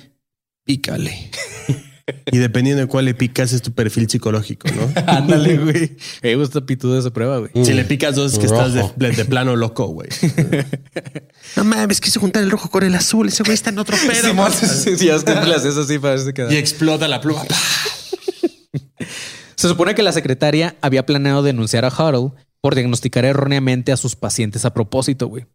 pícale. 0.64 1.30
Y 2.32 2.38
dependiendo 2.38 2.82
de 2.82 2.88
cuál 2.88 3.06
le 3.06 3.14
picas 3.14 3.52
es 3.54 3.62
tu 3.62 3.74
perfil 3.74 4.10
psicológico, 4.10 4.68
¿no? 4.70 4.90
Ándale, 5.08 5.58
güey. 5.58 5.98
Me 6.24 6.36
gusta 6.36 6.66
pitudo 6.66 6.98
esa 6.98 7.12
prueba, 7.12 7.40
güey. 7.40 7.52
Si 7.66 7.74
le 7.74 7.84
picas 7.84 8.16
dos 8.16 8.34
es 8.34 8.40
que 8.40 8.48
Rojo. 8.48 8.66
estás 8.66 8.96
de, 8.98 9.12
de 9.12 9.26
plano 9.26 9.56
loco, 9.56 9.88
güey. 9.88 10.10
No 11.56 11.64
mames, 11.64 12.02
quiso 12.02 12.20
juntar 12.20 12.44
el 12.44 12.52
rojo 12.52 12.70
con 12.70 12.84
el 12.84 12.94
azul. 12.96 13.28
Ese 13.30 13.42
güey 13.44 13.54
está 13.56 13.70
en 13.72 13.80
otro 13.80 13.96
pedo. 14.06 14.28
Simón, 14.30 14.52
sí, 14.52 14.96
sí, 14.98 15.06
ya 15.08 15.16
es 15.16 15.24
que 15.24 15.32
si. 15.32 16.54
Y 16.54 16.58
explota 16.58 17.08
la 17.08 17.20
pluma. 17.22 17.44
Se 19.56 19.68
supone 19.68 19.96
que 19.96 20.04
la 20.04 20.12
secretaria 20.12 20.76
había 20.82 21.06
planeado 21.06 21.42
denunciar 21.44 21.84
a 21.86 21.88
Harold 21.88 22.34
por 22.62 22.76
diagnosticar 22.76 23.26
erróneamente 23.26 23.92
a 23.92 23.98
sus 23.98 24.16
pacientes 24.16 24.66
a 24.66 24.74
propósito, 24.74 25.28
güey. 25.28 25.46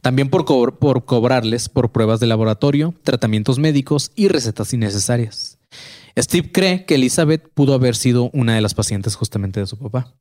También 0.00 0.30
por, 0.30 0.44
co- 0.44 0.78
por 0.78 1.04
cobrarles 1.04 1.68
por 1.68 1.92
pruebas 1.92 2.20
de 2.20 2.26
laboratorio, 2.26 2.94
tratamientos 3.02 3.58
médicos 3.58 4.10
y 4.14 4.28
recetas 4.28 4.72
innecesarias. 4.72 5.58
Steve 6.18 6.50
cree 6.52 6.84
que 6.84 6.96
Elizabeth 6.96 7.48
pudo 7.54 7.74
haber 7.74 7.96
sido 7.96 8.30
una 8.32 8.54
de 8.54 8.60
las 8.60 8.74
pacientes 8.74 9.14
justamente 9.14 9.60
de 9.60 9.66
su 9.66 9.78
papá. 9.78 10.14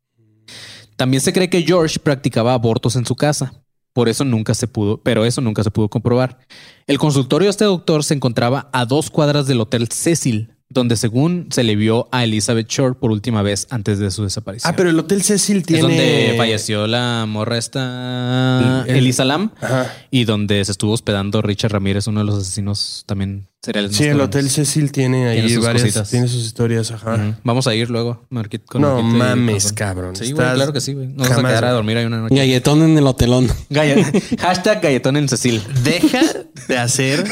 También 0.96 1.22
se 1.22 1.34
cree 1.34 1.50
que 1.50 1.64
George 1.64 2.00
practicaba 2.00 2.54
abortos 2.54 2.96
en 2.96 3.06
su 3.06 3.16
casa. 3.16 3.54
Por 3.94 4.08
eso 4.08 4.24
nunca 4.24 4.54
se 4.54 4.68
pudo, 4.68 5.02
pero 5.02 5.26
eso 5.26 5.42
nunca 5.42 5.64
se 5.64 5.72
pudo 5.72 5.90
comprobar. 5.90 6.40
El 6.88 6.98
consultorio 6.98 7.48
de 7.48 7.52
este 7.52 7.66
doctor 7.66 8.04
se 8.06 8.14
encontraba 8.14 8.70
a 8.72 8.86
dos 8.86 9.10
cuadras 9.10 9.48
del 9.48 9.60
Hotel 9.60 9.90
Cecil, 9.92 10.54
donde 10.70 10.96
según 10.96 11.48
se 11.52 11.64
le 11.66 11.76
vio 11.76 12.08
a 12.14 12.24
Elizabeth 12.24 12.70
Short 12.70 13.00
por 13.00 13.12
última 13.12 13.42
vez 13.42 13.68
antes 13.70 14.00
de 14.00 14.10
su 14.12 14.24
desaparición. 14.24 14.72
Ah, 14.72 14.78
pero 14.78 14.90
el 14.90 14.98
Hotel 14.98 15.22
Cecil 15.24 15.64
tiene. 15.66 15.80
Es 15.82 15.88
donde 15.88 16.34
falleció 16.38 16.88
la 16.88 17.26
morra 17.28 17.58
esta 17.58 18.86
El- 18.88 18.96
Elisa 18.96 19.26
Lam 19.26 19.52
Ajá. 19.60 19.92
y 20.10 20.24
donde 20.24 20.64
se 20.64 20.72
estuvo 20.72 20.94
hospedando 20.94 21.42
Richard 21.42 21.74
Ramírez, 21.74 22.08
uno 22.08 22.22
de 22.22 22.28
los 22.28 22.36
asesinos 22.36 23.04
también 23.06 23.50
seriales. 23.64 23.96
Sí, 23.96 24.04
más 24.06 24.12
el. 24.16 24.22
Hotel 24.22 24.50
Cecil 24.50 24.92
tiene 24.92 25.28
ahí 25.28 25.40
Tiene 25.42 25.54
sus 25.56 25.64
varias. 25.66 25.84
cositas. 25.84 26.10
Tiene 26.10 26.28
sus 26.28 26.44
historias. 26.46 26.92
Ajá. 26.92 27.38
Vamos 27.44 27.68
a 27.68 27.76
ir 27.76 27.90
luego, 27.90 28.26
Marquit, 28.30 28.66
con 28.66 28.82
No 28.82 29.02
mames, 29.02 29.72
cabrón. 29.74 30.16
Sí, 30.16 30.32
güey, 30.32 30.54
claro 30.54 30.74
que 30.74 30.82
sí, 30.82 30.94
güey. 30.94 31.08
Nos 31.08 31.18
vamos 31.18 31.32
a 31.32 31.36
Jamás, 31.36 31.52
quedar 31.52 31.66
a 31.66 31.72
dormir 31.72 31.98
ahí 31.98 32.06
una 32.06 32.22
noche. 32.22 32.36
Galletón 32.36 32.82
en 32.84 32.98
el 32.98 33.06
hotelón. 33.08 33.48
Hashtag 34.40 34.82
galletón 34.82 35.18
en 35.18 35.30
Cecil. 35.30 35.62
Deja 35.84 36.22
de 36.68 36.78
hacer 36.78 37.24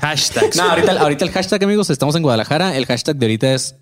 hashtags. 0.00 0.56
No, 0.56 0.64
ahorita, 0.70 0.92
ahorita 1.00 1.24
el 1.24 1.30
hashtag, 1.30 1.62
amigos, 1.64 1.90
estamos 1.90 2.14
en 2.16 2.22
Guadalajara. 2.22 2.76
El 2.76 2.86
hashtag 2.86 3.16
de 3.16 3.26
ahorita 3.26 3.54
es. 3.54 3.76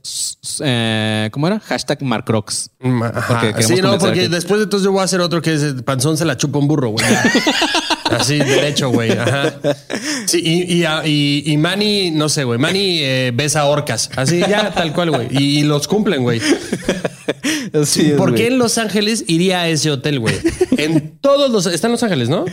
eh, 0.62 1.28
¿Cómo 1.32 1.46
era? 1.46 1.60
Hashtag 1.60 2.02
Marcrox. 2.02 2.70
Ajá. 3.14 3.62
Sí, 3.62 3.76
no, 3.82 3.98
porque 3.98 4.20
que- 4.22 4.28
después 4.28 4.58
de 4.58 4.64
entonces 4.64 4.84
yo 4.84 4.92
voy 4.92 5.00
a 5.00 5.04
hacer 5.04 5.20
otro 5.20 5.40
que 5.42 5.54
es 5.54 5.62
el 5.62 5.84
panzón 5.84 6.16
se 6.16 6.24
la 6.24 6.36
chupa 6.36 6.58
un 6.58 6.68
burro, 6.68 6.88
güey. 6.90 7.04
Así, 8.10 8.36
derecho, 8.38 8.90
güey. 8.90 9.12
Ajá. 9.12 9.54
Sí, 10.26 10.40
y, 10.44 10.82
y, 10.82 10.84
y, 11.04 11.52
y 11.52 11.56
Manny, 11.56 12.10
no 12.10 12.28
sé, 12.28 12.44
güey. 12.44 12.58
Manny 12.58 12.98
eh, 13.00 13.32
besa 13.34 13.64
orcas. 13.66 14.10
Así, 14.16 14.40
ya, 14.40 14.72
tal 14.74 14.92
cual, 14.92 15.10
güey. 15.10 15.28
Y, 15.30 15.62
los 15.62 15.88
cumplen, 15.88 16.22
güey. 16.22 16.40
Así 17.72 18.10
es, 18.10 18.12
¿Por 18.16 18.30
güey. 18.30 18.42
qué 18.42 18.48
en 18.48 18.58
Los 18.58 18.78
Ángeles 18.78 19.24
iría 19.26 19.60
a 19.62 19.68
ese 19.68 19.90
hotel, 19.90 20.20
güey? 20.20 20.34
En 20.76 21.18
todos 21.20 21.50
los... 21.50 21.66
Está 21.66 21.86
en 21.88 21.92
Los 21.92 22.02
Ángeles, 22.02 22.28
¿no? 22.28 22.44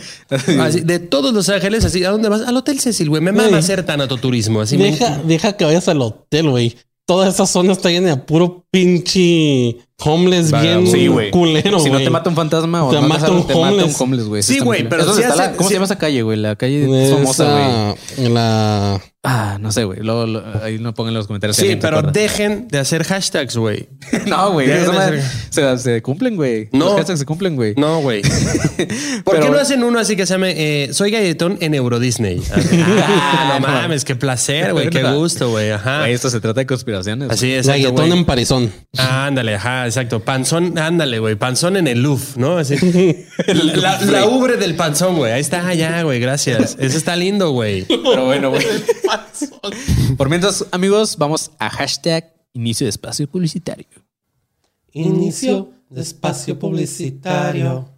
Así, 0.60 0.80
de 0.80 0.98
todos 0.98 1.32
Los 1.34 1.48
Ángeles, 1.48 1.84
así, 1.84 2.04
¿a 2.04 2.10
dónde 2.10 2.28
vas? 2.28 2.42
Al 2.42 2.56
Hotel 2.56 2.80
Cecil, 2.80 3.08
güey. 3.08 3.22
Me 3.22 3.32
mama 3.32 3.58
hacer 3.58 3.84
tanatoturismo. 3.84 4.60
Así, 4.62 4.76
me- 4.78 4.84
Deja, 4.90 5.20
deja 5.24 5.56
que 5.56 5.64
vayas 5.64 5.88
al 5.88 6.00
hotel, 6.02 6.48
güey. 6.50 6.76
Toda 7.06 7.28
esa 7.28 7.46
zona 7.46 7.72
está 7.72 7.90
llena 7.90 8.10
de 8.10 8.16
puro 8.16 8.61
pinche 8.72 9.76
homeless 10.04 10.50
bien 10.50 10.84
Sí, 10.88 11.06
güey. 11.06 11.30
culero, 11.30 11.78
Si 11.78 11.86
no 11.86 11.92
güey. 11.92 12.04
te 12.04 12.10
mata 12.10 12.28
un 12.28 12.34
fantasma 12.34 12.84
o 12.84 12.90
Te 12.90 12.96
no 13.00 13.06
mata 13.06 13.30
un 13.30 13.46
te 13.46 13.54
mata 13.54 13.84
un 13.84 13.94
homeless. 13.96 14.26
güey. 14.26 14.42
Sí, 14.42 14.58
güey, 14.58 14.88
pero 14.88 15.04
¿Dónde 15.04 15.22
está 15.22 15.36
la- 15.36 15.44
hace- 15.44 15.56
¿Cómo 15.56 15.68
se 15.68 15.74
llama 15.74 15.84
esa 15.86 15.96
calle, 15.98 16.22
güey? 16.22 16.38
La 16.38 16.56
calle 16.56 16.88
famosa, 17.14 17.44
güey. 17.52 17.94
Esa, 18.24 18.28
la... 18.30 19.00
Ah, 19.24 19.58
no 19.60 19.70
sé, 19.70 19.84
güey. 19.84 20.00
Luego, 20.00 20.26
lo- 20.26 20.42
ahí 20.64 20.80
no 20.80 20.92
pongan 20.94 21.10
en 21.12 21.18
los 21.18 21.28
comentarios. 21.28 21.56
si 21.56 21.68
Sí, 21.68 21.76
pero 21.76 22.02
dejen 22.02 22.66
de 22.66 22.80
hacer 22.80 23.04
hashtags, 23.04 23.56
güey. 23.56 23.88
No, 24.26 24.50
güey. 24.50 24.66
De 24.66 24.74
hacer- 24.80 25.22
Se, 25.50 25.78
se 25.78 26.02
cumplen, 26.02 26.34
güey. 26.34 26.68
No. 26.72 26.86
Los 26.86 26.94
hashtags 26.96 27.20
se 27.20 27.24
cumplen, 27.26 27.54
güey. 27.54 27.74
No, 27.76 28.00
güey. 28.00 28.22
¿Por 29.24 29.34
Pero- 29.36 29.46
qué 29.46 29.50
no 29.52 29.58
hacen 29.58 29.84
uno 29.84 30.00
así 30.00 30.16
que 30.16 30.26
se 30.26 30.34
llame 30.34 30.54
eh, 30.56 30.92
Soy 30.92 31.12
galletón 31.12 31.58
en 31.60 31.74
Euro 31.74 32.00
Disney? 32.00 32.42
Ah, 33.04 33.58
no 33.60 33.66
mames, 33.68 34.04
qué 34.04 34.16
placer, 34.16 34.72
güey. 34.72 34.90
Qué 34.90 35.04
gusto, 35.04 35.50
güey. 35.50 35.70
Ajá. 35.70 36.00
Güey, 36.00 36.12
esto 36.14 36.28
se 36.30 36.40
trata 36.40 36.60
de 36.60 36.66
conspiraciones. 36.66 37.30
Así 37.30 37.52
es. 37.52 37.68
Galletón 37.68 38.10
en 38.12 38.24
Parizón. 38.24 38.61
Panzón. 38.68 38.86
Ah, 38.98 39.26
ándale, 39.26 39.54
ajá, 39.54 39.86
exacto. 39.86 40.20
Panzón, 40.20 40.78
ándale, 40.78 41.18
güey. 41.18 41.36
Panzón 41.36 41.76
en 41.76 41.86
el 41.86 42.02
Louvre, 42.02 42.26
¿no? 42.36 42.58
Así. 42.58 42.76
la, 43.46 44.00
la 44.00 44.26
ubre 44.26 44.56
del 44.56 44.74
panzón, 44.74 45.16
güey. 45.16 45.32
Ahí 45.32 45.40
está, 45.40 45.72
ya, 45.74 46.02
güey. 46.02 46.20
Gracias. 46.20 46.76
Eso 46.78 46.98
está 46.98 47.16
lindo, 47.16 47.50
güey. 47.52 47.84
Pero 47.84 48.26
bueno, 48.26 48.50
güey. 48.50 48.64
Por 50.16 50.28
mientras, 50.28 50.66
amigos, 50.70 51.16
vamos 51.16 51.50
a 51.58 51.70
hashtag 51.70 52.32
inicio 52.52 52.84
de 52.84 52.90
espacio 52.90 53.26
publicitario. 53.26 53.86
Inicio 54.92 55.72
de 55.88 56.02
espacio 56.02 56.58
publicitario. 56.58 57.91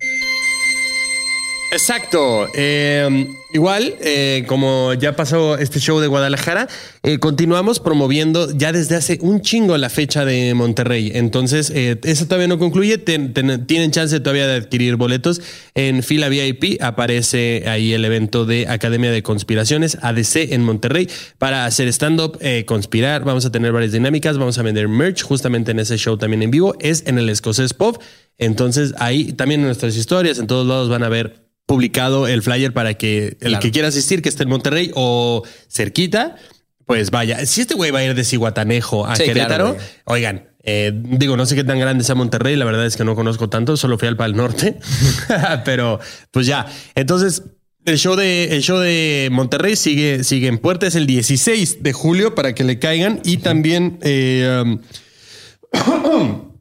Exacto. 1.74 2.48
Eh, 2.54 3.26
igual, 3.52 3.96
eh, 4.00 4.44
como 4.46 4.94
ya 4.94 5.16
pasó 5.16 5.58
este 5.58 5.80
show 5.80 5.98
de 5.98 6.06
Guadalajara, 6.06 6.68
eh, 7.02 7.18
continuamos 7.18 7.80
promoviendo 7.80 8.48
ya 8.56 8.70
desde 8.70 8.94
hace 8.94 9.18
un 9.20 9.40
chingo 9.40 9.76
la 9.76 9.90
fecha 9.90 10.24
de 10.24 10.54
Monterrey. 10.54 11.10
Entonces, 11.14 11.70
eh, 11.74 11.98
eso 12.04 12.26
todavía 12.26 12.46
no 12.46 12.60
concluye. 12.60 12.98
Tienen 12.98 13.90
chance 13.90 14.20
todavía 14.20 14.46
de 14.46 14.54
adquirir 14.54 14.94
boletos. 14.94 15.42
En 15.74 16.04
fila 16.04 16.28
VIP 16.28 16.80
aparece 16.80 17.64
ahí 17.66 17.92
el 17.92 18.04
evento 18.04 18.46
de 18.46 18.68
Academia 18.68 19.10
de 19.10 19.24
Conspiraciones, 19.24 19.98
ADC 20.00 20.52
en 20.52 20.62
Monterrey, 20.62 21.10
para 21.38 21.66
hacer 21.66 21.88
stand-up, 21.88 22.38
eh, 22.40 22.64
conspirar. 22.66 23.24
Vamos 23.24 23.46
a 23.46 23.50
tener 23.50 23.72
varias 23.72 23.90
dinámicas. 23.90 24.38
Vamos 24.38 24.58
a 24.58 24.62
vender 24.62 24.86
merch 24.86 25.22
justamente 25.22 25.72
en 25.72 25.80
ese 25.80 25.98
show 25.98 26.16
también 26.16 26.44
en 26.44 26.52
vivo. 26.52 26.76
Es 26.78 27.02
en 27.08 27.18
el 27.18 27.28
Escocés 27.28 27.74
Pop. 27.74 28.00
Entonces, 28.38 28.94
ahí 28.98 29.32
también 29.32 29.60
en 29.60 29.66
nuestras 29.66 29.96
historias, 29.96 30.38
en 30.38 30.46
todos 30.46 30.66
lados 30.68 30.88
van 30.88 31.02
a 31.02 31.08
ver 31.08 31.43
publicado 31.66 32.26
el 32.28 32.42
flyer 32.42 32.72
para 32.72 32.94
que 32.94 33.28
el 33.28 33.36
Claro. 33.38 33.60
que 33.60 33.70
quiera 33.70 33.88
asistir, 33.88 34.22
que 34.22 34.28
esté 34.28 34.42
en 34.42 34.48
Monterrey 34.50 34.90
o 34.94 35.42
cerquita, 35.68 36.36
pues 36.86 37.10
vaya. 37.10 37.44
Si 37.46 37.60
este 37.62 37.74
güey 37.74 37.90
va 37.90 38.00
a 38.00 38.04
ir 38.04 38.14
de 38.14 38.24
Cihuatanejo 38.24 39.06
a 39.06 39.16
Sí, 39.16 39.24
Querétaro, 39.24 39.74
claro, 39.74 39.88
oigan, 40.04 40.48
eh, 40.62 40.92
digo, 40.94 41.36
no 41.36 41.46
sé 41.46 41.54
qué 41.56 41.64
tan 41.64 41.78
grande 41.78 42.04
sea 42.04 42.14
Monterrey, 42.14 42.56
la 42.56 42.64
verdad 42.66 42.84
es 42.86 42.96
que 42.96 43.04
no 43.04 43.14
conozco 43.14 43.48
tanto, 43.48 43.76
solo 43.76 43.98
fui 43.98 44.08
al 44.08 44.16
Pal 44.16 44.36
Norte, 44.36 44.78
pero 45.64 46.00
pues 46.30 46.46
ya. 46.46 46.66
Entonces, 46.94 47.42
el 47.86 47.98
show 47.98 48.16
de, 48.16 48.44
el 48.56 48.62
show 48.62 48.78
de 48.78 49.28
Monterrey 49.32 49.76
sigue, 49.76 50.24
sigue 50.24 50.48
en 50.48 50.58
puerta, 50.58 50.86
es 50.86 50.94
el 50.94 51.06
16 51.06 51.82
de 51.82 51.92
julio 51.92 52.34
para 52.34 52.54
que 52.54 52.64
le 52.64 52.78
caigan 52.78 53.20
y 53.24 53.38
también... 53.38 53.98
eh, 54.02 54.62
um, 54.64 54.80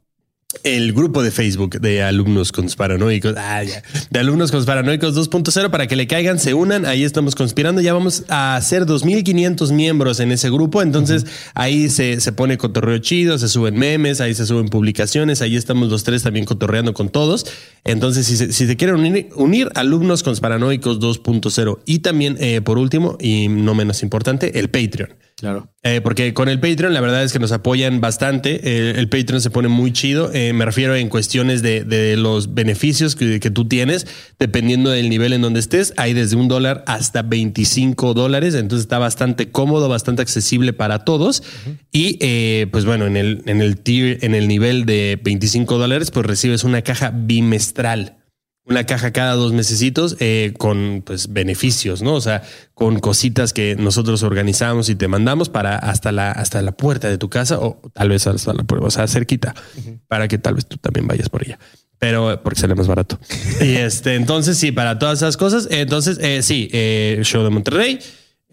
el 0.64 0.94
grupo 0.94 1.22
de 1.22 1.30
Facebook 1.30 1.78
de 1.80 2.02
alumnos 2.02 2.50
conspiranoicos, 2.50 3.34
ah, 3.36 3.62
ya, 3.62 3.82
de 4.10 4.18
alumnos 4.18 4.50
conspiranoicos 4.50 5.14
2.0 5.14 5.70
para 5.70 5.86
que 5.86 5.94
le 5.94 6.06
caigan, 6.06 6.38
se 6.38 6.54
unan, 6.54 6.86
ahí 6.86 7.04
estamos 7.04 7.34
conspirando, 7.34 7.82
ya 7.82 7.92
vamos 7.92 8.24
a 8.28 8.58
ser 8.62 8.86
2.500 8.86 9.72
miembros 9.72 10.20
en 10.20 10.32
ese 10.32 10.50
grupo, 10.50 10.82
entonces 10.82 11.26
ahí 11.54 11.90
se, 11.90 12.18
se 12.20 12.32
pone 12.32 12.56
cotorreo 12.56 12.98
chido, 12.98 13.38
se 13.38 13.48
suben 13.48 13.76
memes, 13.76 14.22
ahí 14.22 14.34
se 14.34 14.46
suben 14.46 14.68
publicaciones, 14.68 15.42
ahí 15.42 15.54
estamos 15.54 15.90
los 15.90 16.02
tres 16.02 16.22
también 16.22 16.46
cotorreando 16.46 16.94
con 16.94 17.10
todos, 17.10 17.46
entonces 17.84 18.26
si 18.26 18.36
se, 18.36 18.52
si 18.52 18.66
se 18.66 18.76
quieren 18.76 18.96
unir, 18.96 19.28
unir, 19.36 19.70
alumnos 19.74 20.22
conspiranoicos 20.22 20.98
2.0 20.98 21.80
y 21.84 21.98
también 21.98 22.36
eh, 22.40 22.62
por 22.62 22.78
último 22.78 23.18
y 23.20 23.48
no 23.48 23.74
menos 23.74 24.02
importante, 24.02 24.58
el 24.58 24.70
Patreon. 24.70 25.10
Claro. 25.36 25.68
Eh, 25.82 26.00
porque 26.00 26.32
con 26.32 26.48
el 26.48 26.60
Patreon 26.60 26.94
la 26.94 27.00
verdad 27.00 27.24
es 27.24 27.32
que 27.32 27.40
nos 27.40 27.50
apoyan 27.50 28.00
bastante. 28.00 28.60
Eh, 28.62 28.94
el 28.96 29.08
Patreon 29.08 29.40
se 29.40 29.50
pone 29.50 29.66
muy 29.68 29.92
chido. 29.92 30.30
Eh, 30.32 30.52
me 30.52 30.64
refiero 30.64 30.94
en 30.94 31.08
cuestiones 31.08 31.60
de, 31.60 31.82
de 31.82 32.16
los 32.16 32.54
beneficios 32.54 33.16
que, 33.16 33.40
que 33.40 33.50
tú 33.50 33.66
tienes, 33.66 34.06
dependiendo 34.38 34.90
del 34.90 35.10
nivel 35.10 35.32
en 35.32 35.42
donde 35.42 35.58
estés. 35.58 35.92
Hay 35.96 36.12
desde 36.14 36.36
un 36.36 36.46
dólar 36.46 36.84
hasta 36.86 37.22
25 37.22 38.14
dólares. 38.14 38.54
Entonces 38.54 38.84
está 38.84 38.98
bastante 38.98 39.50
cómodo, 39.50 39.88
bastante 39.88 40.22
accesible 40.22 40.72
para 40.72 41.00
todos. 41.00 41.42
Y 41.90 42.16
eh, 42.20 42.68
pues 42.70 42.84
bueno, 42.84 43.06
en 43.06 43.16
el, 43.16 43.42
en 43.46 43.60
el 43.60 43.78
tier, 43.78 44.24
en 44.24 44.36
el 44.36 44.46
nivel 44.46 44.86
de 44.86 45.18
25 45.22 45.78
dólares, 45.78 46.12
pues 46.12 46.26
recibes 46.26 46.62
una 46.62 46.82
caja 46.82 47.10
bimestral 47.10 48.18
una 48.66 48.84
caja 48.84 49.12
cada 49.12 49.34
dos 49.34 49.52
mesecitos 49.52 50.16
eh, 50.20 50.54
con 50.56 51.02
pues 51.04 51.32
beneficios, 51.32 52.02
¿no? 52.02 52.14
O 52.14 52.20
sea, 52.20 52.42
con 52.72 52.98
cositas 52.98 53.52
que 53.52 53.76
nosotros 53.76 54.22
organizamos 54.22 54.88
y 54.88 54.94
te 54.94 55.06
mandamos 55.06 55.50
para 55.50 55.76
hasta 55.76 56.12
la, 56.12 56.30
hasta 56.30 56.62
la 56.62 56.72
puerta 56.72 57.08
de 57.08 57.18
tu 57.18 57.28
casa 57.28 57.58
o 57.58 57.80
tal 57.92 58.08
vez 58.08 58.26
hasta 58.26 58.54
la 58.54 58.64
puerta, 58.64 58.86
o 58.86 58.90
sea, 58.90 59.06
cerquita, 59.06 59.54
para 60.08 60.28
que 60.28 60.38
tal 60.38 60.54
vez 60.54 60.66
tú 60.66 60.78
también 60.78 61.06
vayas 61.06 61.28
por 61.28 61.44
ella. 61.44 61.58
Pero 61.98 62.42
porque 62.42 62.60
sale 62.60 62.74
más 62.74 62.86
barato. 62.86 63.18
y 63.60 63.76
este, 63.76 64.14
entonces 64.14 64.58
sí, 64.58 64.72
para 64.72 64.98
todas 64.98 65.18
esas 65.18 65.36
cosas. 65.36 65.68
Entonces, 65.70 66.18
eh, 66.20 66.42
sí, 66.42 66.68
eh, 66.72 67.20
show 67.22 67.44
de 67.44 67.50
Monterrey, 67.50 67.98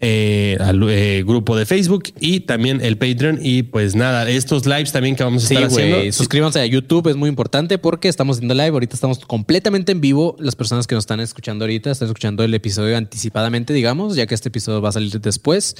eh, 0.04 0.56
al- 0.60 0.82
eh, 0.90 1.22
grupo 1.24 1.56
de 1.56 1.64
Facebook 1.64 2.12
y 2.20 2.40
también 2.40 2.80
el 2.84 2.98
Patreon. 2.98 3.38
Y 3.40 3.62
pues 3.62 3.94
nada, 3.94 4.28
estos 4.28 4.66
lives 4.66 4.90
también 4.92 5.14
que 5.16 5.22
vamos 5.22 5.44
a 5.44 5.46
Sí, 5.46 5.54
estar 5.54 5.68
haciendo. 5.68 5.96
güey. 5.98 6.12
Suscríbanse 6.12 6.60
a 6.60 6.66
YouTube, 6.66 7.08
es 7.08 7.16
muy 7.16 7.28
importante 7.28 7.78
porque 7.78 8.08
estamos 8.08 8.36
haciendo 8.36 8.54
live. 8.54 8.68
Ahorita 8.70 8.94
estamos 8.94 9.20
completamente 9.20 9.92
en 9.92 10.00
vivo. 10.00 10.36
Las 10.40 10.56
personas 10.56 10.86
que 10.88 10.96
nos 10.96 11.02
están 11.04 11.20
escuchando 11.20 11.64
ahorita 11.64 11.92
están 11.92 12.08
escuchando 12.08 12.42
el 12.42 12.52
episodio 12.52 12.96
anticipadamente, 12.96 13.72
digamos, 13.72 14.16
ya 14.16 14.26
que 14.26 14.34
este 14.34 14.48
episodio 14.48 14.82
va 14.82 14.88
a 14.88 14.92
salir 14.92 15.20
después. 15.20 15.76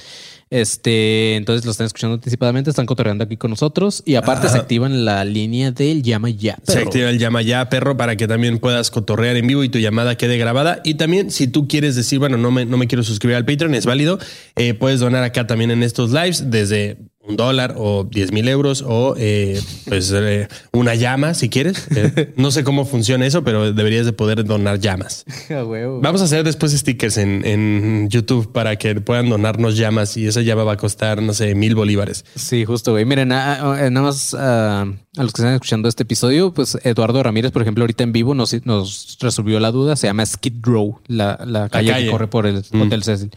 Este, 0.53 1.35
entonces 1.35 1.65
lo 1.65 1.71
están 1.71 1.87
escuchando 1.87 2.13
anticipadamente, 2.13 2.69
están 2.69 2.85
cotorreando 2.85 3.23
aquí 3.23 3.37
con 3.37 3.49
nosotros 3.49 4.03
y 4.05 4.13
aparte 4.13 4.47
se 4.49 4.57
activan 4.59 5.03
la 5.03 5.25
línea 5.25 5.71
del 5.71 6.03
llama 6.03 6.29
ya. 6.29 6.59
Se 6.61 6.73
perro. 6.73 6.85
activa 6.85 7.09
el 7.09 7.17
llama 7.17 7.41
ya, 7.41 7.67
perro, 7.69 7.97
para 7.97 8.17
que 8.17 8.27
también 8.27 8.59
puedas 8.59 8.91
cotorrear 8.91 9.35
en 9.35 9.47
vivo 9.47 9.63
y 9.63 9.69
tu 9.69 9.79
llamada 9.79 10.15
quede 10.15 10.37
grabada. 10.37 10.79
Y 10.83 10.93
también, 10.93 11.31
si 11.31 11.47
tú 11.47 11.67
quieres 11.67 11.95
decir, 11.95 12.19
bueno, 12.19 12.37
no 12.37 12.51
me, 12.51 12.67
no 12.67 12.77
me 12.77 12.85
quiero 12.85 13.01
suscribir 13.01 13.35
al 13.35 13.45
Patreon, 13.45 13.73
es 13.73 13.87
válido. 13.87 14.19
Eh, 14.55 14.75
puedes 14.75 14.99
donar 14.99 15.23
acá 15.23 15.47
también 15.47 15.71
en 15.71 15.81
estos 15.81 16.11
lives 16.11 16.51
desde 16.51 16.97
un 17.25 17.37
dólar 17.37 17.75
o 17.77 18.03
10 18.03 18.31
mil 18.33 18.47
euros 18.49 18.83
o 18.85 19.15
eh, 19.17 19.59
pues 19.87 20.11
eh, 20.13 20.47
una 20.73 20.93
llama 20.95 21.33
si 21.33 21.49
quieres. 21.49 21.87
Eh, 21.95 22.33
no 22.35 22.51
sé 22.51 22.63
cómo 22.63 22.85
funciona 22.85 23.25
eso, 23.25 23.43
pero 23.43 23.71
deberías 23.71 24.05
de 24.05 24.13
poder 24.13 24.43
donar 24.45 24.79
llamas. 24.79 25.25
Ah, 25.53 25.63
huevo. 25.63 25.99
Vamos 26.01 26.21
a 26.21 26.23
hacer 26.23 26.43
después 26.43 26.71
stickers 26.71 27.17
en, 27.17 27.45
en 27.45 28.09
YouTube 28.09 28.51
para 28.51 28.75
que 28.77 28.95
puedan 29.01 29.29
donarnos 29.29 29.77
llamas 29.77 30.17
y 30.17 30.25
esa 30.25 30.41
llama 30.41 30.63
va 30.63 30.73
a 30.73 30.77
costar, 30.77 31.21
no 31.21 31.33
sé, 31.33 31.53
mil 31.53 31.75
bolívares. 31.75 32.25
Sí, 32.35 32.65
justo, 32.65 32.91
güey. 32.91 33.05
Miren, 33.05 33.31
a- 33.31 33.55
a- 33.73 33.89
nada 33.89 34.05
más 34.07 34.35
ah, 34.39 34.85
a 35.15 35.23
los 35.23 35.31
que 35.31 35.41
están 35.41 35.53
escuchando 35.53 35.87
este 35.87 36.03
episodio, 36.03 36.53
pues 36.53 36.77
Eduardo 36.83 37.21
Ramírez, 37.21 37.51
por 37.51 37.61
ejemplo, 37.61 37.83
ahorita 37.83 38.03
en 38.03 38.13
vivo 38.13 38.33
nos, 38.33 38.53
nos 38.65 39.17
resolvió 39.19 39.59
la 39.59 39.71
duda. 39.71 39.95
Se 39.95 40.07
llama 40.07 40.25
Skid 40.25 40.55
Row, 40.61 40.99
la, 41.07 41.39
la 41.45 41.69
calle, 41.69 41.91
calle. 41.91 42.05
que 42.05 42.11
corre 42.11 42.27
por 42.27 42.47
el 42.47 42.57
Hotel 42.57 43.03
Cecil. 43.03 43.31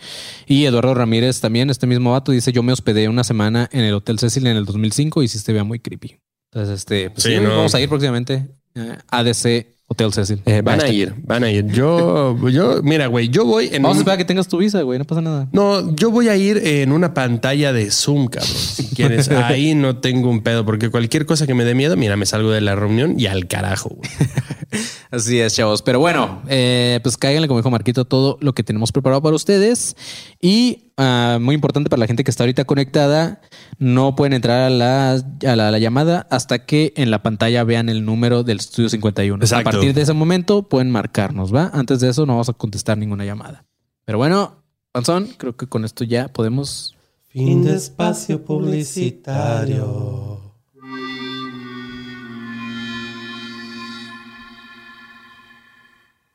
Y 0.46 0.64
Eduardo 0.64 0.94
Ramírez 0.94 1.40
también, 1.40 1.68
este 1.68 1.86
mismo 1.86 2.12
vato, 2.12 2.32
dice: 2.32 2.50
Yo 2.52 2.62
me 2.62 2.72
hospedé 2.72 3.08
una 3.08 3.24
semana 3.24 3.68
en 3.72 3.84
el 3.84 3.92
Hotel 3.94 4.18
Cecil 4.18 4.46
en 4.46 4.56
el 4.56 4.64
2005 4.64 5.22
y 5.22 5.28
sí 5.28 5.38
se 5.38 5.52
veía 5.52 5.64
muy 5.64 5.78
creepy. 5.78 6.16
Entonces, 6.52 6.78
este, 6.78 7.10
pues 7.10 7.24
Sí, 7.24 7.34
sí, 7.34 7.40
no. 7.40 7.50
vamos 7.50 7.74
a 7.74 7.80
ir 7.80 7.88
próximamente 7.88 8.46
eh, 8.74 8.96
ADC 9.08 9.66
Hotel 9.88 10.12
Cecil. 10.12 10.42
Eh, 10.46 10.62
van 10.62 10.82
a 10.82 10.88
ir, 10.88 11.14
van 11.22 11.44
a 11.44 11.50
ir. 11.50 11.66
Yo, 11.66 12.36
yo, 12.50 12.82
mira, 12.82 13.06
güey, 13.06 13.28
yo 13.28 13.44
voy 13.44 13.68
en 13.72 13.82
Vamos 13.82 13.98
a 13.98 14.00
esperar 14.00 14.18
que 14.18 14.24
tengas 14.24 14.48
tu 14.48 14.58
visa, 14.58 14.82
güey. 14.82 14.98
No 14.98 15.04
pasa 15.04 15.20
nada. 15.20 15.48
No, 15.52 15.94
yo 15.94 16.10
voy 16.10 16.28
a 16.28 16.36
ir 16.36 16.58
en 16.58 16.90
una 16.90 17.14
pantalla 17.14 17.72
de 17.72 17.90
Zoom, 17.92 18.26
cabrón. 18.26 18.50
Si 18.52 18.86
quieres, 18.94 19.28
ahí 19.30 19.74
no 19.74 19.98
tengo 19.98 20.28
un 20.28 20.42
pedo, 20.42 20.66
porque 20.66 20.90
cualquier 20.90 21.24
cosa 21.24 21.46
que 21.46 21.54
me 21.54 21.64
dé 21.64 21.74
miedo, 21.74 21.96
mira, 21.96 22.16
me 22.16 22.26
salgo 22.26 22.50
de 22.50 22.60
la 22.60 22.74
reunión 22.74 23.18
y 23.18 23.26
al 23.26 23.46
carajo. 23.46 23.90
güey. 23.90 24.10
Así 25.12 25.38
es, 25.38 25.54
chavos. 25.54 25.82
Pero 25.82 26.00
bueno, 26.00 26.42
eh, 26.48 26.98
pues 27.02 27.16
cáiganle, 27.16 27.46
como 27.46 27.60
dijo 27.60 27.70
Marquito, 27.70 28.04
todo 28.04 28.38
lo 28.40 28.54
que 28.54 28.64
tenemos 28.64 28.90
preparado 28.90 29.22
para 29.22 29.36
ustedes. 29.36 29.96
Y 30.40 30.85
ah, 30.96 31.38
muy 31.40 31.54
importante 31.54 31.90
para 31.90 32.00
la 32.00 32.06
gente 32.06 32.24
que 32.24 32.30
está 32.30 32.44
ahorita 32.44 32.64
conectada, 32.64 33.40
no 33.78 34.14
pueden 34.16 34.32
entrar 34.32 34.60
a 34.62 34.70
la, 34.70 35.12
a 35.12 35.56
la, 35.56 35.68
a 35.68 35.70
la 35.70 35.78
llamada 35.78 36.26
hasta 36.30 36.64
que 36.64 36.92
en 36.96 37.10
la 37.10 37.22
pantalla 37.22 37.64
vean 37.64 37.88
el 37.88 38.04
número 38.04 38.42
del 38.42 38.58
estudio 38.58 38.88
51. 38.88 39.42
Exacto. 39.42 39.68
A 39.68 39.72
partir 39.72 39.94
de 39.94 40.02
ese 40.02 40.12
momento 40.12 40.68
pueden 40.68 40.90
marcarnos, 40.90 41.54
¿va? 41.54 41.70
Antes 41.72 42.00
de 42.00 42.08
eso 42.08 42.26
no 42.26 42.34
vamos 42.34 42.48
a 42.48 42.52
contestar 42.52 42.98
ninguna 42.98 43.24
llamada. 43.24 43.64
Pero 44.04 44.18
bueno, 44.18 44.62
Panzón, 44.92 45.28
creo 45.36 45.56
que 45.56 45.66
con 45.66 45.84
esto 45.84 46.04
ya 46.04 46.28
podemos... 46.28 46.96
Fin 47.28 47.62
de 47.64 47.74
espacio 47.74 48.42
publicitario. 48.42 50.35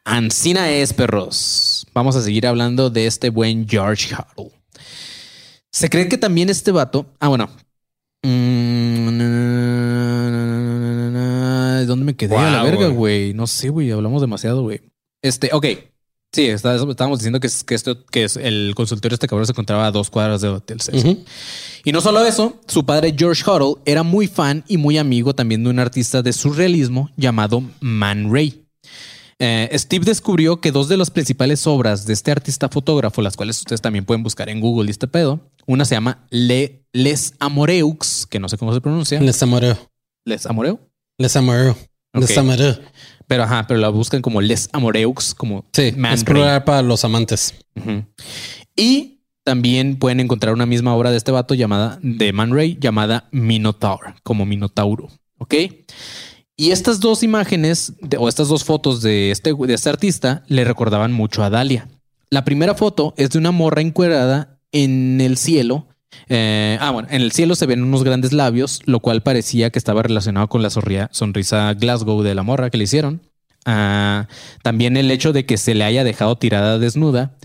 Ancina 0.06 0.70
es, 0.72 0.94
perros. 0.94 1.86
Vamos 1.94 2.16
a 2.16 2.22
seguir 2.22 2.48
hablando 2.48 2.90
de 2.90 3.06
este 3.08 3.30
buen 3.30 3.68
George 3.68 4.14
Huddle. 4.16 4.52
Se 5.72 5.90
cree 5.90 6.08
que 6.10 6.18
también 6.18 6.50
este 6.50 6.72
vato. 6.72 7.06
Ah, 7.20 7.28
bueno. 7.28 7.50
Mm, 8.24 9.08
¿Dónde 11.88 12.06
me 12.06 12.16
quedé? 12.16 12.36
a 12.36 12.50
la 12.52 12.64
verga, 12.64 12.88
güey. 12.88 13.34
No 13.34 13.48
sé, 13.48 13.70
güey. 13.70 13.92
Hablamos 13.92 14.22
demasiado, 14.22 14.62
güey. 14.64 14.82
Este, 15.22 15.50
ok. 15.54 15.66
Sí, 16.34 16.48
está- 16.48 16.76
estábamos 16.76 17.20
diciendo 17.20 17.42
que, 17.42 17.48
es- 17.48 17.64
que, 17.66 17.76
esto, 17.76 18.06
que 18.06 18.24
es 18.24 18.38
el 18.38 18.72
consultorio 18.76 19.16
este 19.16 19.28
cabrón 19.28 19.46
se 19.46 19.52
encontraba 19.52 19.86
a 19.88 19.92
dos 19.92 20.10
cuadras 20.10 20.40
de 20.42 20.48
Hotel 20.48 20.80
Cecil. 20.80 21.26
Y 21.84 21.92
no 21.92 22.00
solo 22.00 22.24
eso, 22.26 22.62
su 22.68 22.86
padre 22.86 23.14
George 23.18 23.44
Huddle 23.50 23.82
era 23.86 24.04
muy 24.04 24.28
fan 24.28 24.64
y 24.70 24.78
muy 24.78 24.98
amigo 24.98 25.36
también 25.36 25.64
de 25.66 25.70
un 25.70 25.80
artista 25.80 26.22
de 26.22 26.32
surrealismo 26.32 27.10
llamado 27.18 27.62
Man 27.82 28.32
Ray. 28.34 28.61
Eh, 29.44 29.70
Steve 29.80 30.06
descubrió 30.06 30.62
que 30.62 30.72
dos 30.72 30.88
de 30.88 30.98
las 30.98 31.10
principales 31.10 31.66
obras 31.66 32.06
de 32.06 32.14
este 32.14 32.30
artista 32.32 32.70
fotógrafo, 32.70 33.24
las 33.24 33.36
cuales 33.36 33.58
ustedes 33.58 33.82
también 33.82 34.06
pueden 34.06 34.22
buscar 34.22 34.50
en 34.50 34.60
Google 34.62 34.88
y 34.88 34.92
este 34.92 35.08
pedo, 35.08 35.40
una 35.66 35.84
se 35.84 35.96
llama 35.96 36.26
Le- 36.30 36.86
Les 36.94 37.34
Amoreux, 37.40 38.28
que 38.30 38.40
no 38.40 38.48
sé 38.50 38.58
cómo 38.60 38.72
se 38.74 38.82
pronuncia, 38.82 39.20
Les 39.20 39.42
amoreo. 39.42 39.78
Les 40.26 40.46
Amoreux. 40.46 40.78
Les 41.18 41.36
Amoureux. 41.36 41.76
Les 42.14 42.32
Ok. 42.32 42.38
Amoureux. 42.38 42.80
Pero 43.26 43.44
ajá, 43.44 43.66
pero 43.68 43.80
la 43.80 43.90
buscan 43.90 44.22
como 44.22 44.42
Les 44.42 44.70
Amoreux, 44.74 45.34
como 45.36 45.66
Sí, 45.74 45.92
Man 45.98 46.14
es 46.14 46.20
Ray. 46.24 46.34
plural 46.34 46.64
para 46.64 46.82
los 46.84 47.04
amantes. 47.04 47.56
Y 48.76 49.22
también 49.44 49.98
pueden 49.98 50.20
encontrar 50.20 50.54
una 50.54 50.66
misma 50.68 50.94
obra 50.96 51.10
de 51.12 51.18
este 51.18 51.32
vato 51.32 51.54
llamada 51.56 51.98
de 52.04 52.32
Man 52.34 52.54
Ray 52.54 52.78
llamada 52.80 53.28
Minotaur, 53.32 54.14
como 54.24 54.46
Minotauro. 54.46 55.08
Ok. 55.40 55.56
Y 56.62 56.70
estas 56.70 57.00
dos 57.00 57.24
imágenes 57.24 57.94
o 58.20 58.30
estas 58.30 58.48
dos 58.48 58.64
fotos 58.64 59.02
de 59.02 59.32
este, 59.32 59.52
de 59.52 59.74
este 59.74 59.90
artista 59.90 60.44
le 60.46 60.64
recordaban 60.64 61.12
mucho 61.12 61.44
a 61.44 61.50
Dalia. 61.50 61.88
La 62.30 62.46
primera 62.46 62.76
foto 62.76 63.16
es 63.18 63.32
de 63.32 63.40
una 63.40 63.50
morra 63.50 63.82
encuerada 63.82 64.60
en 64.72 65.22
el 65.22 65.38
cielo. 65.38 65.88
Eh, 66.30 66.78
ah, 66.80 66.92
bueno, 66.92 67.08
en 67.10 67.24
el 67.24 67.32
cielo 67.32 67.56
se 67.56 67.66
ven 67.66 67.82
unos 67.82 68.04
grandes 68.04 68.32
labios, 68.32 68.82
lo 68.86 69.00
cual 69.00 69.24
parecía 69.24 69.72
que 69.72 69.80
estaba 69.80 70.04
relacionado 70.04 70.50
con 70.50 70.62
la 70.62 70.70
sonrisa 70.70 71.74
Glasgow 71.74 72.22
de 72.22 72.36
la 72.36 72.44
morra 72.44 72.70
que 72.70 72.78
le 72.78 72.84
hicieron. 72.84 73.24
Ah, 73.66 74.28
también 74.62 74.98
el 74.98 75.10
hecho 75.10 75.34
de 75.34 75.48
que 75.48 75.58
se 75.58 75.74
le 75.74 75.84
haya 75.84 76.04
dejado 76.04 76.36
tirada 76.36 76.78
desnuda. 76.78 77.38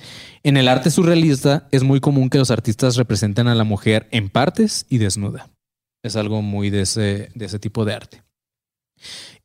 En 0.43 0.59
el 0.59 0.69
arte 0.69 0.91
surrealista 0.91 1.69
es 1.73 1.85
muy 1.85 2.01
común 2.01 2.29
que 2.29 2.37
los 2.37 2.51
artistas 2.51 2.97
representen 2.97 3.49
a 3.49 3.55
la 3.55 3.64
mujer 3.64 4.09
en 4.11 4.29
partes 4.29 4.85
y 4.91 4.99
desnuda. 4.99 5.49
Es 6.03 6.17
algo 6.17 6.43
muy 6.43 6.69
de 6.69 6.83
ese, 6.83 7.31
de 7.35 7.47
ese 7.47 7.59
tipo 7.59 7.87
de 7.87 7.95
arte. 7.95 8.26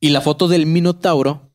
Y 0.00 0.10
la 0.10 0.20
foto 0.20 0.48
del 0.48 0.66
Minotauro 0.66 1.52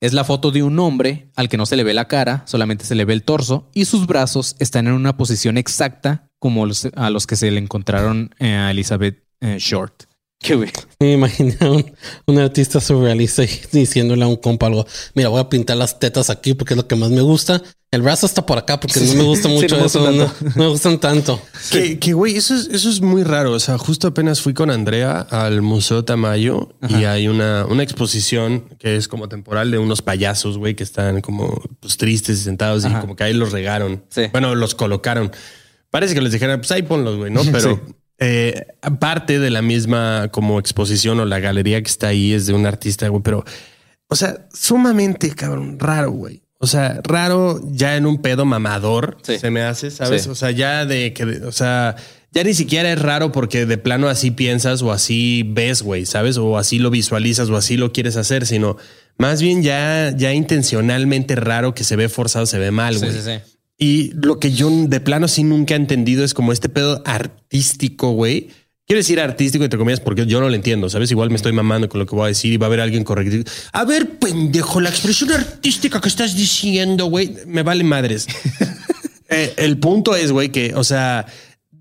es 0.00 0.12
la 0.12 0.24
foto 0.24 0.50
de 0.50 0.62
un 0.62 0.78
hombre 0.78 1.30
al 1.34 1.48
que 1.48 1.56
no 1.56 1.66
se 1.66 1.76
le 1.76 1.84
ve 1.84 1.94
la 1.94 2.06
cara, 2.06 2.42
solamente 2.46 2.84
se 2.84 2.94
le 2.94 3.04
ve 3.04 3.12
el 3.12 3.24
torso 3.24 3.68
y 3.74 3.84
sus 3.84 4.06
brazos 4.06 4.54
están 4.58 4.86
en 4.86 4.92
una 4.92 5.16
posición 5.16 5.58
exacta 5.58 6.30
como 6.38 6.66
a 6.94 7.10
los 7.10 7.26
que 7.26 7.36
se 7.36 7.50
le 7.50 7.58
encontraron 7.58 8.34
a 8.38 8.70
Elizabeth 8.70 9.24
eh, 9.40 9.56
Short. 9.58 10.07
Qué 10.40 10.54
güey. 10.54 10.70
Me 11.00 11.12
imaginé 11.12 11.56
a 11.60 11.70
un, 11.70 11.92
un 12.26 12.38
artista 12.38 12.80
surrealista 12.80 13.44
y 13.44 13.60
diciéndole 13.72 14.24
a 14.24 14.28
un 14.28 14.36
compa 14.36 14.66
algo. 14.66 14.86
Mira, 15.14 15.28
voy 15.30 15.40
a 15.40 15.48
pintar 15.48 15.76
las 15.76 15.98
tetas 15.98 16.30
aquí 16.30 16.54
porque 16.54 16.74
es 16.74 16.76
lo 16.78 16.86
que 16.86 16.96
más 16.96 17.10
me 17.10 17.22
gusta. 17.22 17.60
El 17.90 18.02
brazo 18.02 18.26
está 18.26 18.44
por 18.44 18.58
acá 18.58 18.78
porque 18.78 19.00
no 19.00 19.14
me 19.14 19.22
gusta 19.22 19.48
Sí, 19.48 19.54
mucho 19.54 19.84
eso. 19.84 20.12
No, 20.12 20.30
me 20.56 20.66
gustan 20.66 21.00
tanto. 21.00 21.40
Que, 21.70 21.98
que, 21.98 22.12
güey, 22.12 22.36
eso 22.36 22.54
es, 22.54 22.68
eso 22.70 22.90
es 22.90 23.00
muy 23.00 23.24
raro. 23.24 23.52
O 23.52 23.58
sea, 23.60 23.78
justo 23.78 24.08
apenas 24.08 24.42
fui 24.42 24.52
con 24.52 24.70
Andrea 24.70 25.20
al 25.30 25.62
Museo 25.62 26.04
Tamayo 26.04 26.68
y 26.86 27.04
hay 27.04 27.28
una, 27.28 27.64
una 27.64 27.82
exposición 27.82 28.64
que 28.78 28.96
es 28.96 29.08
como 29.08 29.28
temporal 29.30 29.70
de 29.70 29.78
unos 29.78 30.02
payasos, 30.02 30.58
güey, 30.58 30.74
que 30.74 30.84
están 30.84 31.22
como 31.22 31.62
pues, 31.80 31.96
tristes 31.96 32.40
y 32.40 32.42
sentados 32.44 32.84
y 32.84 32.90
como 32.90 33.16
que 33.16 33.24
ahí 33.24 33.32
los 33.32 33.52
regaron. 33.52 34.04
Sí. 34.10 34.24
Bueno, 34.32 34.54
los 34.54 34.74
colocaron. 34.74 35.32
Parece 35.90 36.12
que 36.14 36.20
les 36.20 36.32
dijeran, 36.32 36.60
pues 36.60 36.70
ahí 36.70 36.82
ponlos, 36.82 37.16
güey, 37.16 37.32
¿no? 37.32 37.40
Pero 37.50 37.80
eh, 38.18 38.66
parte 38.98 39.38
de 39.38 39.50
la 39.50 39.62
misma 39.62 40.28
como 40.30 40.58
exposición 40.58 41.20
o 41.20 41.24
la 41.24 41.38
galería 41.40 41.80
que 41.82 41.88
está 41.90 42.08
ahí 42.08 42.32
es 42.32 42.46
de 42.46 42.52
un 42.54 42.66
artista, 42.66 43.08
güey, 43.08 43.22
pero, 43.22 43.44
o 44.08 44.16
sea, 44.16 44.46
sumamente, 44.52 45.30
cabrón, 45.34 45.78
raro, 45.78 46.10
güey. 46.10 46.42
O 46.60 46.66
sea, 46.66 47.00
raro 47.04 47.60
ya 47.70 47.96
en 47.96 48.04
un 48.04 48.20
pedo 48.20 48.44
mamador 48.44 49.18
Sí. 49.22 49.38
se 49.38 49.50
me 49.50 49.62
hace, 49.62 49.92
¿sabes? 49.92 50.24
Sí. 50.24 50.28
O 50.28 50.34
sea, 50.34 50.50
ya 50.50 50.84
de 50.86 51.12
que, 51.12 51.24
o 51.24 51.52
sea, 51.52 51.94
ya 52.32 52.42
ni 52.42 52.52
siquiera 52.52 52.92
es 52.92 53.00
raro 53.00 53.30
porque 53.30 53.64
de 53.64 53.78
plano 53.78 54.08
así 54.08 54.32
piensas 54.32 54.82
o 54.82 54.90
así 54.90 55.44
ves, 55.46 55.82
güey, 55.82 56.04
¿sabes? 56.04 56.36
O 56.36 56.58
así 56.58 56.80
lo 56.80 56.90
visualizas 56.90 57.48
o 57.48 57.56
así 57.56 57.76
lo 57.76 57.92
quieres 57.92 58.16
hacer, 58.16 58.44
sino 58.44 58.76
más 59.18 59.40
bien 59.40 59.62
ya, 59.62 60.12
ya 60.16 60.32
intencionalmente 60.34 61.36
raro 61.36 61.74
que 61.74 61.84
se 61.84 61.94
ve 61.94 62.08
forzado, 62.08 62.44
se 62.46 62.58
ve 62.58 62.72
mal, 62.72 62.98
güey. 62.98 63.12
Y 63.78 64.10
lo 64.14 64.40
que 64.40 64.50
yo 64.50 64.68
de 64.70 65.00
plano 65.00 65.28
sí 65.28 65.44
nunca 65.44 65.74
he 65.74 65.76
entendido 65.76 66.24
es 66.24 66.34
como 66.34 66.52
este 66.52 66.68
pedo 66.68 67.00
artístico, 67.06 68.10
güey. 68.10 68.48
Quiero 68.86 68.98
decir 68.98 69.20
artístico, 69.20 69.64
entre 69.64 69.78
comillas, 69.78 70.00
porque 70.00 70.26
yo 70.26 70.40
no 70.40 70.48
lo 70.48 70.54
entiendo, 70.54 70.88
¿sabes? 70.88 71.10
Igual 71.10 71.30
me 71.30 71.36
estoy 71.36 71.52
mamando 71.52 71.88
con 71.88 72.00
lo 72.00 72.06
que 72.06 72.16
voy 72.16 72.24
a 72.24 72.28
decir 72.28 72.54
y 72.54 72.56
va 72.56 72.66
a 72.66 72.68
haber 72.68 72.80
alguien 72.80 73.04
correcto. 73.04 73.48
A 73.72 73.84
ver, 73.84 74.18
pendejo, 74.18 74.80
la 74.80 74.88
expresión 74.88 75.30
artística 75.30 76.00
que 76.00 76.08
estás 76.08 76.34
diciendo, 76.34 77.06
güey, 77.06 77.36
me 77.46 77.62
vale 77.62 77.84
madres. 77.84 78.26
Eh, 79.30 79.52
el 79.58 79.76
punto 79.76 80.16
es, 80.16 80.32
güey, 80.32 80.48
que, 80.48 80.74
o 80.74 80.82
sea, 80.82 81.26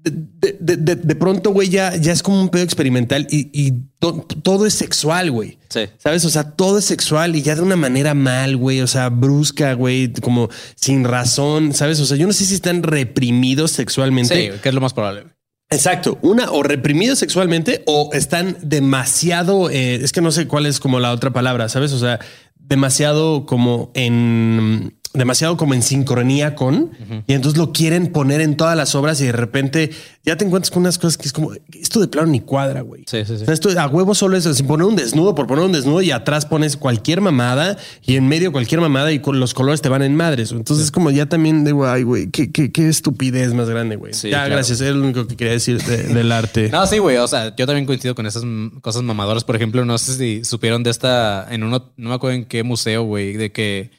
de, 0.03 0.57
de- 0.59 0.77
de- 0.77 0.95
de 0.95 1.15
pronto, 1.15 1.51
güey, 1.51 1.69
ya, 1.69 1.95
ya 1.95 2.11
es 2.13 2.23
como 2.23 2.39
un 2.41 2.49
pedo 2.49 2.63
experimental 2.63 3.27
y, 3.29 3.49
y 3.53 3.73
to- 3.99 4.25
todo 4.43 4.65
es 4.65 4.73
sexual, 4.73 5.31
güey. 5.31 5.57
Sí. 5.69 5.81
¿Sabes? 5.97 6.23
O 6.25 6.29
sea, 6.29 6.51
todo 6.51 6.77
es 6.79 6.85
sexual 6.85 7.35
y 7.35 7.41
ya 7.41 7.55
de 7.55 7.61
una 7.61 7.75
manera 7.75 8.13
mal, 8.13 8.55
güey. 8.57 8.81
O 8.81 8.87
sea, 8.87 9.09
brusca, 9.09 9.73
güey, 9.73 10.13
como 10.13 10.49
sin 10.75 11.03
razón, 11.03 11.73
¿sabes? 11.73 11.99
O 11.99 12.05
sea, 12.05 12.15
yo 12.17 12.27
no 12.27 12.33
sé 12.33 12.45
si 12.45 12.53
están 12.55 12.83
reprimidos 12.83 13.71
sexualmente. 13.71 14.51
Sí, 14.53 14.59
que 14.61 14.69
es 14.69 14.75
lo 14.75 14.81
más 14.81 14.93
probable. 14.93 15.25
Exacto. 15.69 16.17
Una, 16.21 16.49
o 16.51 16.63
reprimidos 16.63 17.19
sexualmente 17.19 17.83
o 17.87 18.09
están 18.13 18.57
demasiado, 18.61 19.69
eh, 19.69 19.95
es 19.95 20.13
que 20.13 20.21
no 20.21 20.31
sé 20.31 20.47
cuál 20.47 20.65
es 20.65 20.79
como 20.79 20.99
la 21.01 21.11
otra 21.11 21.31
palabra, 21.31 21.67
¿sabes? 21.67 21.91
O 21.91 21.99
sea, 21.99 22.19
demasiado 22.55 23.45
como 23.45 23.91
en 23.93 24.96
demasiado 25.13 25.57
como 25.57 25.73
en 25.73 25.81
sincronía 25.81 26.55
con 26.55 26.91
y 27.27 27.33
entonces 27.33 27.57
lo 27.57 27.71
quieren 27.73 28.07
poner 28.11 28.41
en 28.41 28.55
todas 28.57 28.75
las 28.75 28.93
obras 28.95 29.19
y 29.21 29.25
de 29.25 29.31
repente 29.31 29.89
ya 30.25 30.35
te 30.35 30.45
encuentras 30.45 30.69
con 30.71 30.81
unas 30.81 30.97
cosas 30.97 31.17
que 31.17 31.25
es 31.27 31.33
como 31.33 31.51
esto 31.79 31.99
de 32.01 32.07
plano 32.07 32.27
ni 32.27 32.41
cuadra, 32.41 32.81
güey. 32.81 33.03
Sí, 33.07 33.19
sí, 33.25 33.37
sí. 33.37 33.43
O 33.43 33.45
sea, 33.45 33.53
esto 33.53 33.69
a 33.79 33.87
huevo 33.87 34.13
solo 34.13 34.35
es 34.37 34.45
así, 34.45 34.63
poner 34.63 34.85
un 34.85 34.95
desnudo 34.95 35.33
por 35.35 35.47
poner 35.47 35.63
un 35.65 35.71
desnudo 35.71 36.01
y 36.01 36.11
atrás 36.11 36.45
pones 36.45 36.75
cualquier 36.77 37.21
mamada 37.21 37.77
y 38.05 38.15
en 38.17 38.27
medio 38.27 38.51
cualquier 38.51 38.81
mamada 38.81 39.11
y 39.11 39.19
con 39.19 39.39
los 39.39 39.53
colores 39.53 39.81
te 39.81 39.89
van 39.89 40.01
en 40.03 40.15
madres. 40.15 40.51
Entonces 40.51 40.85
es 40.85 40.91
como 40.91 41.09
ya 41.11 41.25
también 41.27 41.63
de 41.63 41.71
güey, 41.71 42.03
güey, 42.03 42.27
qué, 42.29 42.51
qué, 42.51 42.71
qué 42.71 42.87
estupidez 42.89 43.53
más 43.53 43.69
grande, 43.69 43.95
güey. 43.95 44.13
Sí, 44.13 44.29
ya, 44.29 44.39
claro. 44.39 44.55
gracias. 44.55 44.81
Es 44.81 44.93
lo 44.95 45.03
único 45.03 45.25
que 45.27 45.35
quería 45.37 45.53
decir 45.53 45.81
de- 45.83 46.03
del 46.03 46.31
arte. 46.31 46.69
No, 46.71 46.85
sí, 46.85 46.97
güey. 46.99 47.17
O 47.17 47.27
sea, 47.27 47.55
yo 47.55 47.65
también 47.65 47.85
coincido 47.85 48.13
con 48.13 48.25
esas 48.25 48.43
cosas 48.81 49.01
mamadoras. 49.03 49.43
Por 49.43 49.55
ejemplo, 49.55 49.83
no 49.85 49.97
sé 49.97 50.13
si 50.15 50.43
supieron 50.43 50.83
de 50.83 50.89
esta 50.91 51.47
en 51.49 51.63
uno, 51.63 51.91
no 51.97 52.09
me 52.09 52.15
acuerdo 52.15 52.35
en 52.37 52.45
qué 52.45 52.63
museo, 52.63 53.03
güey, 53.03 53.33
de 53.37 53.51
que 53.51 53.91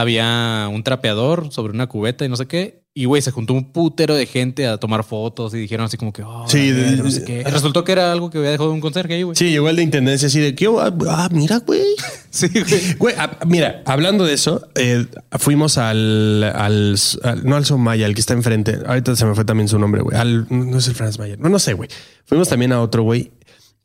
había 0.00 0.68
un 0.72 0.82
trapeador 0.82 1.52
sobre 1.52 1.72
una 1.72 1.86
cubeta 1.88 2.24
y 2.24 2.28
no 2.28 2.36
sé 2.36 2.46
qué. 2.46 2.82
Y 2.94 3.04
güey, 3.04 3.22
se 3.22 3.30
juntó 3.30 3.52
un 3.54 3.72
putero 3.72 4.16
de 4.16 4.26
gente 4.26 4.66
a 4.66 4.76
tomar 4.78 5.04
fotos 5.04 5.54
y 5.54 5.58
dijeron 5.58 5.86
así 5.86 5.96
como 5.96 6.12
que, 6.12 6.22
oh, 6.22 6.48
Sí, 6.48 6.70
de- 6.72 6.96
no 6.96 7.08
sé 7.10 7.24
qué. 7.24 7.44
Resultó 7.44 7.84
que 7.84 7.92
era 7.92 8.10
algo 8.10 8.28
que 8.28 8.38
había 8.38 8.50
dejado 8.50 8.72
un 8.72 8.80
conserje 8.80 9.14
ahí, 9.14 9.22
güey. 9.22 9.36
Sí, 9.36 9.50
llegó 9.50 9.68
el 9.68 9.76
de 9.76 9.82
intendencia 9.84 10.26
así 10.26 10.40
de 10.40 10.54
que, 10.56 10.66
ah, 10.66 10.92
ah, 11.08 11.28
mira, 11.32 11.58
güey. 11.58 11.82
Sí, 12.30 12.48
güey. 12.48 12.94
Güey, 12.98 13.14
ah, 13.18 13.38
mira, 13.46 13.82
hablando 13.86 14.24
de 14.24 14.34
eso, 14.34 14.66
eh, 14.74 15.06
fuimos 15.38 15.78
al, 15.78 16.42
al, 16.42 16.96
al- 17.22 17.44
no 17.46 17.56
al 17.56 17.64
Somaya, 17.64 18.06
al 18.06 18.14
que 18.14 18.20
está 18.20 18.34
enfrente. 18.34 18.78
Ahorita 18.86 19.14
se 19.16 19.24
me 19.26 19.34
fue 19.34 19.44
también 19.44 19.68
su 19.68 19.78
nombre, 19.78 20.02
güey. 20.02 20.16
Al, 20.16 20.46
no 20.50 20.78
es 20.78 20.88
el 20.88 20.94
Franz 20.94 21.18
Mayer. 21.18 21.38
No, 21.38 21.48
no 21.48 21.58
sé, 21.58 21.74
güey. 21.74 21.88
Fuimos 22.24 22.48
también 22.48 22.72
a 22.72 22.80
otro, 22.80 23.02
güey. 23.04 23.30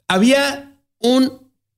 Había 0.08 0.76
un 1.00 1.32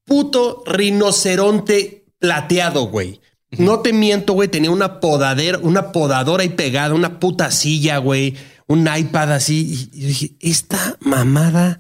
puto 0.06 0.64
rinoceronte 0.66 2.06
plateado, 2.20 2.84
güey. 2.88 3.20
No 3.58 3.80
te 3.80 3.94
miento, 3.94 4.34
güey. 4.34 4.48
Tenía 4.48 4.72
una 4.72 5.00
podadera, 5.00 5.60
una 5.60 5.92
podadora 5.92 6.44
ahí 6.44 6.50
pegada, 6.50 6.94
una 6.94 7.20
puta 7.20 7.52
silla, 7.52 7.98
güey. 7.98 8.36
Un 8.68 8.88
iPad 8.94 9.34
así. 9.34 9.90
Y 9.94 10.00
yo 10.02 10.08
dije, 10.08 10.32
esta 10.40 10.98
mamada, 11.02 11.80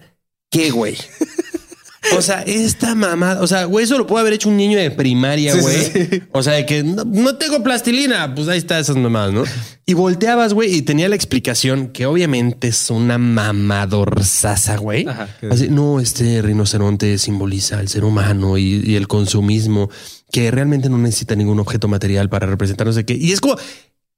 ¿qué, 0.49 0.71
güey? 0.71 0.97
O 2.17 2.21
sea, 2.21 2.41
esta 2.41 2.95
mamada, 2.95 3.41
o 3.41 3.47
sea, 3.47 3.65
güey, 3.65 3.85
eso 3.85 3.97
lo 3.97 4.05
puede 4.05 4.21
haber 4.21 4.33
hecho 4.33 4.49
un 4.49 4.57
niño 4.57 4.77
de 4.77 4.91
primaria, 4.91 5.55
güey. 5.55 5.75
sí, 5.75 6.07
sí. 6.09 6.21
O 6.31 6.43
sea, 6.43 6.53
de 6.53 6.65
que 6.65 6.83
no, 6.83 7.03
no 7.05 7.35
tengo 7.35 7.63
plastilina, 7.63 8.33
pues 8.35 8.47
ahí 8.47 8.57
está 8.57 8.79
esas 8.79 8.95
mamadas, 8.95 9.33
¿no? 9.33 9.43
Y 9.85 9.93
volteabas, 9.93 10.53
güey, 10.53 10.73
y 10.73 10.81
tenía 10.81 11.09
la 11.09 11.15
explicación 11.15 11.89
que 11.89 12.05
obviamente 12.05 12.67
es 12.69 12.89
una 12.89 13.17
mamadorzaza, 13.17 14.77
güey. 14.77 15.07
Ajá, 15.07 15.29
¿qué 15.39 15.47
Así, 15.47 15.69
no, 15.69 15.99
este 15.99 16.41
rinoceronte 16.41 17.17
simboliza 17.17 17.79
al 17.79 17.87
ser 17.87 18.03
humano 18.03 18.57
y, 18.57 18.81
y 18.83 18.95
el 18.95 19.07
consumismo, 19.07 19.89
que 20.31 20.51
realmente 20.51 20.89
no 20.89 20.97
necesita 20.97 21.35
ningún 21.35 21.59
objeto 21.59 21.87
material 21.87 22.29
para 22.29 22.47
representar 22.47 22.87
no 22.87 22.93
sé 22.93 23.05
qué. 23.05 23.13
Y 23.13 23.31
es 23.31 23.41
como, 23.41 23.57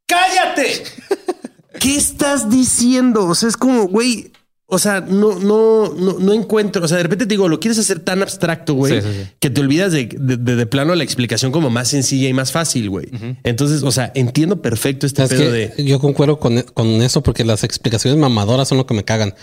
cállate. 0.05 0.83
¿Qué 1.79 1.95
estás 1.95 2.49
diciendo? 2.49 3.25
O 3.25 3.35
sea, 3.35 3.49
es 3.49 3.57
como, 3.57 3.87
güey, 3.87 4.31
o 4.69 4.79
sea, 4.79 4.99
no, 5.01 5.39
no, 5.39 5.93
no, 5.93 6.19
no 6.19 6.33
encuentro. 6.33 6.83
O 6.83 6.87
sea, 6.87 6.97
de 6.97 7.03
repente 7.03 7.25
te 7.25 7.29
digo, 7.29 7.47
lo 7.47 7.59
quieres 7.59 7.79
hacer 7.79 7.99
tan 8.01 8.21
abstracto, 8.21 8.73
güey, 8.73 9.01
Sí, 9.01 9.07
sí, 9.07 9.23
sí. 9.23 9.29
que 9.39 9.49
te 9.49 9.61
olvidas 9.61 9.93
de, 9.93 10.07
de, 10.07 10.35
de- 10.37 10.55
de 10.57 10.65
plano 10.65 10.93
la 10.93 11.03
explicación 11.03 11.51
como 11.51 11.69
más 11.69 11.87
sencilla 11.87 12.27
y 12.27 12.33
más 12.33 12.51
fácil, 12.51 12.89
güey. 12.89 13.07
Entonces, 13.43 13.83
o 13.83 13.91
sea, 13.91 14.11
entiendo 14.13 14.61
perfecto 14.61 15.05
este 15.05 15.23
Es 15.23 15.29
pedo 15.29 15.51
de. 15.51 15.73
yo 15.77 15.99
concuerdo 15.99 16.39
con, 16.39 16.61
con 16.73 16.87
eso 17.01 17.23
porque 17.23 17.45
las 17.45 17.63
explicaciones 17.63 18.19
mamadoras 18.19 18.67
son 18.67 18.77
lo 18.77 18.85
que 18.85 18.93
me 18.93 19.05
cagan. 19.05 19.33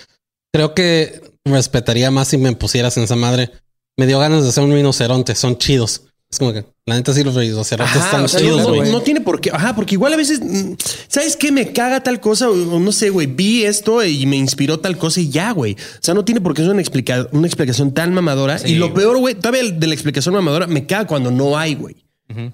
Creo 0.53 0.75
que 0.75 1.21
respetaría 1.45 2.11
más 2.11 2.29
si 2.29 2.39
me 2.39 2.55
pusieras 2.55 2.97
en 2.97 3.05
esa 3.05 3.17
madre. 3.17 3.51
Me 3.97 4.07
dio 4.07 4.19
ganas 4.19 4.45
de 4.45 4.53
ser 4.53 4.65
un 4.65 4.73
rinoceronte, 4.73 5.35
son 5.35 5.57
chidos. 5.57 6.03
Es 6.35 6.39
como 6.41 6.53
que 6.53 6.65
la 6.87 6.97
neta 6.97 7.15
sí 7.15 7.23
los 7.23 7.37
rinocerontes 7.37 7.95
Ajá, 7.97 8.05
están 8.07 8.25
o 8.25 8.29
sea, 8.29 8.41
chidos, 8.41 8.63
no, 8.63 8.75
güey. 8.75 8.91
no 8.91 9.01
tiene 9.03 9.21
por 9.21 9.41
qué. 9.41 9.51
Ajá, 9.53 9.73
porque 9.77 9.95
igual 9.95 10.13
a 10.13 10.17
veces, 10.17 10.41
mm, 10.43 10.73
¿sabes 11.07 11.37
qué? 11.37 11.53
Me 11.53 11.73
caga 11.73 12.03
tal 12.03 12.19
cosa 12.21 12.51
o, 12.51 12.55
no 12.81 12.91
sé, 12.91 13.11
güey. 13.11 13.29
Vi 13.29 13.63
esto 13.65 14.05
y 14.05 14.27
me 14.27 14.37
inspiró 14.37 14.81
tal 14.81 14.99
cosa 14.99 15.21
y 15.21 15.29
ya, 15.31 15.53
güey. 15.53 15.75
O 15.75 15.99
sea, 16.01 16.13
no 16.13 16.25
tiene 16.25 16.41
por 16.41 16.53
qué 16.55 16.63
ser 16.63 16.73
una, 16.73 16.81
explica- 16.83 17.29
una 17.31 17.47
explicación 17.47 17.95
tan 17.95 18.13
mamadora. 18.13 18.59
Sí, 18.59 18.73
y 18.73 18.75
lo 18.75 18.93
peor, 18.93 19.17
güey, 19.19 19.37
todavía 19.37 19.71
de 19.71 19.87
la 19.87 19.95
explicación 19.95 20.35
mamadora 20.35 20.67
me 20.67 20.87
caga 20.87 21.07
cuando 21.07 21.31
no 21.31 21.57
hay, 21.57 21.77
güey. 21.77 21.95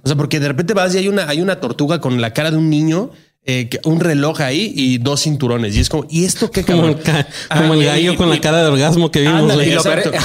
O 0.03 0.07
sea, 0.07 0.15
porque 0.17 0.41
de 0.41 0.49
repente 0.49 0.75
vas 0.75 0.95
y 0.95 0.99
hay 0.99 1.09
una, 1.09 1.27
hay 1.27 1.41
una 1.41 1.59
tortuga 1.59 2.03
con 2.03 2.21
la 2.21 2.35
cara 2.35 2.51
de 2.51 2.59
un 2.59 2.69
niño 2.69 3.13
eh, 3.47 3.69
un 3.85 4.01
reloj 4.01 4.41
ahí 4.43 4.73
y 4.77 4.99
dos 4.99 5.23
cinturones. 5.23 5.75
Y 5.77 5.81
es 5.81 5.89
como, 5.89 6.07
¿y 6.11 6.25
esto 6.25 6.51
qué 6.51 6.63
Como 6.65 6.83
cabrón? 6.83 6.99
el, 6.99 7.03
ca- 7.05 7.29
Ah, 7.49 7.61
como 7.63 7.75
el 7.75 7.85
gallo 7.85 8.13
y- 8.13 8.17
con 8.17 8.29
la 8.31 8.41
cara 8.41 8.63
de 8.63 8.69
orgasmo 8.69 9.11
que 9.11 9.21
vimos. 9.23 9.41
Ándale, 9.41 9.63
Y 9.65 9.67
güey. 9.67 9.77
lo, 9.77 9.83
peor, 9.83 9.99
Exacto. 9.99 10.19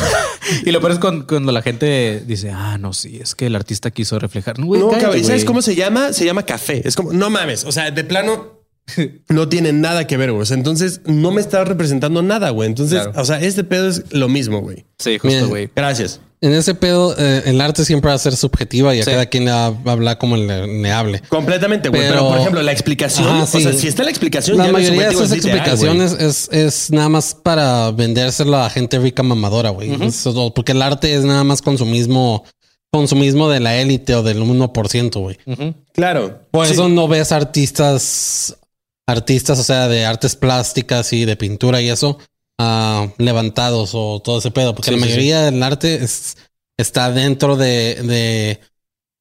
y 0.66 0.72
lo 0.72 0.80
peor 0.82 0.92
es 0.94 1.00
cuando, 1.00 1.26
cuando 1.28 1.52
la 1.52 1.62
gente 1.62 2.24
dice, 2.28 2.52
ah, 2.52 2.78
no, 2.78 2.94
sí, 2.94 3.20
es 3.22 3.34
que 3.36 3.46
el 3.48 3.56
artista 3.56 3.90
quiso 3.92 4.20
reflejar. 4.20 4.62
Güey, 4.62 4.82
No, 4.82 4.88
cállate, 4.90 5.04
cabrón, 5.06 5.22
¿y 5.22 5.24
¿sabes 5.24 5.42
güey. 5.42 5.46
cómo 5.48 5.62
se 5.62 5.76
llama? 5.76 6.14
Se 6.14 6.26
llama 6.26 6.44
café. 6.44 6.88
Es 6.88 6.96
como, 6.96 7.14
no 7.14 7.30
mames. 7.30 7.64
O 7.64 7.72
sea, 7.72 7.90
de 7.92 8.04
plano 8.04 8.60
no 9.30 9.48
tiene 9.50 9.72
nada 9.74 10.06
que 10.08 10.18
ver, 10.18 10.32
güey. 10.32 10.42
O 10.44 10.46
sea, 10.46 10.58
entonces 10.58 11.02
no 11.06 11.32
me 11.32 11.42
está 11.42 11.64
representando 11.64 12.22
nada, 12.22 12.50
güey. 12.52 12.68
Entonces, 12.70 13.02
Claro. 13.02 13.22
o 13.22 13.26
sea, 13.26 13.40
este 13.42 13.64
pedo 13.64 13.88
es 13.88 14.04
lo 14.12 14.28
mismo, 14.30 14.60
güey. 14.62 14.86
Sí, 15.00 15.18
justo, 15.18 15.48
güey. 15.48 15.70
Gracias. 15.76 16.20
En 16.42 16.54
ese 16.54 16.76
pedo, 16.76 17.16
eh, 17.18 17.44
el 17.46 17.60
arte 17.62 17.86
siempre 17.86 18.10
va 18.10 18.16
a 18.16 18.20
ser 18.20 18.36
subjetiva 18.36 18.94
y 18.94 19.00
a 19.00 19.04
Sí. 19.04 19.12
cada 19.12 19.26
quien 19.28 19.46
le 19.46 19.52
va 19.52 19.66
a 19.68 19.92
hablar 19.92 20.18
como 20.18 20.36
le, 20.38 20.68
le 20.68 20.92
hable. 20.92 21.22
Completamente, 21.30 21.90
güey. 21.90 22.02
Pero, 22.02 22.14
Pero- 22.16 22.28
por 22.30 22.38
ejemplo, 22.40 22.62
la 22.62 22.72
explicación, 22.72 23.28
o 23.42 23.48
sea, 23.48 23.74
si 23.74 23.88
está 23.88 24.04
la 24.04 24.10
explicación, 24.10 24.58
La 24.58 24.68
ya 24.68 24.72
mayoría 24.74 25.08
de 25.08 25.14
esas 25.14 25.32
es 25.32 25.38
literal, 25.38 25.58
explicaciones 25.60 26.12
es, 26.20 26.50
es 26.52 26.92
nada 26.92 27.10
más 27.10 27.34
para 27.34 27.90
vendérselo 27.92 28.58
a 28.58 28.70
gente 28.70 29.00
rica 29.00 29.24
mamadora, 29.24 29.70
güey. 29.72 29.92
Porque 30.54 30.74
el 30.74 30.82
arte 30.82 31.14
es 31.16 31.24
nada 31.24 31.44
más 31.44 31.62
consumismo, 31.62 32.44
consumismo 32.92 33.50
de 33.50 33.60
la 33.62 33.78
élite 33.78 34.14
o 34.16 34.22
del 34.22 34.42
1%, 34.42 35.20
güey. 35.22 35.38
Claro. 35.94 36.42
Por 36.52 36.68
Sí. 36.68 36.74
eso 36.74 36.90
no 36.90 37.08
ves 37.08 37.32
artistas, 37.32 38.58
artistas, 39.08 39.60
o 39.60 39.64
sea, 39.64 39.88
de 39.88 40.06
artes 40.06 40.36
plásticas 40.36 41.12
y 41.14 41.26
de 41.26 41.36
pintura 41.36 41.82
y 41.82 41.90
eso, 41.90 42.18
ah, 42.60 43.08
levantados 43.18 43.92
o 43.94 44.22
todo 44.22 44.40
ese 44.40 44.52
pedo. 44.52 44.76
Porque 44.76 44.92
Sí, 44.92 44.96
la 44.98 45.04
sí, 45.04 45.10
mayoría 45.10 45.42
del 45.44 45.62
arte 45.64 45.96
es- 46.04 46.38
está 46.78 47.12
dentro 47.12 47.56
de, 47.56 47.96
de, 48.04 48.60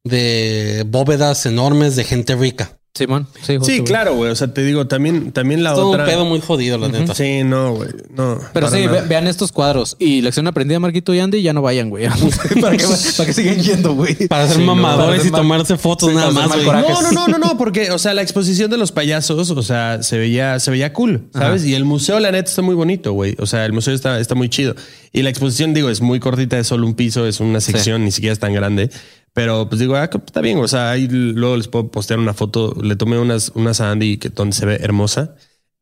de 0.04 0.84
bóvedas 0.86 1.46
enormes 1.46 1.96
de 1.96 2.04
gente 2.04 2.36
rica. 2.36 2.78
Simón, 2.96 3.26
sí, 3.42 3.56
justo, 3.56 3.64
Sí, 3.64 3.78
güey. 3.78 3.84
claro, 3.88 4.14
güey. 4.14 4.30
O 4.30 4.36
sea, 4.36 4.54
te 4.54 4.62
digo, 4.62 4.86
también, 4.86 5.32
también 5.32 5.64
la 5.64 5.74
Todo 5.74 5.88
otra. 5.90 6.04
un 6.04 6.08
pedo 6.10 6.24
muy 6.26 6.40
jodido, 6.40 6.78
la 6.78 6.86
neta. 6.86 7.12
Sí, 7.12 7.42
no, 7.42 7.74
güey. 7.74 7.88
No. 8.14 8.38
Pero 8.52 8.70
sí, 8.70 8.86
ve- 8.86 9.00
vean 9.08 9.26
estos 9.26 9.50
cuadros. 9.50 9.96
Y 9.98 10.20
lección 10.20 10.46
aprendida, 10.46 10.78
Marquito 10.78 11.12
y 11.12 11.18
Andy, 11.18 11.42
ya 11.42 11.52
no 11.52 11.60
vayan, 11.60 11.90
güey. 11.90 12.06
¿Para 12.60 12.76
qué, 12.76 12.84
para 13.16 13.26
qué 13.26 13.32
siguen 13.32 13.60
yendo, 13.60 13.94
güey? 13.94 14.28
Para 14.28 14.46
ser 14.46 14.58
Sí, 14.58 14.62
no, 14.64 14.76
mamadores 14.76 15.06
para 15.08 15.22
ser 15.22 15.26
y 15.26 15.32
mal- 15.32 15.40
tomarse 15.40 15.76
fotos 15.76 16.08
Sí, 16.10 16.14
nada 16.14 16.30
más, 16.30 16.46
güey. 16.54 16.64
No, 16.66 17.02
no, 17.02 17.10
no, 17.10 17.26
no, 17.26 17.38
no, 17.38 17.58
porque, 17.58 17.90
o 17.90 17.98
sea, 17.98 18.14
la 18.14 18.22
exposición 18.22 18.70
de 18.70 18.76
los 18.76 18.92
payasos, 18.92 19.50
o 19.50 19.62
sea, 19.64 20.04
se 20.04 20.16
veía, 20.16 20.60
se 20.60 20.70
veía 20.70 20.92
cool, 20.92 21.24
¿sabes? 21.32 21.64
Y 21.64 21.74
el 21.74 21.84
museo, 21.84 22.20
la 22.20 22.30
neta, 22.30 22.48
está 22.48 22.62
muy 22.62 22.76
bonito, 22.76 23.12
güey. 23.12 23.34
O 23.40 23.46
sea, 23.46 23.66
el 23.66 23.72
museo 23.72 23.92
está, 23.92 24.20
está 24.20 24.36
muy 24.36 24.48
chido. 24.48 24.76
Y 25.12 25.22
la 25.22 25.30
exposición, 25.30 25.74
digo, 25.74 25.90
es 25.90 26.00
muy 26.00 26.20
cortita, 26.20 26.60
es 26.60 26.68
solo 26.68 26.86
un 26.86 26.94
piso, 26.94 27.26
es 27.26 27.40
una 27.40 27.60
sección, 27.60 28.04
ni 28.04 28.12
siquiera 28.12 28.32
es 28.32 28.38
tan 28.38 28.52
grande. 28.54 28.88
Pero 29.34 29.68
pues 29.68 29.80
digo, 29.80 29.96
ah, 29.96 30.08
que 30.08 30.16
está 30.18 30.40
bien. 30.40 30.58
O 30.58 30.68
sea, 30.68 30.90
ahí 30.92 31.08
luego 31.08 31.56
les 31.56 31.68
puedo 31.68 31.90
postear 31.90 32.20
una 32.20 32.32
foto. 32.32 32.74
Le 32.80 32.96
tomé 32.96 33.18
unas, 33.18 33.50
unas 33.54 33.80
a 33.80 33.90
Andy 33.90 34.16
que 34.16 34.30
donde 34.30 34.56
se 34.56 34.64
ve 34.64 34.76
hermosa. 34.80 35.34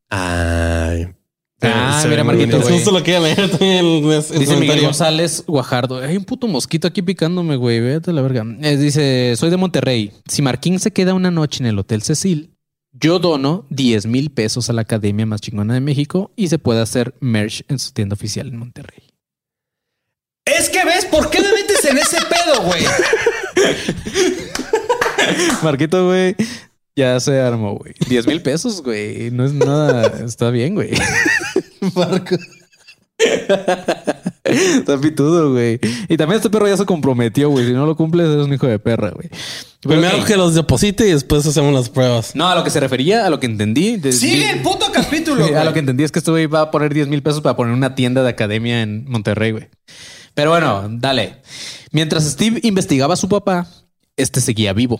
Ay. 0.09 1.07
Ah, 1.61 1.99
Se 2.01 2.09
mira, 2.09 2.23
Marquito, 2.25 2.59
justo 2.61 2.91
lo 2.91 2.97
a 2.97 3.01
leer 3.01 3.49
también 3.49 3.77
el, 3.77 4.03
el 4.03 4.39
Dice 4.39 4.57
Miguel. 4.57 4.81
González 4.81 5.45
Guajardo. 5.47 5.99
Hay 5.99 6.17
un 6.17 6.25
puto 6.25 6.47
mosquito 6.47 6.87
aquí 6.87 7.01
picándome, 7.01 7.55
güey. 7.55 7.79
Véate 7.79 8.11
la 8.11 8.21
verga. 8.21 8.43
Eh, 8.61 8.75
dice: 8.75 9.35
Soy 9.37 9.49
de 9.49 9.57
Monterrey. 9.57 10.11
Si 10.27 10.41
Marquín 10.41 10.79
se 10.79 10.91
queda 10.91 11.13
una 11.13 11.31
noche 11.31 11.63
en 11.63 11.67
el 11.67 11.79
Hotel 11.79 12.01
Cecil, 12.01 12.57
yo 12.91 13.19
dono 13.19 13.65
10 13.69 14.07
mil 14.07 14.31
pesos 14.31 14.69
a 14.69 14.73
la 14.73 14.81
academia 14.81 15.25
más 15.25 15.41
chingona 15.41 15.73
de 15.75 15.79
México 15.79 16.31
y 16.35 16.49
se 16.49 16.59
puede 16.59 16.81
hacer 16.81 17.15
merch 17.21 17.63
en 17.69 17.79
su 17.79 17.93
tienda 17.93 18.15
oficial 18.15 18.47
en 18.47 18.57
Monterrey. 18.57 19.03
Es 20.45 20.69
que 20.69 20.83
ves, 20.83 21.05
¿por 21.05 21.29
qué 21.29 21.39
me 21.39 21.53
metes 21.53 21.85
en 21.85 21.97
ese 21.97 22.17
pedo, 22.17 22.63
güey? 22.63 22.83
Marquito, 25.63 26.07
güey. 26.07 26.35
Ya 26.95 27.19
se 27.19 27.39
armó, 27.39 27.75
güey. 27.75 27.93
10 28.07 28.27
mil 28.27 28.41
pesos, 28.41 28.83
güey. 28.83 29.31
No 29.31 29.45
es 29.45 29.53
nada. 29.53 30.23
Está 30.25 30.51
bien, 30.51 30.75
güey. 30.75 30.91
Marco. 31.95 32.35
Está 34.43 34.99
pitudo, 34.99 35.51
güey. 35.53 35.79
Y 36.09 36.17
también 36.17 36.37
este 36.37 36.49
perro 36.49 36.67
ya 36.67 36.77
se 36.77 36.85
comprometió, 36.85 37.49
güey. 37.49 37.65
Si 37.65 37.73
no 37.73 37.85
lo 37.85 37.95
cumples, 37.95 38.27
eres 38.29 38.45
un 38.45 38.53
hijo 38.53 38.67
de 38.67 38.77
perra, 38.79 39.11
güey. 39.11 39.29
Primero 39.81 40.23
que 40.25 40.37
los 40.37 40.53
deposite 40.53 41.07
y 41.07 41.11
después 41.11 41.45
hacemos 41.45 41.73
las 41.73 41.89
pruebas. 41.89 42.35
No, 42.35 42.47
a 42.47 42.55
lo 42.55 42.63
que 42.63 42.69
se 42.69 42.79
refería, 42.79 43.25
a 43.25 43.29
lo 43.29 43.39
que 43.39 43.47
entendí. 43.47 43.97
de- 43.97 44.11
Sigue 44.11 44.49
el 44.51 44.61
puto 44.61 44.91
capítulo, 44.91 45.45
a 45.57 45.63
lo 45.63 45.73
que 45.73 45.79
entendí 45.79 46.03
es 46.03 46.11
que 46.11 46.19
este 46.19 46.31
güey 46.31 46.45
va 46.47 46.61
a 46.61 46.71
poner 46.71 46.93
10 46.93 47.07
mil 47.07 47.23
pesos 47.23 47.41
para 47.41 47.55
poner 47.55 47.73
una 47.73 47.95
tienda 47.95 48.23
de 48.23 48.29
academia 48.29 48.81
en 48.81 49.05
Monterrey, 49.09 49.51
güey. 49.51 49.69
Pero 50.33 50.51
bueno, 50.51 50.87
dale. 50.89 51.41
Mientras 51.91 52.23
Steve 52.25 52.59
investigaba 52.63 53.13
a 53.13 53.17
su 53.17 53.29
papá, 53.29 53.67
este 54.17 54.41
seguía 54.41 54.73
vivo. 54.73 54.99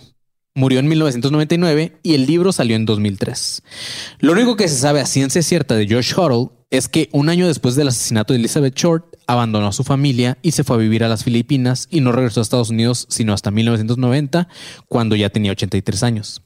Murió 0.54 0.78
en 0.78 0.86
1999 0.86 1.98
y 2.04 2.14
el 2.14 2.26
libro 2.26 2.52
salió 2.52 2.76
en 2.76 2.86
2003. 2.86 3.62
Lo 4.20 4.32
único 4.32 4.56
que 4.56 4.68
se 4.68 4.78
sabe 4.78 5.00
a 5.00 5.06
ciencia 5.06 5.42
cierta 5.42 5.74
de 5.74 5.88
George 5.88 6.14
Huddle 6.14 6.50
es 6.70 6.88
que 6.88 7.08
un 7.12 7.28
año 7.28 7.48
después 7.48 7.74
del 7.74 7.88
asesinato 7.88 8.32
de 8.32 8.38
Elizabeth 8.38 8.76
Short, 8.76 9.14
abandonó 9.26 9.68
a 9.68 9.72
su 9.72 9.84
familia 9.84 10.38
y 10.42 10.52
se 10.52 10.64
fue 10.64 10.76
a 10.76 10.80
vivir 10.80 11.02
a 11.02 11.08
las 11.08 11.24
Filipinas 11.24 11.88
y 11.90 12.00
no 12.00 12.12
regresó 12.12 12.40
a 12.40 12.42
Estados 12.42 12.70
Unidos 12.70 13.06
sino 13.08 13.32
hasta 13.32 13.50
1990, 13.50 14.48
cuando 14.86 15.16
ya 15.16 15.30
tenía 15.30 15.52
83 15.52 16.02
años. 16.02 16.42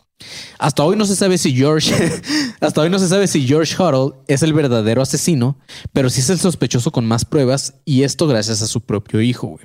Hasta 0.58 0.84
hoy 0.84 0.96
no 0.96 1.06
se 1.06 1.16
sabe 1.16 1.38
si 1.38 1.54
George, 1.54 1.92
hasta 2.60 2.80
hoy 2.80 2.90
no 2.90 2.98
se 2.98 3.08
sabe 3.08 3.26
si 3.26 3.46
George 3.46 3.74
Huddle 3.80 4.16
es 4.26 4.42
el 4.42 4.52
verdadero 4.52 5.02
asesino, 5.02 5.58
pero 5.92 6.10
sí 6.10 6.20
es 6.20 6.30
el 6.30 6.38
sospechoso 6.38 6.90
con 6.90 7.06
más 7.06 7.24
pruebas 7.24 7.74
y 7.84 8.02
esto 8.02 8.26
gracias 8.26 8.62
a 8.62 8.66
su 8.66 8.80
propio 8.80 9.20
hijo. 9.20 9.58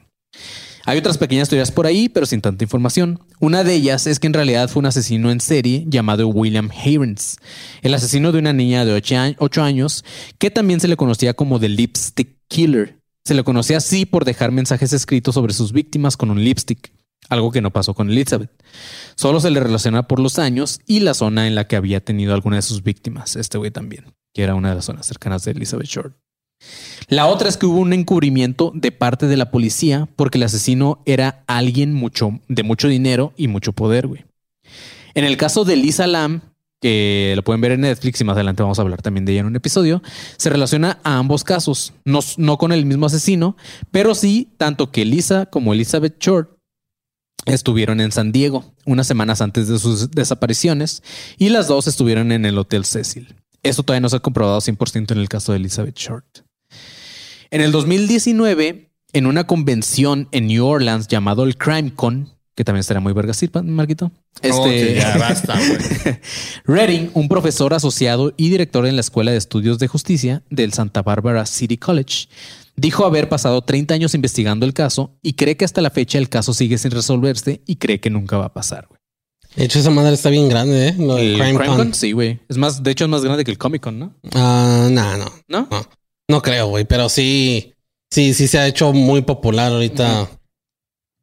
Hay 0.86 0.97
otras 0.97 1.18
pequeñas 1.18 1.47
teorías 1.47 1.72
por 1.72 1.88
ahí, 1.88 2.10
pero 2.10 2.26
sin 2.26 2.41
tanta 2.41 2.66
información. 2.66 3.22
Una 3.39 3.64
de 3.64 3.74
ellas 3.74 4.06
es 4.06 4.20
que 4.20 4.28
en 4.28 4.34
realidad 4.34 4.70
fue 4.70 4.82
un 4.82 4.88
asesino 4.88 5.32
en 5.32 5.39
serie 5.39 5.86
llamado 5.88 6.28
William 6.28 6.70
Hearns, 6.70 7.38
el 7.82 7.93
asesino 7.93 8.34
de 8.34 8.39
una 8.39 8.51
niña 8.51 8.84
de 8.84 8.93
8 9.38 9.64
años 9.64 10.04
que 10.39 10.51
también 10.51 10.82
se 10.82 10.89
le 10.89 10.97
conocía 10.97 11.34
como 11.36 11.60
The 11.60 11.70
Lipstick 11.70 12.38
Killer. 12.49 12.99
Se 13.24 13.34
le 13.34 13.45
conocía 13.45 13.78
así 13.78 14.06
por 14.06 14.26
dejar 14.26 14.51
mensajes 14.51 14.91
escritos 14.91 15.36
sobre 15.36 15.54
sus 15.54 15.72
víctimas 15.72 16.18
con 16.18 16.30
un 16.30 16.43
lipstick, 16.43 16.91
algo 17.30 17.52
que 17.52 17.62
no 17.62 17.72
pasó 17.72 17.94
con 17.94 18.10
Elizabeth. 18.10 18.52
Solo 19.16 19.40
se 19.40 19.52
le 19.52 19.60
relaciona 19.60 20.08
por 20.08 20.20
los 20.20 20.40
años 20.40 20.80
y 20.86 21.00
la 21.02 21.14
zona 21.14 21.48
en 21.48 21.56
la 21.56 21.68
que 21.68 21.76
había 21.76 22.04
tenido 22.04 22.34
alguna 22.34 22.58
de 22.58 22.62
sus 22.62 22.84
víctimas, 22.84 23.36
este 23.36 23.58
güey 23.58 23.72
también, 23.72 24.14
que 24.34 24.44
era 24.44 24.56
una 24.56 24.70
de 24.70 24.76
las 24.76 24.86
zonas 24.86 25.06
cercanas 25.06 25.44
de 25.44 25.52
Elizabeth 25.52 25.88
Short. 25.88 26.16
La 27.08 27.28
otra 27.28 27.50
es 27.50 27.58
que 27.58 27.66
hubo 27.66 27.80
un 27.80 27.94
encubrimiento 27.94 28.72
de 28.74 28.92
parte 28.92 29.28
de 29.28 29.38
la 29.38 29.52
policía 29.52 30.08
porque 30.16 30.38
el 30.38 30.44
asesino 30.44 31.02
era 31.06 31.44
alguien 31.48 31.94
mucho, 31.94 32.40
de 32.48 32.64
mucho 32.64 32.88
dinero 32.88 33.34
y 33.36 33.48
mucho 33.48 33.74
poder, 33.74 34.08
güey. 34.08 34.26
En 35.14 35.26
el 35.26 35.38
caso 35.38 35.66
de 35.66 35.76
Lisa 35.76 36.08
Lam, 36.08 36.42
que 36.82 37.34
lo 37.36 37.44
pueden 37.44 37.62
ver 37.62 37.74
en 37.74 37.82
Netflix 37.82 38.20
y 38.20 38.24
más 38.24 38.36
adelante 38.36 38.64
vamos 38.64 38.80
a 38.80 38.82
hablar 38.82 39.02
también 39.02 39.26
de 39.26 39.34
ella 39.34 39.42
en 39.42 39.48
un 39.48 39.56
episodio, 39.56 40.02
se 40.38 40.50
relaciona 40.50 41.00
a 41.04 41.18
ambos 41.18 41.44
casos, 41.44 41.94
no, 42.04 42.20
no 42.38 42.58
con 42.58 42.72
el 42.72 42.86
mismo 42.86 43.06
asesino, 43.06 43.56
pero 43.92 44.16
sí 44.16 44.50
tanto 44.58 44.92
que 44.92 45.06
Lisa 45.06 45.46
como 45.46 45.74
Elizabeth 45.74 46.20
Short 46.20 46.53
estuvieron 47.46 48.00
en 48.02 48.12
San 48.12 48.32
Diego 48.32 48.74
unas 48.86 49.08
semanas 49.08 49.42
antes 49.42 49.68
de 49.68 49.80
sus 49.80 50.12
desapariciones 50.12 51.04
y 51.38 51.50
las 51.50 51.68
dos 51.68 51.88
estuvieron 51.88 52.32
en 52.32 52.46
el 52.46 52.58
Hotel 52.58 52.86
Cecil. 52.86 53.36
Esto 53.64 53.84
todavía 53.84 54.02
no 54.02 54.10
se 54.10 54.18
ha 54.18 54.20
comprobado 54.20 54.60
100% 54.60 55.12
en 55.12 55.18
el 55.18 55.30
caso 55.30 55.52
de 55.52 55.60
Elizabeth 55.60 55.98
Short. 55.98 56.40
En 57.50 57.62
el 57.62 57.72
2019, 57.72 58.92
en 59.14 59.26
una 59.26 59.46
convención 59.46 60.28
en 60.32 60.48
New 60.48 60.66
Orleans 60.66 61.08
llamado 61.08 61.44
el 61.44 61.58
CrimeCon, 61.58 62.33
que 62.56 62.64
también 62.64 62.82
estará 62.82 62.99
muy 62.99 63.14
vergas, 63.14 63.38
¿sí, 63.38 63.49
Marquito? 63.64 64.12
Este, 64.41 64.93
Ok, 64.95 64.97
ya 64.99 65.18
basta, 65.20 65.56
güey. 65.56 66.20
Redding, 66.66 67.12
un 67.14 67.28
profesor 67.28 67.74
asociado 67.74 68.34
y 68.38 68.49
director 68.49 68.86
en 68.86 68.95
la 68.95 69.01
Escuela 69.01 69.32
de 69.32 69.38
Estudios 69.38 69.80
de 69.80 69.88
Justicia 69.88 70.43
del 70.49 70.74
Santa 70.74 71.01
Barbara 71.01 71.45
City 71.45 71.78
College, 71.78 72.28
dijo 72.76 73.06
haber 73.06 73.30
pasado 73.30 73.62
30 73.62 73.93
años 73.93 74.14
investigando 74.16 74.66
el 74.66 74.74
caso 74.74 75.18
y 75.22 75.34
cree 75.34 75.58
que 75.58 75.66
hasta 75.66 75.82
la 75.82 75.89
fecha 75.89 76.18
el 76.18 76.30
caso 76.30 76.54
sigue 76.54 76.78
sin 76.78 76.91
resolverse 76.91 77.62
y 77.66 77.78
cree 77.78 77.99
que 77.99 78.10
nunca 78.10 78.38
va 78.38 78.45
a 78.45 78.54
pasar. 78.54 78.88
güey. 78.88 78.99
De 79.56 79.66
hecho, 79.66 79.78
esa 79.78 79.91
madre 79.91 80.14
está 80.14 80.30
bien 80.30 80.49
grande, 80.49 80.88
¿eh? 80.89 80.95
Lo 80.97 81.16
del 81.16 81.39
El 81.39 81.56
Crime 81.58 81.76
Con. 81.76 81.93
sí, 81.93 82.12
güey. 82.12 82.39
Es 82.49 82.58
más, 82.58 82.82
de 82.82 82.89
hecho, 82.91 83.06
es 83.06 83.10
más 83.12 83.24
grande 83.24 83.43
que 83.43 83.51
el 83.51 83.60
Comic 83.60 83.84
Con, 83.84 83.99
¿no? 83.99 84.16
Ah, 84.34 84.88
no. 84.91 85.16
¿No? 85.47 85.68
No, 85.70 85.88
no 86.28 86.41
creo, 86.41 86.68
güey. 86.70 86.86
Pero 86.86 87.08
sí, 87.08 87.76
sí, 88.10 88.34
sí 88.34 88.47
se 88.47 88.58
ha 88.58 88.68
hecho 88.68 88.93
muy 88.93 89.22
popular 89.22 89.72
ahorita. 89.72 90.28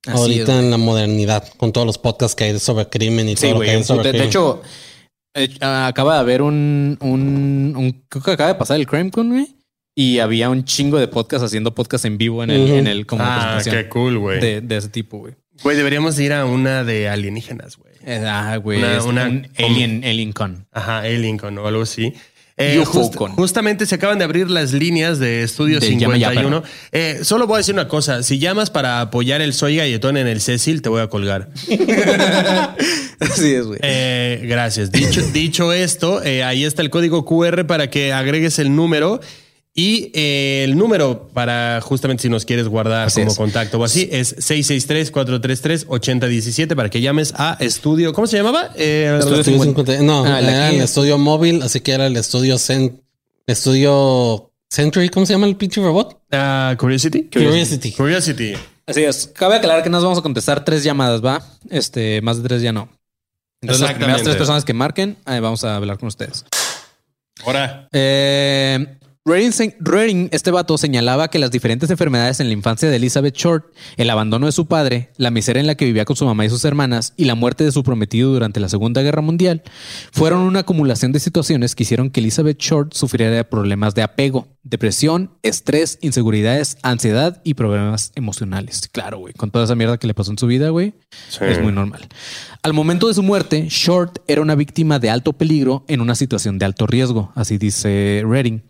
Así 0.07 0.17
ahorita 0.19 0.55
es, 0.59 0.65
en 0.65 0.71
la 0.71 0.79
modernidad, 0.79 1.47
con 1.57 1.73
todos 1.73 1.87
los 1.87 1.99
podcasts 1.99 2.35
que 2.35 2.45
hay 2.45 2.59
sobre 2.59 2.89
crimen 2.89 3.29
y 3.29 3.37
Sí, 3.37 3.43
todo 3.49 3.55
lo 3.55 3.61
que 3.61 3.67
güey. 3.67 3.77
hay 3.79 3.85
sobre 3.85 4.03
De, 4.05 4.13
de 4.13 4.13
crimen. 4.13 4.29
hecho, 4.29 4.63
eh, 5.35 5.49
acaba 5.61 6.15
de 6.15 6.21
haber 6.21 6.43
un, 6.43 6.97
un, 7.01 7.75
un- 7.77 8.05
Creo 8.09 8.23
que 8.25 8.31
acaba 8.33 8.49
de 8.53 8.59
pasar 8.59 8.79
el 8.79 8.87
CrimeCon, 8.87 9.29
güey. 9.31 9.57
Y 9.95 10.19
había 10.21 10.49
un 10.49 10.65
chingo 10.65 10.99
de 10.99 11.09
podcasts 11.09 11.45
haciendo 11.45 11.75
podcast 11.75 12.05
en 12.07 12.17
vivo 12.17 12.43
en 12.43 12.51
el, 12.51 12.71
en 12.71 12.87
el 12.87 13.05
como 13.07 13.23
Ah, 13.27 13.61
qué 13.63 13.89
cool, 13.89 14.19
güey. 14.19 14.41
de, 14.41 14.61
de 14.63 14.77
ese 14.77 14.89
tipo, 14.89 15.19
güey. 15.19 15.35
Güey, 15.63 15.77
deberíamos 15.77 16.19
ir 16.19 16.33
a 16.33 16.47
una 16.47 16.85
de 16.85 17.09
alienígenas, 17.09 17.77
güey. 17.77 17.93
Eh, 18.07 18.25
Ah, 18.27 18.57
güey. 18.57 18.79
Una- 18.79 19.05
una- 19.05 19.27
un 19.29 19.49
Alien, 19.59 20.03
Alien 20.05 20.33
Con. 20.33 20.67
Ajá, 20.73 21.01
Alien 21.01 21.37
Con 21.37 21.59
o 21.59 21.67
algo 21.67 21.83
así. 21.83 22.15
Eh, 22.61 22.83
just- 22.85 23.17
justamente 23.17 23.87
se 23.87 23.95
acaban 23.95 24.19
de 24.19 24.25
abrir 24.25 24.51
las 24.51 24.73
líneas 24.73 25.19
de 25.19 25.43
Estudio 25.43 25.81
De 25.81 25.97
Llama 25.97 26.17
Ya, 26.19 26.29
51. 26.29 26.63
Eh, 26.93 27.21
solo 27.23 27.47
voy 27.47 27.55
a 27.55 27.59
decir 27.59 27.75
una 27.75 27.89
cosa. 27.89 28.23
Si 28.23 28.39
llamas 28.39 28.71
para 28.71 29.01
apoyar 29.01 29.41
el 29.41 29.53
Soy 29.55 29.77
Galletón 29.77 30.17
en 30.17 30.27
el 30.27 30.41
Cecil, 30.41 30.83
te 30.83 30.89
voy 30.89 31.01
a 31.01 31.07
colgar. 31.09 31.49
Así 33.21 33.53
es, 33.55 33.67
güey. 33.67 33.79
Eh, 33.83 34.45
gracias. 34.49 34.91
Dicho, 34.93 35.21
dicho 35.33 35.73
esto, 35.73 36.21
ahí 36.45 36.65
está 36.65 36.83
el 36.83 36.91
código 36.91 37.25
QR 37.25 37.67
para 37.67 37.91
que 37.91 38.13
agregues 38.13 38.59
el 38.59 38.75
número. 38.75 39.21
Y 39.83 40.11
eh, 40.13 40.63
el 40.65 40.77
número 40.77 41.29
para 41.33 41.81
justamente 41.81 42.25
si 42.25 42.29
nos 42.29 42.45
quieres 42.45 42.69
guardar 42.69 43.07
Así 43.07 43.23
como 43.23 43.31
es. 43.33 43.39
contacto 43.39 43.79
o 43.79 43.85
así 43.85 44.11
es 44.13 44.37
663-433-8017 44.37 46.75
para 46.77 46.91
que 46.91 47.01
llames 47.01 47.33
a 47.37 47.57
estudio. 47.61 48.13
¿Cómo 48.13 48.27
se 48.27 48.37
llamaba? 48.37 48.73
Eh, 48.77 49.17
Estudio 49.19 49.41
Estudio 49.41 49.59
50. 49.63 49.93
50. 49.93 50.03
No, 50.05 50.25
Ah, 50.27 50.41
era 50.41 50.69
el 50.69 50.77
es- 50.77 50.83
estudio 50.85 51.17
móvil, 51.17 51.63
así 51.63 51.81
que 51.81 51.93
era 51.93 52.07
el 52.07 52.17
estudio 52.19 52.57
Cen- 52.57 53.01
estudio 53.47 54.53
Century. 54.69 55.09
¿Cómo 55.09 55.25
se 55.25 55.33
llama 55.33 55.47
el 55.47 55.57
pinche 55.57 55.81
robot? 55.81 56.21
ah, 56.33 56.75
Curiosity. 56.79 57.31
Curiosity. 57.33 57.93
Curiosity. 57.93 58.53
Así 58.87 59.03
es. 59.05 59.31
Cabe 59.35 59.57
aclarar 59.57 59.83
que 59.83 59.89
nos 59.89 60.03
vamos 60.03 60.19
a 60.19 60.23
contestar 60.23 60.63
tres 60.65 60.85
llamadas, 60.85 61.25
¿va? 61.25 61.43
Este, 61.71 62.21
más 62.21 62.43
de 62.43 62.49
tres 62.49 62.61
ya 62.61 62.73
no. 62.73 62.91
Entonces, 63.63 63.83
las 63.87 63.95
primeras 63.95 64.23
tres 64.23 64.37
personas 64.37 64.63
que 64.65 64.75
marquen, 64.75 65.17
eh, 65.27 65.41
vamos 65.41 65.65
a 65.65 65.77
hablar 65.77 65.97
con 65.99 66.09
ustedes. 66.09 66.45
Ahora. 67.45 67.89
Eh, 67.93 68.97
Redding, 69.31 70.29
este 70.33 70.51
vato, 70.51 70.77
señalaba 70.77 71.29
que 71.29 71.39
las 71.39 71.53
diferentes 71.53 71.89
enfermedades 71.89 72.41
en 72.41 72.49
la 72.49 72.53
infancia 72.53 72.91
de 72.91 72.97
Elizabeth 72.97 73.37
Short, 73.37 73.65
el 73.97 74.11
abandono 74.11 74.47
de 74.47 74.53
su 74.53 74.67
padre, 74.67 75.11
la 75.19 75.31
miseria 75.31 75.61
en 75.61 75.69
la 75.69 75.77
que 75.77 75.85
vivía 75.85 76.05
con 76.05 76.17
su 76.17 76.25
mamá 76.25 76.45
y 76.45 76.51
sus 76.51 76.65
hermanas 76.65 77.13
y 77.17 77.27
la 77.27 77.37
muerte 77.37 77.63
de 77.63 77.71
su 77.71 77.85
prometido 77.85 78.33
durante 78.33 78.59
la 78.59 78.69
Segunda 78.69 79.03
Guerra 79.03 79.23
Mundial 79.23 79.63
fueron 80.11 80.41
una 80.41 80.61
acumulación 80.61 81.13
de 81.13 81.21
situaciones 81.21 81.77
que 81.77 81.85
hicieron 81.85 82.11
que 82.11 82.19
Elizabeth 82.19 82.59
Short 82.59 82.93
sufriera 82.93 83.37
de 83.37 83.45
problemas 83.45 83.95
de 83.95 84.03
apego, 84.03 84.49
depresión, 84.65 85.31
estrés, 85.45 85.99
inseguridades, 86.01 86.77
ansiedad 86.83 87.41
y 87.45 87.55
problemas 87.55 88.11
emocionales. 88.17 88.89
Claro, 88.91 89.19
güey, 89.19 89.33
con 89.35 89.53
toda 89.53 89.65
esa 89.65 89.77
mierda 89.77 89.99
que 89.99 90.09
le 90.09 90.15
pasó 90.15 90.33
en 90.33 90.39
su 90.39 90.49
vida, 90.49 90.71
güey, 90.71 90.95
es 91.41 91.63
muy 91.63 91.73
normal. 91.73 92.09
Al 92.63 92.75
momento 92.75 93.09
de 93.09 93.15
su 93.15 93.23
muerte, 93.23 93.69
Short 93.71 94.19
era 94.29 94.43
una 94.43 94.55
víctima 94.55 94.99
de 94.99 95.09
alto 95.09 95.33
peligro 95.33 95.83
en 95.89 96.03
una 96.03 96.15
situación 96.15 96.59
de 96.59 96.67
alto 96.67 96.87
riesgo, 96.87 97.33
así 97.35 97.57
dice 97.57 98.23
Redding. 98.27 98.63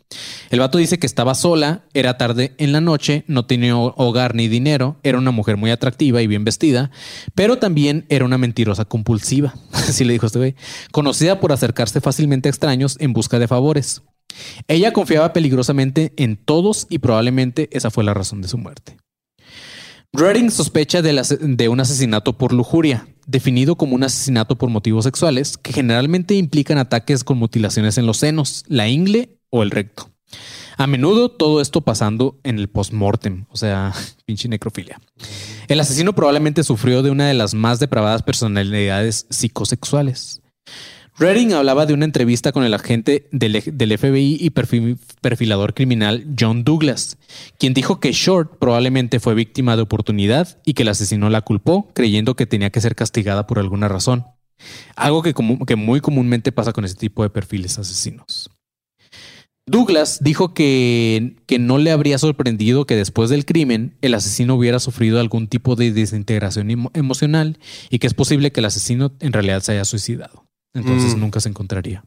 El 0.50 0.60
vato 0.60 0.78
dice 0.78 1.00
que 1.00 1.08
estaba 1.08 1.34
sola, 1.34 1.82
era 1.92 2.16
tarde 2.16 2.54
en 2.58 2.70
la 2.70 2.80
noche, 2.80 3.24
no 3.26 3.46
tenía 3.46 3.76
hogar 3.76 4.36
ni 4.36 4.46
dinero, 4.46 5.00
era 5.02 5.18
una 5.18 5.32
mujer 5.32 5.56
muy 5.56 5.72
atractiva 5.72 6.22
y 6.22 6.28
bien 6.28 6.44
vestida, 6.44 6.92
pero 7.34 7.58
también 7.58 8.06
era 8.10 8.24
una 8.24 8.38
mentirosa 8.38 8.84
compulsiva, 8.84 9.54
así 9.72 10.04
le 10.04 10.12
dijo 10.12 10.26
este 10.26 10.38
güey, 10.38 10.54
conocida 10.92 11.40
por 11.40 11.50
acercarse 11.50 12.00
fácilmente 12.00 12.48
a 12.48 12.50
extraños 12.50 12.96
en 13.00 13.12
busca 13.12 13.40
de 13.40 13.48
favores. 13.48 14.02
Ella 14.68 14.92
confiaba 14.92 15.32
peligrosamente 15.32 16.12
en 16.16 16.36
todos 16.36 16.86
y 16.90 16.98
probablemente 17.00 17.68
esa 17.72 17.90
fue 17.90 18.04
la 18.04 18.14
razón 18.14 18.40
de 18.40 18.46
su 18.46 18.56
muerte. 18.56 18.98
Redding 20.12 20.50
sospecha 20.50 20.98
ase- 21.20 21.38
de 21.40 21.68
un 21.68 21.78
asesinato 21.80 22.36
por 22.36 22.52
lujuria, 22.52 23.06
definido 23.30 23.76
como 23.76 23.94
un 23.94 24.02
asesinato 24.02 24.56
por 24.56 24.70
motivos 24.70 25.04
sexuales, 25.04 25.56
que 25.56 25.72
generalmente 25.72 26.34
implican 26.34 26.78
ataques 26.78 27.24
con 27.24 27.38
mutilaciones 27.38 27.96
en 27.98 28.06
los 28.06 28.18
senos, 28.18 28.64
la 28.68 28.88
ingle 28.88 29.38
o 29.50 29.62
el 29.62 29.70
recto. 29.70 30.10
A 30.76 30.86
menudo 30.86 31.30
todo 31.30 31.60
esto 31.60 31.82
pasando 31.82 32.38
en 32.42 32.58
el 32.58 32.68
postmortem, 32.68 33.44
o 33.50 33.56
sea, 33.56 33.92
pinche 34.24 34.48
necrofilia. 34.48 35.00
El 35.68 35.80
asesino 35.80 36.14
probablemente 36.14 36.64
sufrió 36.64 37.02
de 37.02 37.10
una 37.10 37.28
de 37.28 37.34
las 37.34 37.54
más 37.54 37.78
depravadas 37.78 38.22
personalidades 38.22 39.26
psicosexuales. 39.30 40.40
Redding 41.20 41.52
hablaba 41.52 41.84
de 41.84 41.92
una 41.92 42.06
entrevista 42.06 42.50
con 42.50 42.64
el 42.64 42.72
agente 42.72 43.28
del, 43.30 43.52
FBI 43.98 44.38
y 44.40 44.48
perfil- 44.52 44.98
perfilador 45.20 45.74
criminal 45.74 46.26
John 46.38 46.64
Douglas, 46.64 47.18
quien 47.58 47.74
dijo 47.74 48.00
que 48.00 48.12
Short 48.12 48.56
probablemente 48.58 49.20
fue 49.20 49.34
víctima 49.34 49.76
de 49.76 49.82
oportunidad 49.82 50.58
y 50.64 50.72
que 50.72 50.82
el 50.82 50.88
asesino 50.88 51.28
la 51.28 51.42
culpó 51.42 51.90
creyendo 51.92 52.36
que 52.36 52.46
tenía 52.46 52.70
que 52.70 52.80
ser 52.80 52.94
castigada 52.94 53.46
por 53.46 53.58
alguna 53.58 53.86
razón. 53.86 54.24
Algo 54.96 55.22
que, 55.22 55.34
muy 55.76 56.00
comúnmente 56.00 56.52
pasa 56.52 56.72
con 56.72 56.86
ese 56.86 56.94
tipo 56.94 57.22
de 57.22 57.28
perfiles 57.28 57.78
asesinos. 57.78 58.48
Douglas 59.66 60.20
dijo 60.22 60.54
que, 60.54 61.36
no 61.60 61.76
le 61.76 61.90
habría 61.90 62.16
sorprendido 62.16 62.86
que 62.86 62.96
después 62.96 63.28
del 63.28 63.44
crimen 63.44 63.94
el 64.00 64.14
asesino 64.14 64.54
hubiera 64.54 64.78
sufrido 64.78 65.20
algún 65.20 65.48
tipo 65.48 65.76
de 65.76 65.92
desintegración 65.92 66.70
emo- 66.70 66.90
emocional 66.94 67.58
y 67.90 67.98
que 67.98 68.06
es 68.06 68.14
posible 68.14 68.52
que 68.52 68.60
el 68.60 68.66
asesino 68.66 69.12
en 69.20 69.34
realidad 69.34 69.60
se 69.60 69.72
haya 69.72 69.84
suicidado. 69.84 70.46
Entonces 70.74 71.16
Mm. 71.16 71.20
nunca 71.20 71.40
se 71.40 71.48
encontraría. 71.48 72.04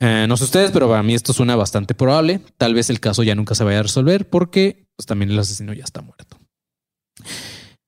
Eh, 0.00 0.26
no 0.28 0.36
sé 0.36 0.44
ustedes, 0.44 0.70
pero 0.72 0.88
para 0.88 1.02
mí 1.02 1.14
esto 1.14 1.32
suena 1.32 1.54
bastante 1.56 1.94
probable. 1.94 2.40
Tal 2.56 2.74
vez 2.74 2.90
el 2.90 2.98
caso 3.00 3.22
ya 3.22 3.34
nunca 3.34 3.54
se 3.54 3.62
vaya 3.64 3.80
a 3.80 3.82
resolver 3.82 4.28
porque 4.28 4.86
pues, 4.96 5.06
también 5.06 5.30
el 5.30 5.38
asesino 5.38 5.72
ya 5.72 5.84
está 5.84 6.00
muerto. 6.02 6.38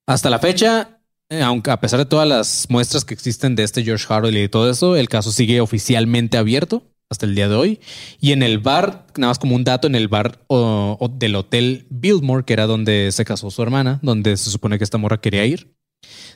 Hasta 0.06 0.30
la 0.30 0.38
fecha, 0.38 1.00
eh, 1.30 1.42
aunque 1.42 1.70
a 1.70 1.80
pesar 1.80 1.98
de 1.98 2.04
todas 2.06 2.28
las 2.28 2.66
muestras 2.68 3.04
que 3.04 3.14
existen 3.14 3.56
de 3.56 3.62
este 3.64 3.82
George 3.82 4.06
Harley 4.08 4.44
y 4.44 4.48
todo 4.48 4.70
eso, 4.70 4.96
el 4.96 5.08
caso 5.08 5.32
sigue 5.32 5.60
oficialmente 5.60 6.36
abierto 6.36 6.82
hasta 7.10 7.26
el 7.26 7.34
día 7.34 7.48
de 7.48 7.54
hoy. 7.54 7.80
Y 8.20 8.32
en 8.32 8.42
el 8.42 8.58
bar, 8.58 9.06
nada 9.16 9.30
más 9.30 9.38
como 9.38 9.54
un 9.56 9.64
dato, 9.64 9.86
en 9.86 9.94
el 9.94 10.08
bar 10.08 10.40
o- 10.48 10.96
o 11.00 11.08
del 11.08 11.34
hotel 11.36 11.86
Biltmore, 11.90 12.44
que 12.44 12.52
era 12.52 12.66
donde 12.66 13.10
se 13.12 13.24
casó 13.24 13.50
su 13.50 13.62
hermana, 13.62 13.98
donde 14.02 14.36
se 14.36 14.50
supone 14.50 14.78
que 14.78 14.84
esta 14.84 14.98
morra 14.98 15.20
quería 15.20 15.44
ir, 15.46 15.74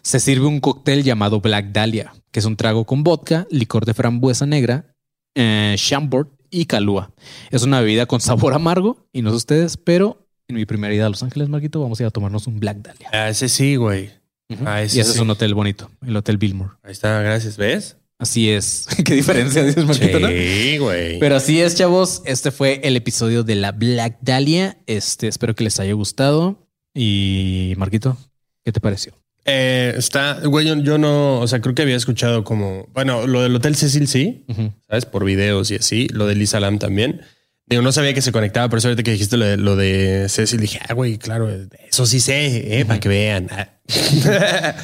se 0.02 0.20
sirve 0.20 0.46
un 0.46 0.60
cóctel 0.60 1.02
llamado 1.02 1.40
Black 1.40 1.72
Dahlia, 1.72 2.12
que 2.30 2.40
es 2.40 2.46
un 2.46 2.56
trago 2.56 2.84
con 2.84 3.02
vodka, 3.04 3.46
licor 3.50 3.84
de 3.84 3.94
frambuesa 3.94 4.46
negra, 4.46 4.94
eh, 5.34 5.74
Chambord 5.76 6.28
y 6.50 6.66
calúa. 6.66 7.12
Es 7.50 7.62
una 7.62 7.80
bebida 7.80 8.06
con 8.06 8.20
sabor 8.20 8.54
amargo, 8.54 9.08
y 9.12 9.22
no 9.22 9.30
sé 9.30 9.36
ustedes, 9.36 9.76
pero 9.76 10.26
en 10.48 10.56
mi 10.56 10.64
primera 10.64 10.94
ida 10.94 11.06
a 11.06 11.10
Los 11.10 11.22
Ángeles, 11.22 11.48
Marquito, 11.48 11.80
vamos 11.80 12.00
a 12.00 12.04
ir 12.04 12.06
a 12.06 12.10
tomarnos 12.10 12.46
un 12.46 12.58
Black 12.58 12.78
Dahlia. 12.78 13.10
Ah, 13.12 13.28
ese 13.28 13.48
sí, 13.48 13.76
güey. 13.76 14.10
Ujú. 14.50 14.64
Ah, 14.66 14.82
y 14.82 14.86
ese 14.86 15.00
es 15.00 15.18
un 15.18 15.28
hotel 15.28 15.54
bonito, 15.54 15.90
el 16.06 16.16
Hotel 16.16 16.38
Biltmore. 16.38 16.70
Ahí 16.82 16.92
está, 16.92 17.20
gracias. 17.20 17.58
¿Ves? 17.58 17.98
Así 18.18 18.50
es. 18.50 18.86
Qué 19.04 19.14
diferencia 19.14 19.62
dices, 19.62 19.84
Marquito, 19.84 20.18
¿no? 20.18 20.28
Sí, 20.28 20.78
güey. 20.78 21.18
Pero 21.20 21.36
así 21.36 21.60
es, 21.60 21.76
chavos. 21.76 22.22
Este 22.24 22.50
fue 22.50 22.80
el 22.82 22.96
episodio 22.96 23.44
de 23.44 23.54
la 23.54 23.72
Black 23.72 24.18
Dahlia. 24.22 24.78
Este, 24.86 25.28
espero 25.28 25.54
que 25.54 25.64
les 25.64 25.78
haya 25.78 25.92
gustado. 25.92 26.66
Y 26.94 27.74
Marquito, 27.76 28.16
¿qué 28.64 28.72
te 28.72 28.80
pareció? 28.80 29.12
Eh, 29.51 29.94
está, 29.96 30.40
güey, 30.44 30.66
yo, 30.66 30.76
yo 30.76 30.99
no, 30.99 31.40
o 31.40 31.49
sea, 31.49 31.61
creo 31.61 31.74
que 31.74 31.82
había 31.82 31.96
escuchado 31.96 32.44
como, 32.44 32.86
bueno, 32.92 33.26
lo 33.26 33.42
del 33.42 33.57
Hotel 33.57 33.76
Cecil 33.76 34.07
sí. 34.07 34.44
¿sabes? 34.88 35.07
Por 35.07 35.24
videos 35.24 35.70
y 35.70 35.76
así, 35.76 36.07
lo 36.09 36.26
de 36.26 36.34
Lisa 36.34 36.61
Lam 36.61 36.78
también. 36.78 37.22
Digo, 37.66 37.82
no 37.82 37.90
sabía 37.92 38.12
que 38.12 38.22
se 38.22 38.32
conectaba, 38.32 38.68
pero 38.68 38.78
eso 38.78 38.88
ahorita 38.88 39.03
que 39.03 39.12
dijiste 39.12 39.36
lo 39.38 39.46
de, 39.46 39.57
lo 39.57 39.76
de 39.76 40.26
Cecil, 40.28 40.61
dije, 40.61 40.80
ah, 40.86 40.92
güey, 40.92 41.16
claro, 41.16 41.49
eso 41.90 42.07
sí 42.07 42.20
sé, 42.20 42.78
eh, 42.78 42.84
para 42.84 43.01
que 43.01 43.09
vean. 43.09 43.49
Ah. 43.51 43.68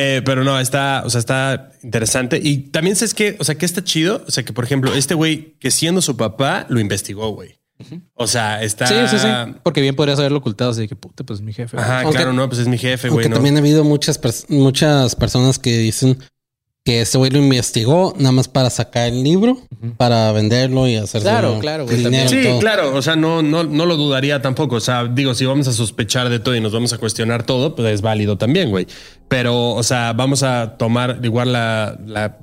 Eh, 0.00 0.22
pero 0.24 0.44
no, 0.44 0.60
está, 0.60 1.02
o 1.04 1.10
sea, 1.10 1.18
está 1.18 1.72
interesante. 1.82 2.38
Y 2.40 2.70
también 2.70 2.94
sabes 2.94 3.14
que, 3.14 3.34
o 3.40 3.44
sea, 3.44 3.56
que 3.56 3.66
está 3.66 3.82
chido. 3.82 4.22
O 4.28 4.30
sea, 4.30 4.44
que 4.44 4.52
por 4.52 4.62
ejemplo, 4.62 4.94
este 4.94 5.14
güey 5.14 5.56
que 5.58 5.72
siendo 5.72 6.02
su 6.02 6.16
papá 6.16 6.66
lo 6.68 6.78
investigó, 6.78 7.30
güey. 7.30 7.58
O 8.14 8.26
sea, 8.26 8.62
está. 8.62 8.86
Sí, 8.86 8.94
sí, 9.08 9.18
sí. 9.18 9.28
Porque 9.62 9.80
bien 9.80 9.94
podrías 9.94 10.18
haberlo 10.18 10.38
ocultado. 10.38 10.70
Así 10.72 10.88
que 10.88 10.96
puta, 10.96 11.24
pues 11.24 11.40
mi 11.40 11.52
jefe. 11.52 11.76
Ajá, 11.78 12.00
Aunque- 12.00 12.16
claro, 12.16 12.32
no, 12.32 12.48
pues 12.48 12.60
es 12.60 12.68
mi 12.68 12.78
jefe, 12.78 13.08
güey. 13.08 13.28
También 13.30 13.56
ha 13.56 13.60
habido 13.60 13.84
muchas, 13.84 14.20
pers- 14.20 14.46
muchas 14.48 15.14
personas 15.14 15.58
que 15.58 15.76
dicen 15.78 16.18
que 16.84 17.02
este 17.02 17.18
güey 17.18 17.30
lo 17.30 17.38
investigó 17.38 18.14
nada 18.16 18.32
más 18.32 18.48
para 18.48 18.70
sacar 18.70 19.08
el 19.08 19.22
libro, 19.22 19.58
para 19.98 20.32
venderlo 20.32 20.88
y 20.88 20.96
hacer 20.96 21.20
Claro, 21.20 21.58
claro, 21.60 21.84
güey, 21.84 21.98
dinero. 21.98 22.30
Sí, 22.30 22.42
todo. 22.42 22.58
claro. 22.60 22.96
O 22.96 23.02
sea, 23.02 23.14
no, 23.14 23.42
no, 23.42 23.62
no 23.64 23.84
lo 23.84 23.96
dudaría 23.96 24.40
tampoco. 24.40 24.76
O 24.76 24.80
sea, 24.80 25.04
digo, 25.04 25.34
si 25.34 25.44
vamos 25.44 25.68
a 25.68 25.72
sospechar 25.74 26.30
de 26.30 26.40
todo 26.40 26.56
y 26.56 26.60
nos 26.62 26.72
vamos 26.72 26.92
a 26.94 26.98
cuestionar 26.98 27.42
todo, 27.44 27.74
pues 27.74 27.92
es 27.92 28.00
válido 28.00 28.38
también, 28.38 28.70
güey. 28.70 28.86
Pero, 29.28 29.70
o 29.72 29.82
sea, 29.82 30.14
vamos 30.14 30.42
a 30.42 30.76
tomar 30.78 31.20
igual 31.22 31.52
la, 31.52 31.98
la, 32.06 32.38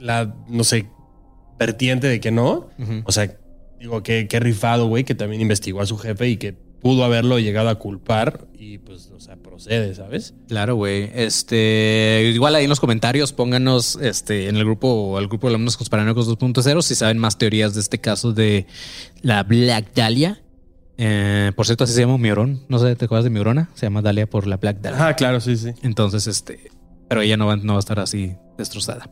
la 0.00 0.34
no 0.48 0.64
sé, 0.64 0.88
vertiente 1.58 2.08
de 2.08 2.20
que 2.20 2.32
no. 2.32 2.68
O 3.04 3.12
sea, 3.12 3.36
digo, 3.78 4.02
que 4.02 4.28
qué 4.28 4.40
rifado, 4.40 4.86
güey, 4.86 5.04
que 5.04 5.14
también 5.14 5.40
investigó 5.42 5.80
a 5.80 5.86
su 5.86 5.98
jefe 5.98 6.28
y 6.28 6.36
que 6.36 6.54
pudo 6.86 7.04
haberlo 7.04 7.38
llegado 7.38 7.68
a 7.68 7.76
culpar 7.76 8.46
y 8.58 8.78
pues, 8.78 9.10
o 9.14 9.20
sea, 9.20 9.36
procede, 9.36 9.94
¿sabes? 9.94 10.34
Claro, 10.48 10.76
güey. 10.76 11.10
Este, 11.14 12.30
igual 12.32 12.54
ahí 12.54 12.64
en 12.64 12.70
los 12.70 12.80
comentarios 12.80 13.32
pónganos 13.32 13.98
este, 14.00 14.48
en 14.48 14.56
el 14.56 14.64
grupo 14.64 14.88
o 14.88 15.18
al 15.18 15.26
grupo 15.28 15.48
de 15.48 15.54
alumnos 15.54 15.76
conspiranoicos 15.76 16.28
2.0 16.28 16.82
si 16.82 16.94
saben 16.94 17.18
más 17.18 17.38
teorías 17.38 17.74
de 17.74 17.80
este 17.80 17.98
caso 17.98 18.32
de 18.32 18.66
la 19.22 19.42
Black 19.42 19.94
Dahlia. 19.94 20.42
Eh, 20.98 21.52
por 21.56 21.66
cierto, 21.66 21.84
así 21.84 21.92
se 21.92 22.00
llama 22.00 22.18
Miorón. 22.18 22.62
No 22.68 22.78
sé, 22.78 22.96
¿te 22.96 23.04
acuerdas 23.04 23.24
de 23.24 23.30
Miorona? 23.30 23.70
Se 23.74 23.86
llama 23.86 24.00
Dahlia 24.00 24.28
por 24.28 24.46
la 24.46 24.56
Black 24.56 24.80
Dahlia. 24.80 25.08
Ah, 25.08 25.16
claro, 25.16 25.40
sí, 25.40 25.56
sí. 25.56 25.70
Entonces, 25.82 26.26
este, 26.26 26.70
pero 27.08 27.20
ella 27.20 27.36
no 27.36 27.46
va, 27.46 27.56
no 27.56 27.74
va 27.74 27.78
a 27.78 27.80
estar 27.80 28.00
así 28.00 28.36
destrozada. 28.58 29.08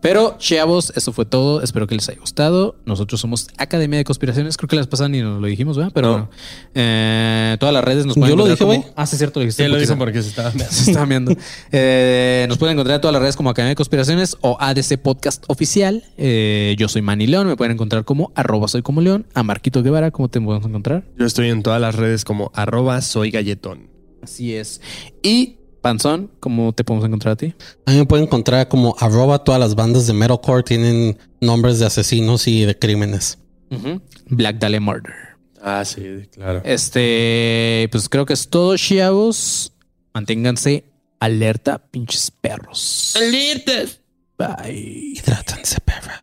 Pero, 0.00 0.36
chavos, 0.38 0.92
eso 0.96 1.12
fue 1.12 1.24
todo. 1.26 1.62
Espero 1.62 1.86
que 1.86 1.94
les 1.94 2.08
haya 2.08 2.20
gustado. 2.20 2.76
Nosotros 2.86 3.20
somos 3.20 3.48
Academia 3.58 3.98
de 3.98 4.04
Conspiraciones. 4.04 4.56
Creo 4.56 4.68
que 4.68 4.76
las 4.76 4.86
pasadas 4.86 5.10
ni 5.10 5.20
nos 5.20 5.40
lo 5.40 5.46
dijimos, 5.46 5.76
¿verdad? 5.76 5.92
Pero 5.94 6.06
No. 6.08 6.12
bueno, 6.14 6.30
eh, 6.74 7.56
todas 7.60 7.72
las 7.74 7.84
redes 7.84 8.06
nos 8.06 8.14
pueden 8.16 8.30
Yo 8.30 8.36
lo 8.36 8.44
dije, 8.44 8.58
como- 8.58 8.74
güey. 8.74 8.84
Ah, 8.96 9.06
sí, 9.06 9.16
es 9.16 9.18
cierto, 9.18 9.40
lo 9.40 9.44
dijiste. 9.44 9.64
Sí, 9.64 9.70
lo 9.70 9.78
dijo 9.78 9.96
porque 9.98 10.22
se 10.22 10.28
estaba 10.30 10.50
se 10.70 10.90
estaban 10.90 11.08
viendo. 11.08 11.32
Eh, 11.72 12.46
nos 12.48 12.58
pueden 12.58 12.74
encontrar 12.74 12.96
en 12.96 13.00
todas 13.00 13.12
las 13.12 13.22
redes 13.22 13.36
como 13.36 13.50
Academia 13.50 13.70
de 13.70 13.76
Conspiraciones 13.76 14.36
o 14.40 14.56
ADC 14.60 14.98
Podcast 14.98 15.44
Oficial. 15.48 16.04
Eh, 16.16 16.74
yo 16.78 16.88
soy 16.88 17.02
Manny 17.02 17.26
León. 17.26 17.46
Me 17.46 17.56
pueden 17.56 17.72
encontrar 17.72 18.04
como 18.04 18.32
arroba 18.34 18.68
soy 18.68 18.82
como 18.82 19.00
León. 19.00 19.26
A 19.34 19.42
Marquito 19.42 19.82
Guevara, 19.82 20.10
¿cómo 20.10 20.28
te 20.28 20.40
podemos 20.40 20.66
encontrar? 20.66 21.04
Yo 21.18 21.26
estoy 21.26 21.48
en 21.50 21.62
todas 21.62 21.80
las 21.80 21.94
redes 21.94 22.24
como 22.24 22.50
arroba 22.54 23.00
soy 23.02 23.30
galletón. 23.30 23.88
Así 24.22 24.54
es. 24.54 24.80
Y 25.22 25.56
Panzón, 25.88 26.30
¿cómo 26.38 26.74
te 26.74 26.84
podemos 26.84 27.06
encontrar 27.06 27.32
a 27.32 27.36
ti? 27.36 27.54
A 27.86 27.92
mí 27.92 27.96
me 27.96 28.04
pueden 28.04 28.26
encontrar 28.26 28.68
como 28.68 28.94
arroba 28.98 29.42
todas 29.42 29.58
las 29.58 29.74
bandas 29.74 30.06
de 30.06 30.12
metalcore 30.12 30.62
tienen 30.62 31.16
nombres 31.40 31.78
de 31.78 31.86
asesinos 31.86 32.46
y 32.46 32.66
de 32.66 32.78
crímenes. 32.78 33.38
Black 34.26 34.58
Dahlia 34.58 34.82
Murder. 34.82 35.14
Ah, 35.62 35.82
sí, 35.86 36.28
claro. 36.30 36.60
Este, 36.62 37.88
pues 37.90 38.06
creo 38.10 38.26
que 38.26 38.34
es 38.34 38.50
todo, 38.50 38.76
chavos. 38.76 39.72
Manténganse 40.12 40.84
alerta, 41.20 41.78
pinches 41.78 42.32
perros. 42.32 43.14
¡Alertas! 43.16 44.02
Bye. 44.36 45.14
Hidrátense, 45.16 45.80
perra. 45.80 46.22